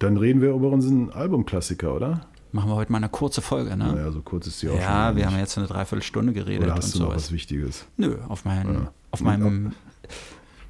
Dann 0.00 0.16
reden 0.16 0.40
wir 0.40 0.50
über 0.50 0.70
unseren 0.70 1.10
Albumklassiker, 1.10 1.94
oder? 1.94 2.26
Machen 2.52 2.68
wir 2.70 2.74
heute 2.76 2.92
mal 2.92 2.98
eine 2.98 3.08
kurze 3.08 3.40
Folge, 3.40 3.76
ne? 3.76 3.92
Naja, 3.92 4.10
so 4.12 4.20
kurz 4.20 4.46
ist 4.46 4.60
die 4.62 4.68
auch 4.68 4.72
schon. 4.72 4.80
ja, 4.82 5.08
wir 5.08 5.14
nicht. 5.14 5.26
haben 5.26 5.38
jetzt 5.38 5.56
eine 5.58 5.66
Dreiviertelstunde 5.66 6.32
geredet 6.34 6.64
Oder 6.64 6.72
und 6.74 6.78
hast 6.78 6.94
du 6.94 6.98
noch 6.98 7.06
sowas. 7.06 7.24
was 7.24 7.32
Wichtiges? 7.32 7.86
Nö, 7.96 8.16
auf, 8.28 8.44
mein, 8.44 8.72
Ja. 8.74 8.92
auf 9.10 9.20
meinem 9.22 9.72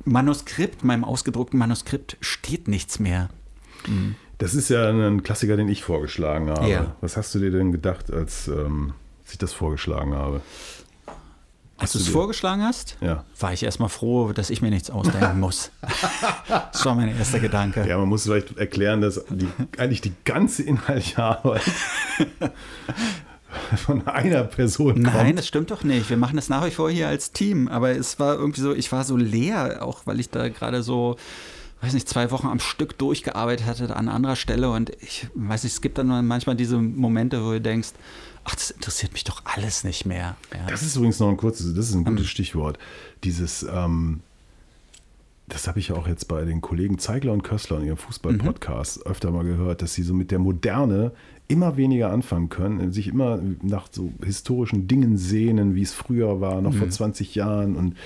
Manuskript, 0.05 0.85
meinem 0.85 1.05
ausgedruckten 1.05 1.59
Manuskript 1.59 2.17
steht 2.21 2.69
nichts 2.69 2.99
mehr. 2.99 3.29
Das 4.39 4.55
ist 4.55 4.69
ja 4.69 4.89
ein 4.91 5.23
Klassiker, 5.23 5.57
den 5.57 5.69
ich 5.69 5.83
vorgeschlagen 5.83 6.51
habe. 6.51 6.69
Ja. 6.69 6.97
Was 7.01 7.17
hast 7.17 7.35
du 7.35 7.39
dir 7.41 7.51
denn 7.51 7.73
gedacht, 7.73 8.13
als 8.13 8.49
ähm, 8.49 8.93
ich 9.31 9.39
das 9.39 9.53
vorgeschlagen 9.53 10.15
habe? 10.15 10.41
Als 11.83 11.93
du 11.93 11.99
es 11.99 12.09
vorgeschlagen 12.09 12.63
hast, 12.63 12.97
Ja. 13.01 13.25
war 13.39 13.53
ich 13.53 13.63
erstmal 13.63 13.89
froh, 13.89 14.33
dass 14.33 14.51
ich 14.51 14.63
mir 14.63 14.71
nichts 14.71 14.91
ausdenken 14.91 15.41
muss. 15.41 15.71
das 16.73 16.85
war 16.87 16.95
mein 16.95 17.17
erster 17.17 17.41
Gedanke. 17.41 17.87
Ja, 17.87 17.99
man 17.99 18.09
muss 18.09 18.23
vielleicht 18.25 18.57
erklären, 18.57 19.01
dass 19.01 19.23
die, 19.29 19.49
eigentlich 19.79 20.01
die 20.01 20.13
ganze 20.25 20.63
inhaltliche 20.63 21.23
Arbeit 21.23 21.63
von 23.77 24.07
einer 24.07 24.45
Person 24.45 25.01
Nein, 25.03 25.13
kommt. 25.27 25.39
das 25.39 25.47
stimmt 25.47 25.71
doch 25.71 25.83
nicht. 25.85 26.09
Wir 26.09 26.17
machen 26.17 26.37
das 26.37 26.49
nach 26.49 26.65
wie 26.65 26.71
vor 26.71 26.91
hier 26.91 27.09
als 27.09 27.33
Team. 27.33 27.69
Aber 27.69 27.91
es 27.91 28.19
war 28.19 28.35
irgendwie 28.37 28.61
so, 28.61 28.75
ich 28.75 28.91
war 28.93 29.05
so 29.05 29.17
leer, 29.17 29.79
auch 29.83 30.03
weil 30.07 30.21
ich 30.21 30.31
da 30.31 30.49
gerade 30.49 30.83
so, 30.83 31.17
weiß 31.81 31.93
nicht, 31.95 32.09
zwei 32.09 32.31
Wochen 32.31 32.47
am 32.47 32.61
Stück 32.61 32.97
durchgearbeitet 32.99 33.67
hatte 33.67 33.95
an 33.97 34.09
anderer 34.09 34.37
Stelle. 34.37 34.71
Und 34.71 34.91
ich 35.01 35.27
weiß 35.35 35.65
nicht, 35.65 35.75
es 35.75 35.81
gibt 35.81 35.99
dann 35.99 36.27
manchmal 36.27 36.57
diese 36.57 36.77
Momente, 36.79 37.45
wo 37.45 37.51
du 37.53 37.61
denkst, 37.61 37.91
ach, 38.45 38.55
das 38.55 38.71
interessiert 38.71 39.13
mich 39.13 39.25
doch 39.25 39.43
alles 39.45 39.85
nicht 39.85 40.07
mehr. 40.07 40.37
Ja. 40.53 40.67
Das 40.69 40.83
ist 40.83 40.97
übrigens 40.97 41.21
noch 41.21 41.29
ein 41.29 41.37
kurzes, 41.37 41.75
das 41.75 41.89
ist 41.89 41.95
ein 41.95 42.05
gutes 42.05 42.29
Stichwort. 42.29 42.79
Dieses, 43.25 43.63
ähm, 43.63 44.21
das 45.49 45.69
habe 45.69 45.79
ich 45.79 45.89
ja 45.89 45.97
auch 45.97 46.09
jetzt 46.09 46.29
bei 46.29 46.45
den 46.45 46.61
Kollegen 46.61 46.99
Zeigler 46.99 47.33
und 47.33 47.43
Kössler 47.43 47.79
in 47.79 47.87
ihrem 47.87 47.97
Fußball-Podcast 47.97 49.07
öfter 49.07 49.31
mal 49.31 49.45
gehört, 49.45 49.83
dass 49.83 49.95
sie 49.95 50.03
so 50.03 50.15
mit 50.15 50.31
der 50.31 50.39
Moderne 50.39 51.13
immer 51.49 51.77
weniger 51.77 52.11
anfangen 52.11 52.49
können, 52.49 52.93
sich 52.93 53.09
immer 53.09 53.41
nach 53.63 53.89
so 53.91 54.13
historischen 54.25 54.89
Dingen 54.89 55.19
sehnen, 55.19 55.75
wie 55.75 55.83
es 55.83 55.93
früher 55.93 56.41
war, 56.41 56.63
noch 56.63 56.73
vor 56.75 56.89
20 56.89 57.35
Jahren. 57.35 57.77
Und 57.77 57.97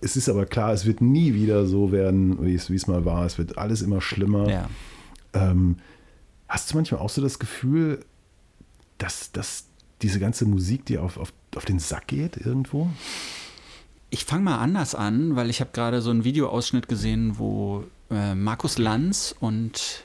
es 0.00 0.16
ist 0.16 0.28
aber 0.28 0.46
klar, 0.46 0.72
es 0.72 0.86
wird 0.86 1.00
nie 1.00 1.34
wieder 1.34 1.66
so 1.66 1.90
werden, 1.90 2.44
wie 2.44 2.54
es, 2.54 2.70
wie 2.70 2.76
es 2.76 2.86
mal 2.86 3.04
war. 3.04 3.26
Es 3.26 3.38
wird 3.38 3.58
alles 3.58 3.82
immer 3.82 4.00
schlimmer. 4.00 4.48
ja. 4.48 4.68
Ähm, 5.34 5.76
hast 6.46 6.70
du 6.70 6.76
manchmal 6.76 7.00
auch 7.00 7.08
so 7.08 7.22
das 7.22 7.38
Gefühl, 7.38 8.04
dass, 8.98 9.32
dass 9.32 9.68
diese 10.02 10.18
ganze 10.18 10.44
Musik 10.44 10.84
dir 10.86 11.02
auf, 11.02 11.16
auf, 11.16 11.32
auf 11.56 11.64
den 11.64 11.78
Sack 11.78 12.08
geht 12.08 12.36
irgendwo? 12.36 12.90
Ich 14.10 14.24
fange 14.24 14.42
mal 14.42 14.58
anders 14.58 14.94
an, 14.94 15.36
weil 15.36 15.48
ich 15.48 15.60
habe 15.60 15.70
gerade 15.72 16.02
so 16.02 16.10
einen 16.10 16.24
Videoausschnitt 16.24 16.88
gesehen, 16.88 17.38
wo 17.38 17.84
äh, 18.10 18.34
Markus 18.34 18.78
Lanz 18.78 19.34
und 19.40 20.04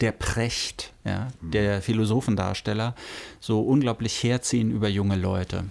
der 0.00 0.12
Precht, 0.12 0.92
ja, 1.04 1.28
der 1.40 1.82
Philosophendarsteller, 1.82 2.94
so 3.40 3.60
unglaublich 3.60 4.22
herziehen 4.22 4.70
über 4.70 4.88
junge 4.88 5.16
Leute. 5.16 5.64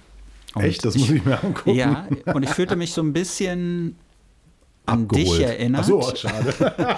Und 0.54 0.64
Echt? 0.64 0.84
Das 0.84 0.98
muss 0.98 1.10
ich 1.10 1.24
mir 1.24 1.42
angucken. 1.42 1.78
Ja, 1.78 2.08
und 2.34 2.44
ich 2.44 2.50
fühlte 2.50 2.76
mich 2.76 2.92
so 2.92 3.02
ein 3.02 3.14
bisschen 3.14 3.96
an 4.86 5.08
dich 5.08 5.28
Abgeholt. 5.28 5.42
erinnert. 5.42 5.82
Ach 5.84 5.88
so, 5.88 6.00
oh, 6.02 6.16
schade. 6.16 6.54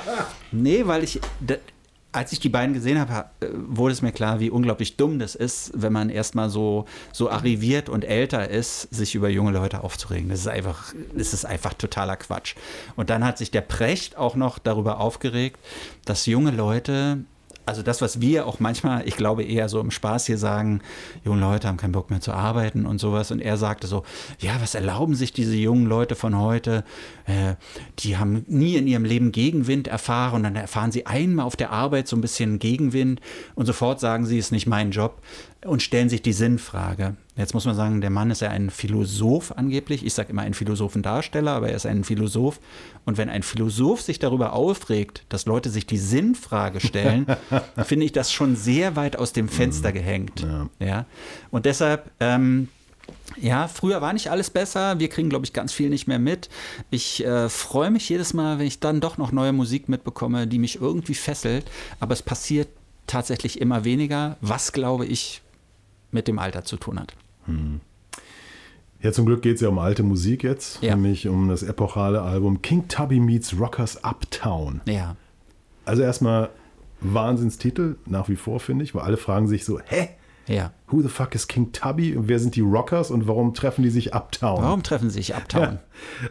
Nee, 0.52 0.88
weil 0.88 1.04
ich, 1.04 1.20
als 2.12 2.32
ich 2.32 2.39
die 2.39 2.49
beiden 2.49 2.74
gesehen 2.74 2.99
habe, 2.99 3.14
ha- 3.14 3.32
äh, 3.41 3.47
wurde 3.53 3.93
es 3.93 4.01
mir 4.01 4.12
klar, 4.12 4.39
wie 4.39 4.49
unglaublich 4.49 4.97
dumm 4.97 5.20
das 5.20 5.36
ist, 5.36 5.72
wenn 5.76 5.93
man 5.93 6.10
erstmal 6.10 6.49
so, 6.49 6.86
so 7.14 7.30
arriviert 7.30 7.88
und 7.88 8.03
älter 8.03 8.49
ist, 8.49 8.82
sich 8.93 9.14
über 9.16 9.30
junge 9.30 9.51
Leute 9.51 9.84
aufzuregen. 9.84 10.30
Das 10.30 10.39
ist 10.39 10.47
einfach, 10.47 10.93
das 11.16 11.34
ist 11.34 11.45
einfach 11.45 11.74
totaler 11.76 12.16
Quatsch. 12.18 12.55
Und 12.95 13.10
dann 13.12 13.24
hat 13.24 13.38
sich 13.38 13.51
der 13.51 13.62
Precht 13.62 14.18
auch 14.18 14.36
noch 14.36 14.57
darüber 14.57 14.99
aufgeregt, 14.99 15.60
dass 16.05 16.26
junge 16.26 16.51
Leute, 16.51 17.20
also 17.70 17.84
das, 17.84 18.02
was 18.02 18.20
wir 18.20 18.46
auch 18.46 18.60
manchmal, 18.60 19.08
ich 19.08 19.16
glaube 19.16 19.44
eher 19.44 19.70
so 19.70 19.80
im 19.80 19.92
Spaß 19.92 20.26
hier 20.26 20.38
sagen, 20.38 20.82
junge 21.24 21.40
Leute 21.40 21.68
haben 21.68 21.78
keinen 21.78 21.92
Bock 21.92 22.10
mehr 22.10 22.20
zu 22.20 22.34
arbeiten 22.34 22.86
und 22.86 23.00
sowas. 23.00 23.32
Und 23.32 23.40
er 23.40 23.58
sagte 23.58 23.88
so, 23.88 24.04
ja, 24.40 24.54
was 24.60 24.76
erlauben 24.76 25.16
sich 25.16 25.32
diese 25.32 25.56
jungen 25.56 25.86
Leute 25.86 26.16
von 26.16 26.38
heute? 26.38 26.84
Äh, 27.26 27.56
die 28.00 28.18
haben 28.18 28.44
nie 28.48 28.76
in 28.76 28.88
ihrem 28.88 29.06
Leben 29.06 29.32
Gegenwind 29.32 29.88
erfahren 29.88 30.38
und 30.38 30.44
dann 30.44 30.56
erfahren 30.56 30.92
sie 30.92 31.06
einmal 31.06 31.46
auf 31.46 31.56
der 31.56 31.72
Arbeit 31.72 32.08
so 32.08 32.18
ein 32.18 32.22
bisschen 32.22 32.60
Gegenwind 32.60 33.22
und 33.56 33.66
sofort 33.66 34.00
sagen 34.00 34.26
sie, 34.26 34.38
ist 34.38 34.52
nicht 34.52 34.68
mein 34.68 34.92
Job 34.92 35.22
und 35.66 35.84
stellen 35.84 36.10
sich 36.10 36.22
die 36.22 36.32
Sinnfrage. 36.32 37.16
Jetzt 37.36 37.53
muss 37.53 37.66
man 37.66 37.76
sagen, 37.76 37.99
der 37.99 38.10
Mann 38.10 38.32
ist 38.32 38.41
ja 38.41 38.49
ein 38.49 38.70
Philosoph 38.70 39.51
angeblich. 39.57 40.05
Ich 40.05 40.14
sage 40.14 40.30
immer 40.30 40.43
ein 40.43 40.53
Philosophendarsteller, 40.53 41.51
aber 41.51 41.70
er 41.70 41.76
ist 41.76 41.86
ein 41.86 42.05
Philosoph. 42.05 42.60
Und 43.05 43.18
wenn 43.18 43.30
ein 43.30 43.43
Philosoph 43.43 44.01
sich 44.01 44.20
darüber 44.20 44.53
aufregt, 44.53 45.26
dass 45.28 45.45
Leute 45.45 45.70
sich 45.70 45.86
die 45.86 45.97
Sinnfrage 45.97 46.80
stellen, 46.80 47.26
finde 47.84 48.05
ich 48.05 48.14
das 48.14 48.32
schon 48.32 48.55
sehr 48.55 48.95
weit 48.95 49.18
aus 49.18 49.34
dem 49.34 49.49
Fenster 49.49 49.91
gehängt. 49.91 50.45
Ja. 50.80 51.05
Und 51.51 51.66
deshalb, 51.66 52.10
ähm, 52.22 52.70
ja, 53.38 53.68
früher 53.68 54.01
war 54.01 54.14
nicht 54.14 54.32
alles 54.32 54.49
besser. 54.49 54.99
Wir 54.99 55.10
kriegen, 55.10 55.30
glaube 55.30 55.45
ich, 55.45 55.51
ganz 55.51 55.74
viel 55.74 55.89
nicht 55.89 56.07
mehr 56.07 56.20
mit. 56.20 56.49
Ich 56.89 57.26
äh, 57.26 57.49
freue 57.49 57.91
mich 57.91 58.07
jedes 58.07 58.34
Mal, 58.34 58.60
wenn 58.60 58.68
ich 58.68 58.80
dann 58.80 59.01
doch 59.01 59.18
noch 59.18 59.34
neue 59.34 59.51
Musik 59.51 59.89
mitbekomme, 59.89 60.47
die 60.47 60.60
mich 60.60 60.80
irgendwie 60.80 61.16
fesselt. 61.16 61.66
Aber 61.99 62.14
es 62.14 62.22
passiert 62.22 62.70
tatsächlich 63.07 63.60
immer 63.60 63.84
weniger, 63.84 64.38
was, 64.41 64.72
glaube 64.72 65.05
ich, 65.05 65.41
mit 66.12 66.28
dem 66.28 66.39
Alter 66.39 66.64
zu 66.64 66.78
tun 66.78 66.99
hat. 66.99 67.16
Ja, 69.01 69.12
zum 69.12 69.26
Glück 69.26 69.41
geht 69.41 69.55
es 69.55 69.62
ja 69.62 69.70
um 69.70 69.80
alte 69.80 70.03
Musik 70.03 70.43
jetzt, 70.43 70.82
Ja. 70.84 70.95
nämlich 70.95 71.28
um 71.28 71.47
das 71.47 71.64
epochale 71.64 72.22
Album 72.22 72.62
King 72.62 72.88
Tubby 72.88 73.20
Meets 73.20 73.57
Rockers 73.60 74.03
Uptown. 74.03 74.82
Ja. 74.86 75.16
Also 75.86 76.03
erstmal 76.03 76.49
Wahnsinnstitel, 77.01 77.95
nach 78.05 78.28
wie 78.28 78.36
vor 78.36 78.60
finde 78.60 78.84
ich, 78.84 78.93
weil 78.93 79.03
alle 79.03 79.18
fragen 79.18 79.47
sich 79.47 79.64
so, 79.66 79.80
hä? 79.80 80.10
Ja. 80.50 80.74
Who 80.88 81.02
the 81.02 81.08
fuck 81.08 81.36
is 81.36 81.47
King 81.47 81.72
Tubby? 81.72 82.16
Und 82.16 82.28
wer 82.28 82.39
sind 82.39 82.56
die 82.56 82.62
Rockers 82.62 83.12
und 83.12 83.28
warum 83.28 83.54
treffen 83.54 83.84
die 83.84 83.91
sich 83.91 84.16
Uptown? 84.16 84.64
Warum 84.64 84.82
treffen 84.82 85.10
sie 85.10 85.20
sich 85.20 85.36
Uptown? 85.36 85.78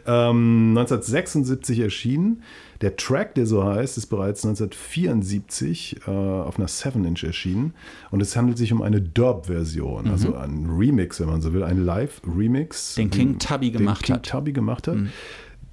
Ähm, 0.07 0.77
1976 0.77 1.79
erschienen. 1.79 2.43
Der 2.81 2.97
Track, 2.97 3.35
der 3.37 3.47
so 3.47 3.65
heißt, 3.65 3.97
ist 3.97 4.07
bereits 4.07 4.45
1974 4.45 6.01
äh, 6.07 6.11
auf 6.11 6.59
einer 6.59 6.69
7-Inch 6.69 7.23
erschienen. 7.25 7.75
Und 8.11 8.21
es 8.21 8.37
handelt 8.37 8.59
sich 8.59 8.73
um 8.73 8.83
eine 8.83 9.01
Dub-Version, 9.01 10.09
also 10.09 10.35
ein 10.35 10.67
Remix, 10.69 11.21
wenn 11.21 11.29
man 11.29 11.41
so 11.41 11.53
will, 11.53 11.63
ein 11.63 11.85
Live-Remix. 11.85 12.97
Den 12.97 13.11
King 13.11 13.39
Tubby 13.39 13.71
gemacht 13.71 14.03
den 14.03 14.07
King 14.07 14.15
hat. 14.17 14.29
Tubby 14.29 14.53
gemacht 14.53 14.89
hat. 14.89 14.97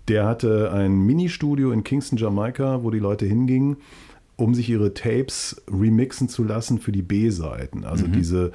Der 0.08 0.28
hatte 0.28 0.72
ein 0.72 1.00
Ministudio 1.00 1.72
in 1.72 1.84
Kingston, 1.84 2.18
Jamaika, 2.18 2.84
wo 2.84 2.92
die 2.92 3.00
Leute 3.00 3.26
hingingen, 3.26 3.78
um 4.38 4.54
sich 4.54 4.70
ihre 4.70 4.94
Tapes 4.94 5.62
remixen 5.72 6.30
zu 6.30 6.44
lassen 6.44 6.80
für 6.80 6.92
die 6.92 7.02
B-Seiten. 7.02 7.84
Also 7.86 8.08
diese 8.08 8.52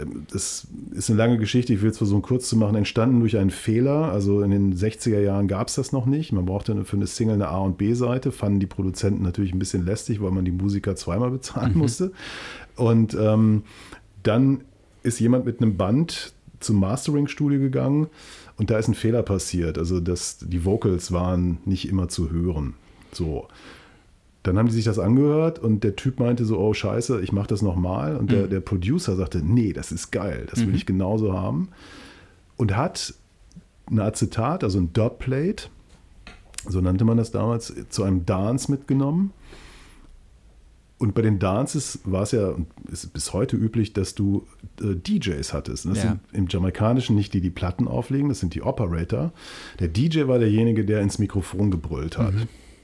ähm, 0.00 0.26
das 0.32 0.66
ist 0.92 1.10
eine 1.10 1.18
lange 1.18 1.38
Geschichte, 1.38 1.72
ich 1.72 1.82
will 1.82 1.90
es 1.90 1.98
versuchen 1.98 2.22
kurz 2.22 2.48
zu 2.48 2.56
machen, 2.56 2.76
entstanden 2.76 3.20
durch 3.20 3.36
einen 3.36 3.50
Fehler. 3.50 4.12
Also 4.12 4.42
in 4.42 4.50
den 4.50 4.74
60er 4.74 5.20
Jahren 5.20 5.48
gab 5.48 5.68
es 5.68 5.74
das 5.74 5.92
noch 5.92 6.06
nicht. 6.06 6.32
Man 6.32 6.46
brauchte 6.46 6.84
für 6.84 6.96
eine 6.96 7.06
Single 7.06 7.34
eine 7.34 7.48
A- 7.48 7.58
und 7.58 7.78
B-Seite, 7.78 8.32
fanden 8.32 8.60
die 8.60 8.66
Produzenten 8.66 9.22
natürlich 9.22 9.52
ein 9.52 9.58
bisschen 9.58 9.84
lästig, 9.84 10.22
weil 10.22 10.30
man 10.30 10.44
die 10.44 10.52
Musiker 10.52 10.96
zweimal 10.96 11.30
bezahlen 11.30 11.76
musste. 11.76 12.12
Und 12.76 13.14
ähm, 13.14 13.62
dann 14.22 14.62
ist 15.02 15.20
jemand 15.20 15.44
mit 15.44 15.60
einem 15.60 15.76
Band 15.76 16.32
zum 16.60 16.78
Mastering-Studio 16.78 17.58
gegangen 17.58 18.08
und 18.56 18.70
da 18.70 18.78
ist 18.78 18.88
ein 18.88 18.94
Fehler 18.94 19.22
passiert. 19.22 19.78
Also 19.78 20.00
dass 20.00 20.38
die 20.38 20.64
Vocals 20.64 21.12
waren 21.12 21.58
nicht 21.64 21.88
immer 21.88 22.08
zu 22.08 22.30
hören. 22.30 22.74
So. 23.12 23.48
Dann 24.42 24.56
haben 24.56 24.66
die 24.68 24.72
sich 24.74 24.86
das 24.86 24.98
angehört 24.98 25.58
und 25.58 25.84
der 25.84 25.96
Typ 25.96 26.18
meinte 26.18 26.44
so, 26.46 26.58
oh 26.58 26.72
scheiße, 26.72 27.20
ich 27.20 27.30
mache 27.32 27.48
das 27.48 27.60
nochmal. 27.60 28.16
Und 28.16 28.30
der, 28.32 28.46
der 28.46 28.60
Producer 28.60 29.14
sagte, 29.16 29.42
nee, 29.44 29.72
das 29.74 29.92
ist 29.92 30.10
geil, 30.12 30.46
das 30.50 30.66
will 30.66 30.74
ich 30.74 30.86
genauso 30.86 31.34
haben. 31.34 31.68
Und 32.56 32.76
hat 32.76 33.14
ein 33.90 34.00
Acetat, 34.00 34.64
also 34.64 34.78
ein 34.78 34.92
Dubplate, 34.94 35.64
so 36.68 36.80
nannte 36.80 37.04
man 37.04 37.16
das 37.18 37.30
damals, 37.30 37.74
zu 37.90 38.02
einem 38.02 38.24
Dance 38.24 38.70
mitgenommen. 38.70 39.32
Und 40.98 41.14
bei 41.14 41.22
den 41.22 41.38
Dances 41.38 41.98
war 42.04 42.22
es 42.22 42.32
ja 42.32 42.48
und 42.48 42.66
ist 42.92 43.10
bis 43.14 43.32
heute 43.32 43.56
üblich, 43.56 43.94
dass 43.94 44.14
du 44.14 44.46
äh, 44.82 44.94
DJs 44.94 45.52
hattest. 45.54 45.86
Und 45.86 45.94
das 45.96 46.04
Ja. 46.04 46.10
sind 46.10 46.20
im 46.32 46.46
Jamaikanischen 46.48 47.16
nicht 47.16 47.32
die, 47.32 47.40
die 47.40 47.48
Platten 47.48 47.88
auflegen, 47.88 48.28
das 48.28 48.40
sind 48.40 48.54
die 48.54 48.60
Operator. 48.62 49.32
Der 49.78 49.88
DJ 49.88 50.26
war 50.28 50.38
derjenige, 50.38 50.84
der 50.84 51.00
ins 51.00 51.18
Mikrofon 51.18 51.70
gebrüllt 51.70 52.18
hat. 52.18 52.34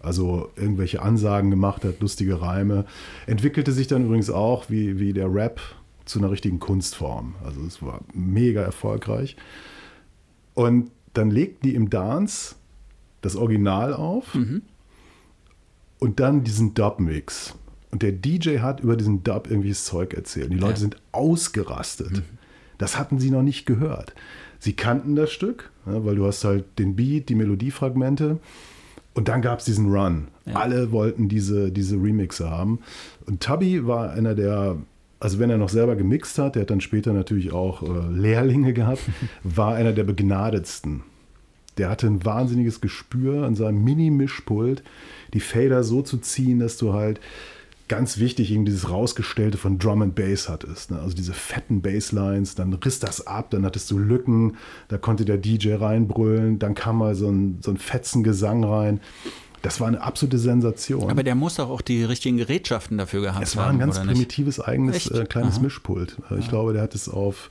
Also 0.06 0.50
irgendwelche 0.56 1.02
Ansagen 1.02 1.50
gemacht 1.50 1.84
hat, 1.84 2.00
lustige 2.00 2.40
Reime. 2.40 2.84
Entwickelte 3.26 3.72
sich 3.72 3.86
dann 3.88 4.04
übrigens 4.06 4.30
auch 4.30 4.70
wie, 4.70 4.98
wie 5.00 5.12
der 5.12 5.32
Rap 5.32 5.60
zu 6.04 6.20
einer 6.20 6.30
richtigen 6.30 6.60
Kunstform. 6.60 7.34
Also 7.44 7.60
es 7.66 7.82
war 7.82 8.00
mega 8.14 8.62
erfolgreich. 8.62 9.36
Und 10.54 10.90
dann 11.14 11.30
legten 11.30 11.68
die 11.68 11.74
im 11.74 11.90
Dance 11.90 12.54
das 13.20 13.34
Original 13.36 13.92
auf 13.94 14.36
und 15.98 16.20
dann 16.20 16.44
diesen 16.44 16.74
Dub-Mix. 16.74 17.54
Und 17.90 18.02
der 18.02 18.12
DJ 18.12 18.58
hat 18.58 18.80
über 18.80 18.96
diesen 18.96 19.24
Dub 19.24 19.46
irgendwelches 19.48 19.84
Zeug 19.84 20.14
erzählt. 20.14 20.52
Die 20.52 20.56
Leute 20.58 20.74
Ja. 20.74 20.76
sind 20.80 20.96
ausgerastet. 21.12 22.22
Das 22.78 22.98
hatten 22.98 23.18
sie 23.18 23.30
noch 23.30 23.42
nicht 23.42 23.64
gehört. 23.66 24.14
Sie 24.58 24.74
kannten 24.74 25.16
das 25.16 25.32
Stück, 25.32 25.70
weil 25.84 26.14
du 26.16 26.26
hast 26.26 26.44
halt 26.44 26.78
den 26.78 26.94
Beat, 26.94 27.28
die 27.28 27.34
Melodiefragmente. 27.34 28.38
Und 29.16 29.28
dann 29.28 29.42
gab 29.42 29.58
es 29.58 29.64
diesen 29.64 29.90
Run. 29.90 30.28
Alle 30.52 30.92
wollten 30.92 31.28
diese, 31.28 31.72
diese 31.72 31.96
Remixe 31.96 32.50
haben. 32.50 32.80
Und 33.26 33.42
Tubby 33.42 33.86
war 33.86 34.10
einer 34.10 34.34
der, 34.34 34.76
also 35.18 35.38
wenn 35.38 35.50
er 35.50 35.58
noch 35.58 35.70
selber 35.70 35.96
gemixt 35.96 36.38
hat, 36.38 36.54
der 36.54 36.62
hat 36.62 36.70
dann 36.70 36.82
später 36.82 37.12
natürlich 37.12 37.52
auch 37.52 37.82
äh, 37.82 38.12
Lehrlinge 38.12 38.72
gehabt, 38.74 39.02
war 39.42 39.74
einer 39.74 39.92
der 39.92 40.04
begnadetsten 40.04 41.02
der 41.78 41.90
hatte 41.90 42.06
ein 42.06 42.24
wahnsinniges 42.24 42.80
Gespür 42.80 43.44
an 43.44 43.54
seinem 43.54 43.84
Mini-Mischpult, 43.84 44.82
die 45.34 45.40
Fader 45.40 45.84
so 45.84 46.02
zu 46.02 46.18
ziehen, 46.18 46.58
dass 46.58 46.78
du 46.78 46.94
halt 46.94 47.20
ganz 47.88 48.18
wichtig 48.18 48.50
eben 48.50 48.64
dieses 48.64 48.90
rausgestellte 48.90 49.58
von 49.58 49.78
Drum 49.78 50.02
and 50.02 50.14
Bass 50.14 50.48
hattest. 50.48 50.90
Ne? 50.90 50.98
Also 51.00 51.14
diese 51.14 51.32
fetten 51.32 51.82
Basslines, 51.82 52.54
dann 52.56 52.72
riss 52.72 52.98
das 52.98 53.26
ab, 53.26 53.50
dann 53.50 53.64
hattest 53.64 53.90
du 53.90 53.98
Lücken, 53.98 54.56
da 54.88 54.98
konnte 54.98 55.24
der 55.24 55.38
DJ 55.38 55.74
reinbrüllen, 55.74 56.58
dann 56.58 56.74
kam 56.74 56.98
mal 56.98 57.14
so 57.14 57.28
ein, 57.30 57.58
so 57.62 57.70
ein 57.70 57.76
fetzen 57.76 58.22
Gesang 58.24 58.64
rein. 58.64 59.00
Das 59.62 59.80
war 59.80 59.88
eine 59.88 60.00
absolute 60.00 60.38
Sensation. 60.38 61.10
Aber 61.10 61.22
der 61.22 61.34
muss 61.34 61.56
doch 61.56 61.70
auch 61.70 61.80
die 61.80 62.04
richtigen 62.04 62.36
Gerätschaften 62.36 62.98
dafür 62.98 63.20
gehabt 63.22 63.36
haben. 63.36 63.42
Es 63.44 63.56
war 63.56 63.68
ein 63.68 63.78
ganz 63.78 63.96
oder 63.96 64.04
nicht? 64.04 64.14
primitives 64.14 64.60
eigenes 64.60 65.10
äh, 65.10 65.24
kleines 65.24 65.54
Aha. 65.56 65.62
Mischpult. 65.62 66.16
Äh, 66.30 66.38
Ich 66.38 66.48
glaube, 66.48 66.72
der 66.72 66.82
hat 66.82 66.94
es 66.94 67.08
auf 67.08 67.50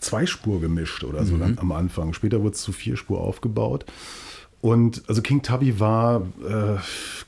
Zweispur 0.00 0.60
gemischt 0.60 1.04
oder 1.04 1.22
Mhm. 1.22 1.26
so 1.26 1.36
dann 1.36 1.58
am 1.58 1.72
Anfang. 1.72 2.12
Später 2.14 2.40
wurde 2.42 2.54
es 2.54 2.62
zu 2.62 2.72
Vierspur 2.72 3.20
aufgebaut. 3.20 3.84
Und 4.60 5.02
also 5.08 5.22
King 5.22 5.42
Tubby 5.42 5.80
war 5.80 6.22
äh, 6.46 6.78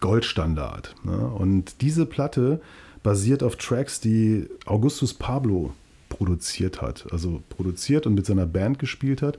Goldstandard. 0.00 0.94
Ne? 1.02 1.16
Und 1.16 1.80
diese 1.80 2.04
Platte 2.04 2.60
basiert 3.02 3.42
auf 3.42 3.56
Tracks, 3.56 4.00
die 4.00 4.48
Augustus 4.66 5.14
Pablo 5.14 5.72
produziert 6.08 6.82
hat. 6.82 7.06
Also 7.10 7.42
produziert 7.48 8.06
und 8.06 8.14
mit 8.14 8.26
seiner 8.26 8.46
Band 8.46 8.78
gespielt 8.78 9.22
hat. 9.22 9.38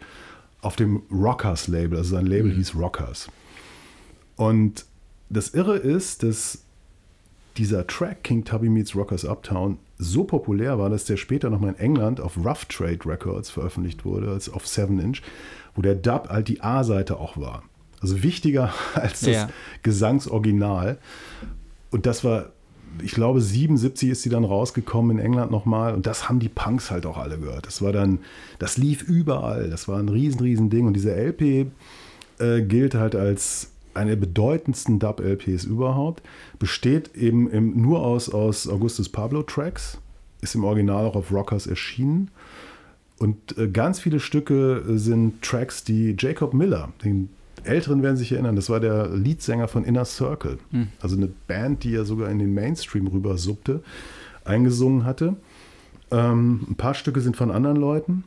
Auf 0.62 0.76
dem 0.76 1.04
Rockers 1.12 1.68
Label. 1.68 1.98
Also 1.98 2.16
sein 2.16 2.26
Label 2.26 2.52
hieß 2.52 2.76
Rockers. 2.76 3.28
Und 4.38 4.86
das 5.30 5.50
Irre 5.50 5.78
ist, 5.78 6.24
dass 6.24 6.60
dieser 7.58 7.86
Track 7.86 8.24
King 8.24 8.44
Tubby 8.44 8.70
Meets 8.70 8.96
Rockers 8.96 9.26
Uptown 9.26 9.78
so 10.00 10.24
populär 10.24 10.80
war, 10.80 10.90
dass 10.90 11.06
der 11.06 11.18
später 11.18 11.50
nochmal 11.50 11.72
in 11.72 11.80
England 11.80 12.20
auf 12.20 12.38
Rough 12.38 12.66
Trade 12.66 13.00
Records 13.06 13.52
veröffentlicht 13.52 14.06
wurde, 14.06 14.32
als 14.32 14.50
auf 14.50 14.68
7 14.68 15.00
Inch, 15.00 15.22
wo 15.76 15.82
der 15.82 15.96
Dub 15.96 16.30
halt 16.30 16.48
die 16.48 16.62
A-Seite 16.62 17.20
auch 17.20 17.38
war. 17.38 17.64
Also 18.04 18.22
wichtiger 18.22 18.74
als 18.94 19.22
das 19.22 19.30
Ja. 19.30 19.50
Gesangsoriginal. 19.82 20.98
Und 21.90 22.06
das 22.06 22.24
war, 22.24 22.52
ich 23.02 23.14
glaube, 23.14 23.42
77 23.42 24.10
ist 24.10 24.22
sie 24.22 24.30
dann 24.30 24.44
rausgekommen 24.44 25.18
in 25.18 25.26
England 25.26 25.52
nochmal. 25.52 25.96
Und 25.96 26.06
das 26.06 26.28
haben 26.28 26.40
die 26.40 26.50
Punks 26.50 26.92
halt 26.92 27.06
auch 27.06 27.18
alle 27.18 27.40
gehört. 27.40 27.66
Das 27.66 27.82
war 27.82 27.94
dann, 27.94 28.20
das 28.60 28.78
lief 28.78 29.02
überall. 29.04 29.70
Das 29.70 29.88
war 29.88 29.98
ein 29.98 30.10
riesen, 30.10 30.42
riesen 30.42 30.70
Ding. 30.70 30.86
Und 30.86 30.94
diese 30.94 31.16
LP 31.16 31.68
äh, 32.40 32.62
gilt 32.62 32.94
halt 32.94 33.16
als 33.16 33.70
eine 33.94 34.12
der 34.12 34.18
bedeutendsten 34.18 35.00
Dub-LPs 35.00 35.64
überhaupt. 35.64 36.24
Besteht 36.60 37.16
eben 37.16 37.50
im, 37.50 37.82
nur 37.82 38.04
aus, 38.06 38.30
aus 38.30 38.68
Augustus 38.68 39.08
Pablo-Tracks. 39.08 39.98
Ist 40.42 40.56
im 40.56 40.66
Original 40.66 41.06
auch 41.06 41.16
auf 41.16 41.32
Rockers 41.32 41.68
erschienen. 41.68 42.32
Und 43.18 43.58
äh, 43.58 43.70
ganz 43.70 44.00
viele 44.02 44.20
Stücke 44.20 44.84
äh, 44.90 44.98
sind 44.98 45.42
Tracks, 45.42 45.84
die 45.86 46.16
Jacob 46.20 46.54
Miller, 46.54 46.90
den 47.04 47.30
Älteren 47.64 48.04
werden 48.04 48.18
sich 48.18 48.32
erinnern, 48.32 48.56
das 48.56 48.70
war 48.70 48.80
der 48.80 49.10
Leadsänger 49.10 49.68
von 49.68 49.84
Inner 49.86 50.06
Circle. 50.06 50.58
Also 51.00 51.16
eine 51.16 51.28
Band, 51.48 51.84
die 51.84 51.92
ja 51.92 52.04
sogar 52.04 52.30
in 52.30 52.40
den 52.40 52.54
Mainstream 52.54 53.08
rüber 53.08 53.38
suppte, 53.38 53.82
eingesungen 54.44 55.06
hatte. 55.06 55.36
Ähm, 56.12 56.68
ein 56.70 56.76
paar 56.76 56.94
Stücke 56.94 57.22
sind 57.22 57.38
von 57.38 57.52
anderen 57.52 57.78
Leuten. 57.78 58.24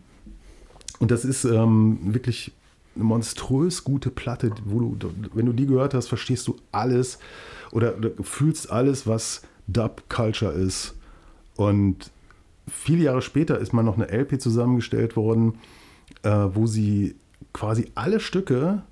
Und 0.99 1.11
das 1.11 1.25
ist 1.25 1.45
ähm, 1.45 1.99
wirklich 2.03 2.53
eine 2.95 3.05
monströs 3.05 3.85
gute 3.85 4.11
Platte, 4.11 4.53
wo 4.65 4.81
du, 4.81 5.11
wenn 5.35 5.47
du 5.47 5.53
die 5.53 5.67
gehört 5.67 5.93
hast, 5.95 6.09
verstehst 6.09 6.49
du 6.49 6.57
alles 6.73 7.19
oder, 7.73 7.97
oder 7.97 8.11
fühlst 8.23 8.71
alles, 8.71 9.07
was 9.07 9.43
Dub-Culture 9.67 10.53
ist. 10.53 10.95
Und 11.57 12.11
viele 12.69 13.05
Jahre 13.05 13.23
später 13.23 13.59
ist 13.59 13.73
mal 13.73 13.83
noch 13.83 13.99
eine 13.99 14.11
LP 14.11 14.41
zusammengestellt 14.41 15.17
worden, 15.17 15.59
äh, 16.23 16.31
wo 16.31 16.67
sie 16.67 17.17
quasi 17.53 17.91
alle 17.95 18.21
Stücke, 18.21 18.83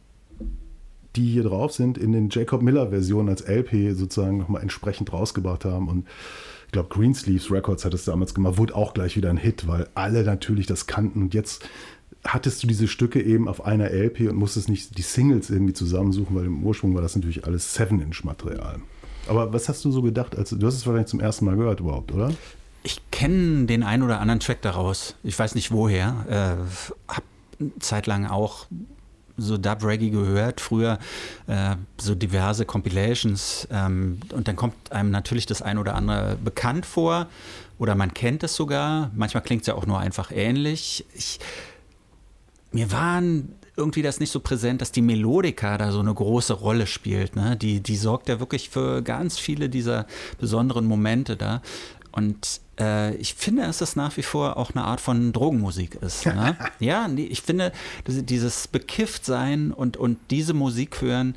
die 1.17 1.31
hier 1.31 1.45
drauf 1.45 1.73
sind, 1.73 1.99
in 1.99 2.13
den 2.13 2.29
Jacob 2.31 2.63
Miller-Versionen 2.63 3.29
als 3.29 3.43
LP 3.43 3.95
sozusagen 3.97 4.39
nochmal 4.39 4.63
entsprechend 4.63 5.13
rausgebracht 5.13 5.65
haben. 5.65 5.89
Und 5.89 6.07
ich 6.67 6.73
glaube, 6.73 6.89
Greensleeves 6.89 7.51
Records 7.51 7.85
hat 7.85 7.95
es 7.95 8.05
damals 8.05 8.35
gemacht, 8.35 8.59
wurde 8.59 8.75
auch 8.75 8.95
gleich 8.95 9.17
wieder 9.17 9.31
ein 9.31 9.37
Hit, 9.37 9.67
weil 9.69 9.89
alle 9.95 10.25
natürlich 10.25 10.67
das 10.67 10.87
kannten. 10.87 11.23
Und 11.23 11.35
jetzt 11.35 11.69
hattest 12.25 12.63
du 12.63 12.67
diese 12.67 12.89
Stücke 12.89 13.23
eben 13.23 13.49
auf 13.49 13.65
einer 13.65 13.91
LP 13.91 14.29
und 14.29 14.37
musstest 14.37 14.69
nicht 14.69 14.97
die 14.97 15.03
Singles 15.03 15.51
irgendwie 15.51 15.75
zusammensuchen, 15.75 16.35
weil 16.35 16.47
im 16.47 16.65
Ursprung 16.65 16.95
war 16.95 17.03
das 17.03 17.15
natürlich 17.15 17.45
alles 17.45 17.79
7-Inch-Material. 17.79 18.81
Aber 19.29 19.53
was 19.53 19.69
hast 19.69 19.85
du 19.85 19.91
so 19.91 20.03
gedacht? 20.03 20.37
als 20.37 20.51
du 20.51 20.67
hast 20.67 20.75
es 20.75 20.87
wahrscheinlich 20.87 21.09
zum 21.09 21.21
ersten 21.21 21.45
Mal 21.45 21.57
gehört 21.57 21.81
überhaupt, 21.81 22.13
oder? 22.13 22.31
Ich 22.83 23.01
kenne 23.11 23.65
den 23.65 23.83
einen 23.83 24.03
oder 24.03 24.21
anderen 24.21 24.41
Track 24.41 24.61
daraus. 24.61 25.15
Ich 25.23 25.39
weiß 25.39 25.55
nicht 25.55 25.71
woher. 25.71 26.27
Äh, 26.29 27.13
hab 27.13 27.25
eine 27.59 27.79
Zeit 27.79 28.07
lang 28.07 28.27
auch 28.27 28.67
so 29.37 29.57
Dub 29.59 29.85
Reggae 29.85 30.11
gehört, 30.11 30.61
früher 30.61 30.99
äh, 31.47 31.77
so 31.99 32.15
diverse 32.15 32.65
Compilations 32.65 33.67
ähm, 33.71 34.21
und 34.33 34.49
dann 34.49 34.57
kommt 34.57 34.93
einem 34.93 35.11
natürlich 35.11 35.47
das 35.47 35.63
ein 35.63 35.79
oder 35.79 35.95
andere 35.95 36.37
bekannt 36.43 36.87
vor 36.87 37.29
oder 37.79 37.95
man 37.95 38.15
kennt 38.15 38.43
es 38.45 38.55
sogar. 38.55 39.11
Manchmal 39.15 39.43
klingt 39.43 39.63
es 39.63 39.67
ja 39.67 39.75
auch 39.75 39.87
nur 39.87 39.99
einfach 39.99 40.31
ähnlich. 40.31 41.05
Ich, 41.15 41.41
mir 42.71 42.93
waren 42.93 43.55
irgendwie 43.77 44.03
das 44.03 44.21
nicht 44.21 44.31
so 44.31 44.39
präsent, 44.39 44.81
dass 44.81 44.93
die 44.93 45.03
Melodika 45.03 45.79
da 45.79 45.91
so 45.91 45.99
eine 45.99 46.15
große 46.15 46.53
Rolle 46.53 46.87
spielt. 46.87 47.35
Ne? 47.35 47.57
Die, 47.57 47.81
die 47.81 47.97
sorgt 47.97 48.29
ja 48.29 48.39
wirklich 48.39 48.71
für 48.71 49.03
ganz 49.03 49.39
viele 49.39 49.69
dieser 49.69 50.07
besonderen 50.39 50.87
Momente 50.87 51.37
da. 51.37 51.61
Und 52.15 52.61
äh, 52.79 53.17
ich 53.17 53.35
finde, 53.35 53.63
dass 53.63 53.79
das 53.79 53.97
nach 53.97 54.17
wie 54.17 54.23
vor 54.23 54.57
auch 54.57 54.71
eine 54.71 54.85
Art 54.85 55.01
von 55.01 55.33
Drogenmusik 55.33 55.97
ist. 55.97 56.25
Ne? 56.27 56.57
ja, 56.79 57.09
nee, 57.09 57.25
ich 57.25 57.43
finde, 57.43 57.73
dieses 58.07 58.69
Bekifftsein 58.69 59.73
und, 59.73 59.97
und 59.97 60.19
diese 60.31 60.55
Musik 60.55 61.01
hören, 61.03 61.35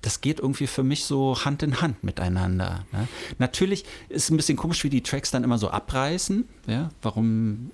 das 0.00 0.20
geht 0.20 0.38
irgendwie 0.38 0.68
für 0.68 0.84
mich 0.84 1.06
so 1.06 1.44
Hand 1.44 1.64
in 1.64 1.80
Hand 1.80 2.04
miteinander. 2.04 2.84
Ne? 2.92 3.08
Natürlich 3.38 3.84
ist 4.08 4.24
es 4.24 4.30
ein 4.30 4.36
bisschen 4.36 4.56
komisch, 4.56 4.84
wie 4.84 4.90
die 4.90 5.02
Tracks 5.02 5.32
dann 5.32 5.42
immer 5.42 5.58
so 5.58 5.70
abreißen. 5.70 6.48
Ja? 6.68 6.90
Warum 7.02 7.72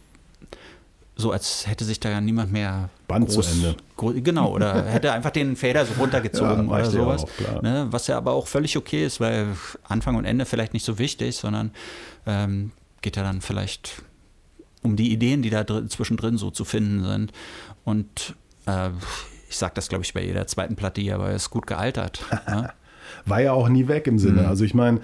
so 1.21 1.33
als 1.33 1.67
hätte 1.67 1.85
sich 1.85 1.99
da 1.99 2.09
ja 2.11 2.21
niemand 2.21 2.53
mehr 2.53 2.91
Band 3.09 3.31
zu 3.31 3.43
Ende. 3.43 3.75
Gro 3.97 4.13
genau, 4.15 4.53
oder 4.55 4.85
hätte 4.87 5.13
einfach 5.13 5.31
den 5.33 5.57
Fader 5.57 5.85
so 5.85 5.95
runtergezogen 5.99 6.67
Ja, 6.69 6.73
oder 6.73 6.85
sowas. 6.91 7.25
auch, 7.25 7.63
ne, 7.63 7.89
was 7.91 8.07
ja 8.07 8.17
aber 8.17 8.33
auch 8.33 8.47
völlig 8.47 8.77
okay 8.77 9.05
ist, 9.05 9.19
weil 9.21 9.49
Anfang 9.83 10.15
und 10.15 10.25
Ende 10.25 10.47
vielleicht 10.47 10.73
nicht 10.75 10.85
so 10.85 10.99
wichtig, 10.99 11.37
sondern 11.37 11.73
ähm, 12.25 12.71
geht 13.03 13.17
ja 13.17 13.25
dann 13.25 13.41
vielleicht 13.41 14.03
um 14.83 14.95
die 14.95 15.13
Ideen, 15.13 15.43
die 15.43 15.51
da 15.51 15.65
drin, 15.65 15.91
zwischendrin 15.91 16.39
so 16.39 16.53
zu 16.53 16.65
finden 16.65 17.03
sind. 17.05 17.33
Und 17.85 18.37
äh, 18.67 18.91
ich 19.49 19.57
sage 19.57 19.73
das, 19.75 19.89
glaube 19.89 20.05
ich, 20.05 20.15
bei 20.15 20.23
jeder 20.23 20.47
zweiten 20.47 20.77
Platte 20.77 21.01
hier, 21.01 21.17
aber 21.17 21.31
es 21.31 21.43
ist 21.43 21.51
gut 21.51 21.67
gealtert. 21.67 22.21
ne? 22.47 22.73
war 23.27 23.41
ja 23.43 23.53
auch 23.53 23.69
nie 23.69 23.89
weg 23.89 24.07
im 24.07 24.19
Sinne. 24.19 24.43
Mhm. 24.43 24.49
Also 24.49 24.65
ich 24.65 24.75
meine, 24.75 25.01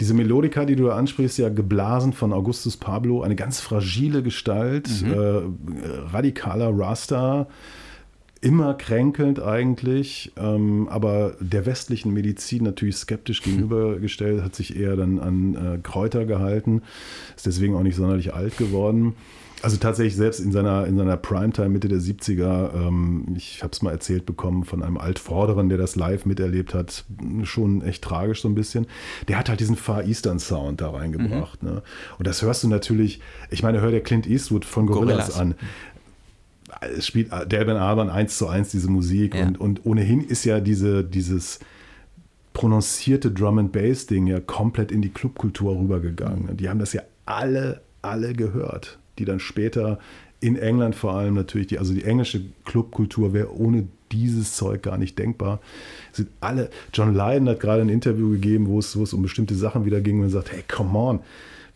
diese 0.00 0.14
Melodika, 0.14 0.64
die 0.64 0.76
du 0.76 0.86
da 0.86 0.96
ansprichst, 0.96 1.38
ja 1.38 1.48
geblasen 1.48 2.12
von 2.12 2.32
Augustus 2.32 2.76
Pablo, 2.76 3.22
eine 3.22 3.36
ganz 3.36 3.60
fragile 3.60 4.22
Gestalt, 4.22 4.88
Mhm. 5.02 5.12
äh, 5.12 6.06
radikaler 6.12 6.70
Rasta, 6.76 7.46
immer 8.40 8.74
kränkelnd 8.74 9.40
eigentlich, 9.40 10.32
ähm, 10.36 10.88
aber 10.88 11.36
der 11.38 11.64
westlichen 11.64 12.12
Medizin 12.12 12.64
natürlich 12.64 12.96
skeptisch 12.96 13.40
gegenübergestellt, 13.42 14.42
hat 14.42 14.56
sich 14.56 14.76
eher 14.76 14.96
dann 14.96 15.20
an 15.20 15.54
äh, 15.54 15.78
Kräuter 15.80 16.24
gehalten, 16.24 16.82
ist 17.36 17.46
deswegen 17.46 17.76
auch 17.76 17.84
nicht 17.84 17.94
sonderlich 17.94 18.34
alt 18.34 18.56
geworden. 18.58 19.14
Also 19.62 19.76
tatsächlich 19.76 20.16
selbst 20.16 20.40
in 20.40 20.50
seiner, 20.52 20.86
in 20.86 20.96
seiner 20.96 21.16
Primetime 21.16 21.68
Mitte 21.68 21.88
der 21.88 21.98
70er, 21.98 22.74
ähm, 22.74 23.26
ich 23.36 23.62
habe 23.62 23.72
es 23.72 23.80
mal 23.82 23.92
erzählt 23.92 24.26
bekommen 24.26 24.64
von 24.64 24.82
einem 24.82 24.98
Altvorderen, 24.98 25.68
der 25.68 25.78
das 25.78 25.94
live 25.96 26.26
miterlebt 26.26 26.74
hat, 26.74 27.04
schon 27.44 27.80
echt 27.82 28.02
tragisch 28.02 28.42
so 28.42 28.48
ein 28.48 28.54
bisschen. 28.54 28.86
Der 29.28 29.38
hat 29.38 29.48
halt 29.48 29.60
diesen 29.60 29.76
Far 29.76 30.04
Eastern 30.04 30.38
Sound 30.40 30.80
da 30.80 30.90
reingebracht. 30.90 31.62
Ne? 31.62 31.82
Und 32.18 32.26
das 32.26 32.42
hörst 32.42 32.64
du 32.64 32.68
natürlich, 32.68 33.20
ich 33.50 33.62
meine, 33.62 33.80
hör 33.80 33.90
dir 33.90 34.00
Clint 34.00 34.26
Eastwood 34.26 34.64
von 34.64 34.86
Gorillas, 34.86 35.34
Gorillaz. 35.34 35.38
an. 35.40 35.54
Es 36.96 37.06
spielt 37.06 37.30
Delvin 37.52 37.76
Alban 37.76 38.08
eins 38.10 38.38
zu 38.38 38.48
eins 38.48 38.70
diese 38.70 38.90
Musik 38.90 39.34
Ja. 39.34 39.46
und, 39.46 39.60
und 39.60 39.84
ohnehin 39.86 40.22
ist 40.24 40.44
ja 40.44 40.58
diese, 40.58 41.04
dieses 41.04 41.60
prononcierte 42.54 43.30
Drum 43.30 43.58
and 43.58 43.72
Bass 43.72 44.06
Ding 44.06 44.26
ja 44.26 44.40
komplett 44.40 44.92
in 44.92 45.02
die 45.02 45.10
Clubkultur 45.10 45.78
rübergegangen. 45.78 46.56
Die 46.56 46.68
haben 46.68 46.78
das 46.78 46.92
ja 46.92 47.02
alle, 47.26 47.80
alle 48.02 48.32
gehört, 48.34 48.98
die 49.18 49.24
dann 49.24 49.40
später 49.40 49.98
in 50.40 50.56
England 50.56 50.96
vor 50.96 51.14
allem 51.14 51.34
natürlich, 51.34 51.68
die, 51.68 51.78
also 51.78 51.94
die 51.94 52.04
englische 52.04 52.42
Clubkultur 52.64 53.32
wäre 53.32 53.56
ohne 53.56 53.86
dieses 54.10 54.56
Zeug 54.56 54.82
gar 54.82 54.98
nicht 54.98 55.18
denkbar. 55.18 55.60
Sind 56.12 56.28
alle, 56.40 56.68
John 56.92 57.14
Lydon 57.14 57.48
hat 57.48 57.60
gerade 57.60 57.82
ein 57.82 57.88
Interview 57.88 58.30
gegeben, 58.30 58.66
wo 58.66 58.78
es, 58.78 58.96
wo 58.96 59.04
es 59.04 59.12
um 59.12 59.22
bestimmte 59.22 59.54
Sachen 59.54 59.84
wieder 59.84 60.00
ging 60.00 60.20
und 60.20 60.30
sagt, 60.30 60.52
hey, 60.52 60.64
come 60.68 60.98
on, 60.98 61.20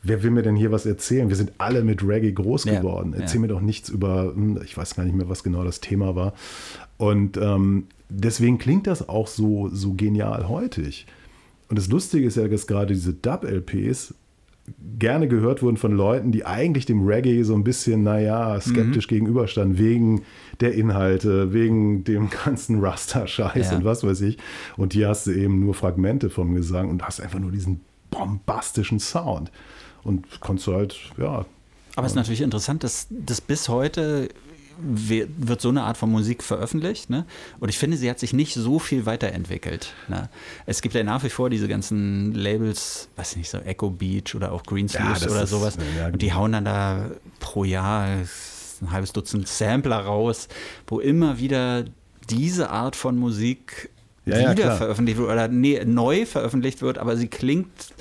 wer 0.02 0.22
will 0.22 0.30
mir 0.30 0.42
denn 0.42 0.56
hier 0.56 0.72
was 0.72 0.84
erzählen? 0.84 1.28
Wir 1.28 1.36
sind 1.36 1.52
alle 1.58 1.82
mit 1.82 2.06
Reggae 2.06 2.32
groß 2.32 2.64
Ja, 2.64 2.78
geworden. 2.78 3.14
Erzähl 3.16 3.36
ja. 3.36 3.42
mir 3.42 3.48
doch 3.48 3.60
nichts 3.60 3.88
über, 3.88 4.32
hm, 4.34 4.60
ich 4.64 4.76
weiß 4.76 4.96
gar 4.96 5.04
nicht 5.04 5.16
mehr, 5.16 5.28
was 5.28 5.42
genau 5.42 5.64
das 5.64 5.80
Thema 5.80 6.14
war. 6.16 6.34
Und 6.98 7.36
ähm, 7.36 7.86
deswegen 8.08 8.58
klingt 8.58 8.86
das 8.86 9.08
auch 9.08 9.28
so, 9.28 9.68
so 9.68 9.94
genial 9.94 10.48
heutig. 10.48 11.06
Und 11.68 11.78
das 11.78 11.88
Lustige 11.88 12.26
ist 12.26 12.36
ja, 12.36 12.46
dass 12.48 12.66
gerade 12.66 12.94
diese 12.94 13.12
Dub-LPs 13.12 14.14
gerne 14.98 15.28
gehört 15.28 15.62
wurden 15.62 15.76
von 15.76 15.92
Leuten, 15.92 16.32
die 16.32 16.44
eigentlich 16.46 16.86
dem 16.86 17.06
Reggae 17.06 17.42
so 17.42 17.54
ein 17.54 17.64
bisschen, 17.64 18.02
naja, 18.02 18.60
skeptisch 18.60 19.08
gegenüberstanden, 19.08 19.78
wegen 19.78 20.22
der 20.60 20.74
Inhalte, 20.74 21.52
wegen 21.52 22.04
dem 22.04 22.30
ganzen 22.44 22.80
Rasta-Scheiß 22.80 23.70
Ja. 23.70 23.76
und 23.76 23.84
was 23.84 24.02
weiß 24.04 24.20
ich. 24.22 24.38
Und 24.76 24.92
hier 24.94 25.08
hast 25.08 25.26
du 25.26 25.32
eben 25.32 25.60
nur 25.60 25.74
Fragmente 25.74 26.30
vom 26.30 26.54
Gesang 26.54 26.88
und 26.90 27.02
hast 27.02 27.20
einfach 27.20 27.38
nur 27.38 27.50
diesen 27.50 27.80
bombastischen 28.10 28.98
Sound. 29.00 29.50
Und 30.02 30.40
konntest 30.40 30.66
du 30.68 30.74
halt, 30.74 30.96
ja, 31.18 31.44
Aber 31.96 32.06
es 32.06 32.12
ist 32.12 32.16
natürlich 32.16 32.40
interessant, 32.42 32.84
dass, 32.84 33.06
dass 33.10 33.40
bis 33.40 33.68
heute 33.68 34.28
wird 34.78 35.60
so 35.60 35.68
eine 35.70 35.82
Art 35.84 35.96
von 35.96 36.10
Musik 36.10 36.42
veröffentlicht. 36.42 37.10
Ne? 37.10 37.24
Und 37.60 37.68
ich 37.68 37.78
finde, 37.78 37.96
sie 37.96 38.08
hat 38.10 38.18
sich 38.18 38.32
nicht 38.32 38.54
so 38.54 38.78
viel 38.78 39.06
weiterentwickelt. 39.06 39.94
Ne? 40.08 40.28
Es 40.66 40.82
gibt 40.82 40.94
ja 40.94 41.02
nach 41.04 41.22
wie 41.24 41.30
vor 41.30 41.50
diese 41.50 41.68
ganzen 41.68 42.32
Labels, 42.34 43.08
weiß 43.16 43.32
ich 43.32 43.36
nicht, 43.38 43.50
so 43.50 43.58
Echo 43.58 43.90
Beach 43.90 44.34
oder 44.34 44.52
auch 44.52 44.62
Greensleeves 44.64 45.20
das 45.20 45.32
oder 45.32 45.42
ist- 45.42 45.50
sowas. 45.50 45.78
ja, 45.98 46.06
und 46.08 46.20
die 46.22 46.32
hauen 46.32 46.52
dann 46.52 46.64
da 46.64 47.10
pro 47.40 47.64
Jahr 47.64 48.06
ein 48.06 48.90
halbes 48.90 49.12
Dutzend 49.12 49.48
Sampler 49.48 49.98
raus, 50.00 50.48
wo 50.86 51.00
immer 51.00 51.38
wieder 51.38 51.84
diese 52.28 52.70
Art 52.70 52.96
von 52.96 53.16
Musik 53.16 53.90
Ja, 54.26 54.38
ja, 54.40 54.50
wieder 54.52 54.76
veröffentlicht 54.76 55.18
wird 55.18 55.30
oder 55.30 55.48
nee, 55.48 55.82
neu 55.84 56.26
veröffentlicht 56.26 56.82
wird, 56.82 56.98
aber 56.98 57.16
sie 57.16 57.28
klingt 57.28 57.94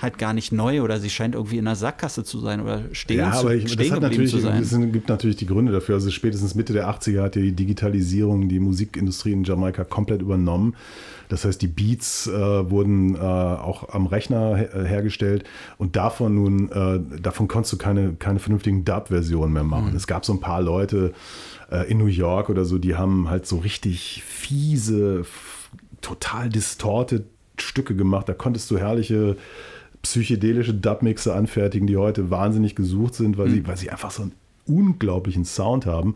halt 0.00 0.18
gar 0.18 0.32
nicht 0.32 0.52
neu 0.52 0.82
oder 0.82 1.00
sie 1.00 1.10
scheint 1.10 1.34
irgendwie 1.34 1.58
in 1.58 1.66
einer 1.66 1.76
Sackgasse 1.76 2.24
zu 2.24 2.38
sein 2.40 2.60
oder 2.60 2.82
stehen, 2.92 3.18
Ja, 3.18 3.32
zu, 3.32 3.40
aber 3.40 3.54
ich, 3.54 3.64
das 3.64 3.72
stehen 3.72 3.92
hat 3.92 4.00
geblieben 4.00 4.24
natürlich, 4.24 4.30
zu 4.30 4.38
sein. 4.38 4.62
es 4.62 4.92
gibt 4.92 5.08
natürlich 5.08 5.36
die 5.36 5.46
Gründe 5.46 5.72
dafür. 5.72 5.96
Also 5.96 6.10
spätestens 6.10 6.54
Mitte 6.54 6.72
der 6.72 6.88
80er 6.88 7.22
hat 7.22 7.36
ja 7.36 7.42
die 7.42 7.52
Digitalisierung 7.52 8.48
die 8.48 8.60
Musikindustrie 8.60 9.32
in 9.32 9.44
Jamaika 9.44 9.84
komplett 9.84 10.22
übernommen. 10.22 10.76
Das 11.28 11.44
heißt, 11.44 11.60
die 11.60 11.66
Beats 11.66 12.26
äh, 12.26 12.30
wurden 12.70 13.14
äh, 13.14 13.18
auch 13.18 13.90
am 13.90 14.06
Rechner 14.06 14.56
her 14.56 14.74
äh, 14.74 14.84
hergestellt 14.84 15.44
und 15.76 15.96
davon 15.96 16.34
nun, 16.34 16.70
äh, 16.70 17.20
davon 17.20 17.48
konntest 17.48 17.72
du 17.74 17.76
keine, 17.76 18.14
keine 18.14 18.38
vernünftigen 18.38 18.84
Dub-Versionen 18.84 19.52
mehr 19.52 19.64
machen. 19.64 19.94
Es 19.94 20.06
gab 20.06 20.24
so 20.24 20.32
ein 20.32 20.40
paar 20.40 20.62
Leute 20.62 21.12
äh, 21.70 21.90
in 21.90 21.98
New 21.98 22.06
York 22.06 22.48
oder 22.48 22.64
so, 22.64 22.78
die 22.78 22.94
haben 22.96 23.28
halt 23.28 23.46
so 23.46 23.58
richtig 23.58 24.22
fiese, 24.26 25.26
total 26.00 26.48
distorted 26.48 27.24
Stücke 27.58 27.94
gemacht. 27.94 28.28
Da 28.28 28.34
konntest 28.34 28.70
du 28.70 28.78
herrliche 28.78 29.36
psychedelische 30.08 30.74
Dubmixer 30.74 31.34
anfertigen, 31.34 31.86
die 31.86 31.96
heute 31.96 32.30
wahnsinnig 32.30 32.74
gesucht 32.74 33.14
sind, 33.14 33.36
weil, 33.38 33.50
sie, 33.50 33.66
weil 33.66 33.76
sie 33.76 33.90
einfach 33.90 34.10
so 34.10 34.22
einen 34.22 34.32
unglaublichen 34.66 35.44
Sound 35.44 35.86
haben. 35.86 36.14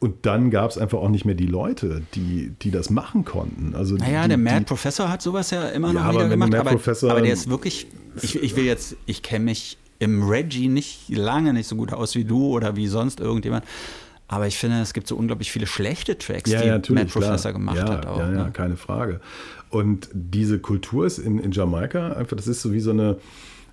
Und 0.00 0.24
dann 0.24 0.50
gab 0.50 0.70
es 0.70 0.78
einfach 0.78 0.98
auch 0.98 1.10
nicht 1.10 1.26
mehr 1.26 1.34
die 1.34 1.46
Leute, 1.46 2.02
die, 2.14 2.52
die 2.62 2.70
das 2.70 2.88
machen 2.88 3.24
konnten. 3.24 3.74
Also 3.74 3.96
Naja, 3.96 4.22
die, 4.22 4.28
der 4.28 4.38
Mad 4.38 4.60
die, 4.60 4.64
Professor 4.64 5.10
hat 5.10 5.20
sowas 5.20 5.50
ja 5.50 5.68
immer 5.68 5.92
Ja, 5.92 6.04
noch 6.04 6.14
wieder 6.14 6.28
gemacht. 6.28 6.54
Aber, 6.54 6.70
aber 6.70 7.20
der 7.20 7.32
ist 7.32 7.50
wirklich, 7.50 7.86
ich, 8.22 8.42
ich 8.42 8.56
will 8.56 8.64
jetzt, 8.64 8.96
ich 9.04 9.22
kenne 9.22 9.44
mich 9.44 9.76
im 9.98 10.26
Reggie 10.26 10.68
nicht 10.68 11.10
lange 11.10 11.52
nicht 11.52 11.68
so 11.68 11.76
gut 11.76 11.92
aus 11.92 12.14
wie 12.14 12.24
du 12.24 12.46
oder 12.46 12.76
wie 12.76 12.86
sonst 12.86 13.20
irgendjemand. 13.20 13.64
Aber 14.26 14.46
ich 14.46 14.56
finde, 14.56 14.80
es 14.80 14.94
gibt 14.94 15.06
so 15.06 15.16
unglaublich 15.16 15.52
viele 15.52 15.66
schlechte 15.66 16.16
Tracks, 16.16 16.50
ja, 16.50 16.78
die 16.78 16.92
Mad 16.92 17.10
Professor 17.10 17.50
klar. 17.50 17.52
gemacht 17.52 17.76
ja, 17.76 17.88
hat. 17.88 18.06
Auch, 18.06 18.18
ja, 18.18 18.32
ja, 18.32 18.44
ne? 18.44 18.50
keine 18.52 18.76
Frage. 18.76 19.20
Und 19.70 20.08
diese 20.12 20.58
Kultur 20.58 21.06
ist 21.06 21.18
in, 21.18 21.38
in 21.38 21.52
Jamaika 21.52 22.12
einfach, 22.12 22.36
das 22.36 22.48
ist 22.48 22.60
so 22.62 22.72
wie 22.72 22.80
so 22.80 22.90
eine 22.90 23.16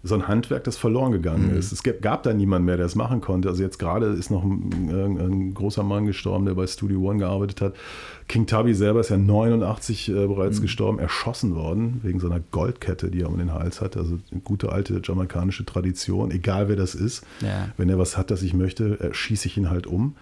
so 0.04 0.14
ein 0.14 0.28
Handwerk, 0.28 0.64
das 0.64 0.78
verloren 0.78 1.12
gegangen 1.12 1.50
Mhm. 1.52 1.58
ist. 1.58 1.72
Es 1.72 1.82
gab, 1.84 2.22
da 2.24 2.32
niemanden 2.32 2.66
mehr, 2.68 2.78
der 2.78 2.86
es 2.86 2.94
machen 2.96 3.20
konnte. 3.20 3.50
Also 3.50 3.64
jetzt 3.64 3.80
gerade 3.80 4.06
ist 4.06 4.30
noch 4.30 4.44
ein, 4.44 4.70
ein, 4.92 5.18
ein 5.18 5.54
großer 5.56 5.82
Mann 5.84 6.06
gestorben, 6.06 6.46
der 6.46 6.54
bei 6.54 6.68
Studio 6.68 7.02
One 7.02 7.18
gearbeitet 7.18 7.60
hat. 7.62 7.74
King 8.28 8.46
Tubby 8.46 8.76
selber 8.76 9.00
ist 9.00 9.10
ja 9.10 9.18
89 9.18 10.08
äh, 10.10 10.12
Mhm. 10.12 10.28
bereits 10.30 10.62
gestorben, 10.62 11.00
erschossen 11.00 11.56
worden, 11.56 12.00
wegen 12.04 12.20
seiner 12.20 12.40
Goldkette, 12.52 13.10
die 13.10 13.22
er 13.22 13.30
um 13.30 13.40
den 13.40 13.52
Hals 13.54 13.82
hat. 13.82 13.98
Also 13.98 14.20
eine 14.32 14.40
gute 14.42 14.72
alte 14.72 15.02
jamaikanische 15.04 15.66
Tradition, 15.66 16.30
egal 16.30 16.70
wer 16.70 16.76
das 16.76 16.94
ist. 16.94 17.26
Ja. 17.42 17.70
Wenn 17.76 17.90
er 17.90 17.98
was 17.98 18.18
hat, 18.18 18.30
das 18.30 18.44
ich 18.44 18.54
möchte, 18.54 19.00
äh, 19.00 19.14
schieße 19.14 19.48
ich 19.48 19.58
ihn 19.58 19.70
halt 19.70 19.88
um. 19.88 20.16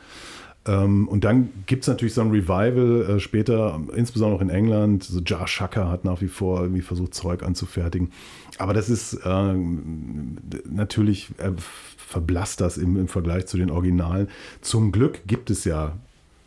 Ähm, 0.67 1.07
und 1.07 1.23
dann 1.23 1.49
gibt 1.65 1.83
es 1.83 1.87
natürlich 1.87 2.13
so 2.13 2.21
ein 2.21 2.31
Revival 2.31 3.17
äh, 3.17 3.19
später, 3.19 3.79
insbesondere 3.95 4.37
auch 4.37 4.41
in 4.41 4.49
England. 4.49 5.03
So 5.03 5.19
Jar 5.19 5.47
Shaka 5.47 5.89
hat 5.89 6.05
nach 6.05 6.21
wie 6.21 6.27
vor 6.27 6.61
irgendwie 6.61 6.81
versucht, 6.81 7.13
Zeug 7.13 7.43
anzufertigen. 7.43 8.11
Aber 8.57 8.73
das 8.73 8.89
ist 8.89 9.19
ähm, 9.25 10.37
natürlich, 10.69 11.29
äh, 11.37 11.51
verblasst 11.97 12.61
das 12.61 12.77
im, 12.77 12.97
im 12.97 13.07
Vergleich 13.07 13.45
zu 13.47 13.57
den 13.57 13.69
Originalen. 13.69 14.27
Zum 14.61 14.91
Glück 14.91 15.21
gibt 15.27 15.49
es 15.49 15.65
ja 15.65 15.93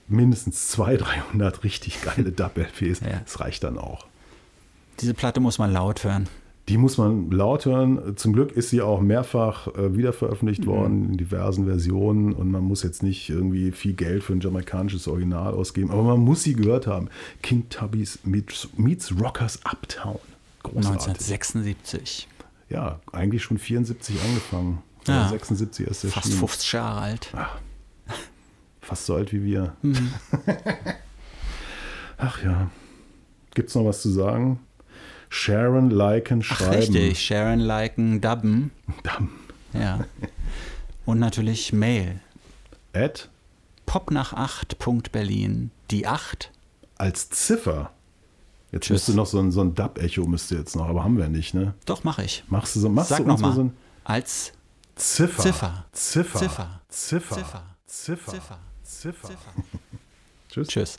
mindestens 0.09 0.69
200, 0.69 1.07
300 1.33 1.65
richtig 1.65 2.03
geile 2.03 2.33
Dub-LPs. 2.33 3.01
Ja. 3.01 3.21
Das 3.25 3.41
reicht 3.41 3.65
dann 3.65 3.79
auch. 3.79 4.07
Diese 5.01 5.15
Platte 5.15 5.41
muss 5.41 5.59
man 5.59 5.73
laut 5.73 6.03
hören. 6.03 6.29
Die 6.69 6.77
muss 6.77 6.99
man 6.99 7.31
laut 7.31 7.65
hören. 7.65 8.17
Zum 8.17 8.35
Glück 8.35 8.53
ist 8.53 8.69
sie 8.69 8.83
auch 8.83 9.01
mehrfach 9.01 9.69
äh, 9.69 9.97
wiederveröffentlicht 9.97 10.67
worden 10.67 11.13
in 11.13 11.17
diversen 11.17 11.65
Versionen 11.65 12.35
und 12.35 12.51
man 12.51 12.63
muss 12.63 12.83
jetzt 12.83 13.03
nicht 13.03 13.31
irgendwie 13.31 13.73
viel 13.73 13.95
Geld 13.95 14.23
für 14.23 14.35
ein 14.35 14.41
jamaikanisches 14.41 15.09
Original 15.09 15.55
ausgeben, 15.55 15.91
aber 15.91 16.03
man 16.03 16.21
muss 16.21 16.43
sie 16.43 16.53
gehört 16.53 16.87
haben. 16.87 17.09
King 17.43 17.69
Tubby's 17.71 18.19
meets, 18.25 18.69
meets 18.77 19.19
Rockers 19.19 19.61
Uptown. 19.65 20.19
Großartig. 20.63 21.09
1976. 21.09 22.29
Ja, 22.69 23.01
eigentlich 23.13 23.43
schon 23.43 23.57
74 23.57 24.17
angefangen. 24.23 24.83
Ja. 25.07 25.23
Oder 25.23 25.29
76 25.31 25.87
erst 25.87 26.03
Fast 26.03 26.17
erschienen. 26.17 26.39
50 26.39 26.73
Jahre 26.73 27.01
alt. 27.01 27.33
Fast 28.83 29.07
so 29.07 29.15
alt 29.15 29.33
wie 29.33 29.43
wir. 29.43 29.75
Mhm. 29.81 30.13
Ach 32.19 32.43
ja. 32.45 32.71
Gibt's 33.55 33.75
noch 33.75 33.87
was 33.87 34.03
zu 34.03 34.11
sagen? 34.11 34.61
Sharon, 35.31 35.91
liken, 35.91 36.41
Ach, 36.43 36.57
schreiben. 36.59 36.75
richtig. 36.77 37.21
Sharon, 37.25 37.59
liken, 37.61 38.21
dubben. 38.21 38.71
Dann 39.03 39.29
Ja. 39.73 40.01
Und 41.05 41.19
natürlich 41.19 41.73
Mail. 41.73 42.21
Ed 42.93 43.29
Pop 43.87 44.11
nach 44.11 44.35
8.berlin. 44.35 45.71
Die 45.91 46.07
8. 46.07 46.51
als 46.97 47.31
Ziffer. 47.31 47.91
Jetzt 48.73 48.85
Tschüss. 48.85 48.95
müsste 49.09 49.15
noch 49.15 49.27
so 49.27 49.39
ein, 49.39 49.51
so 49.51 49.63
ein 49.63 49.75
Dub-Echo 49.75 50.27
müsste 50.27 50.57
jetzt 50.57 50.77
noch, 50.77 50.87
aber 50.89 51.03
haben 51.05 51.17
wir 51.17 51.29
nicht, 51.29 51.55
ne? 51.55 51.73
Doch, 51.87 52.05
mache 52.05 52.23
ich. 52.25 52.45
Machst 52.49 52.77
du 52.77 52.81
so, 52.81 52.89
machst 52.91 53.09
Sag 53.09 53.25
du 53.25 53.31
uns 53.31 53.41
mal 53.41 53.53
so 53.55 53.65
ein 53.65 53.73
Als 54.05 54.53
Ziffer. 54.95 55.43
Ziffer. 55.43 55.87
Ziffer. 55.93 56.39
Ziffer. 56.39 56.81
Ziffer. 56.89 57.31
Ziffer. 57.31 57.63
Ziffer. 57.87 58.27
Ziffer. 58.27 58.59
Ziffer. 58.83 59.29
Ziffer. 59.29 59.53
Tschüss. 60.51 60.69
Tschüss. 60.69 60.99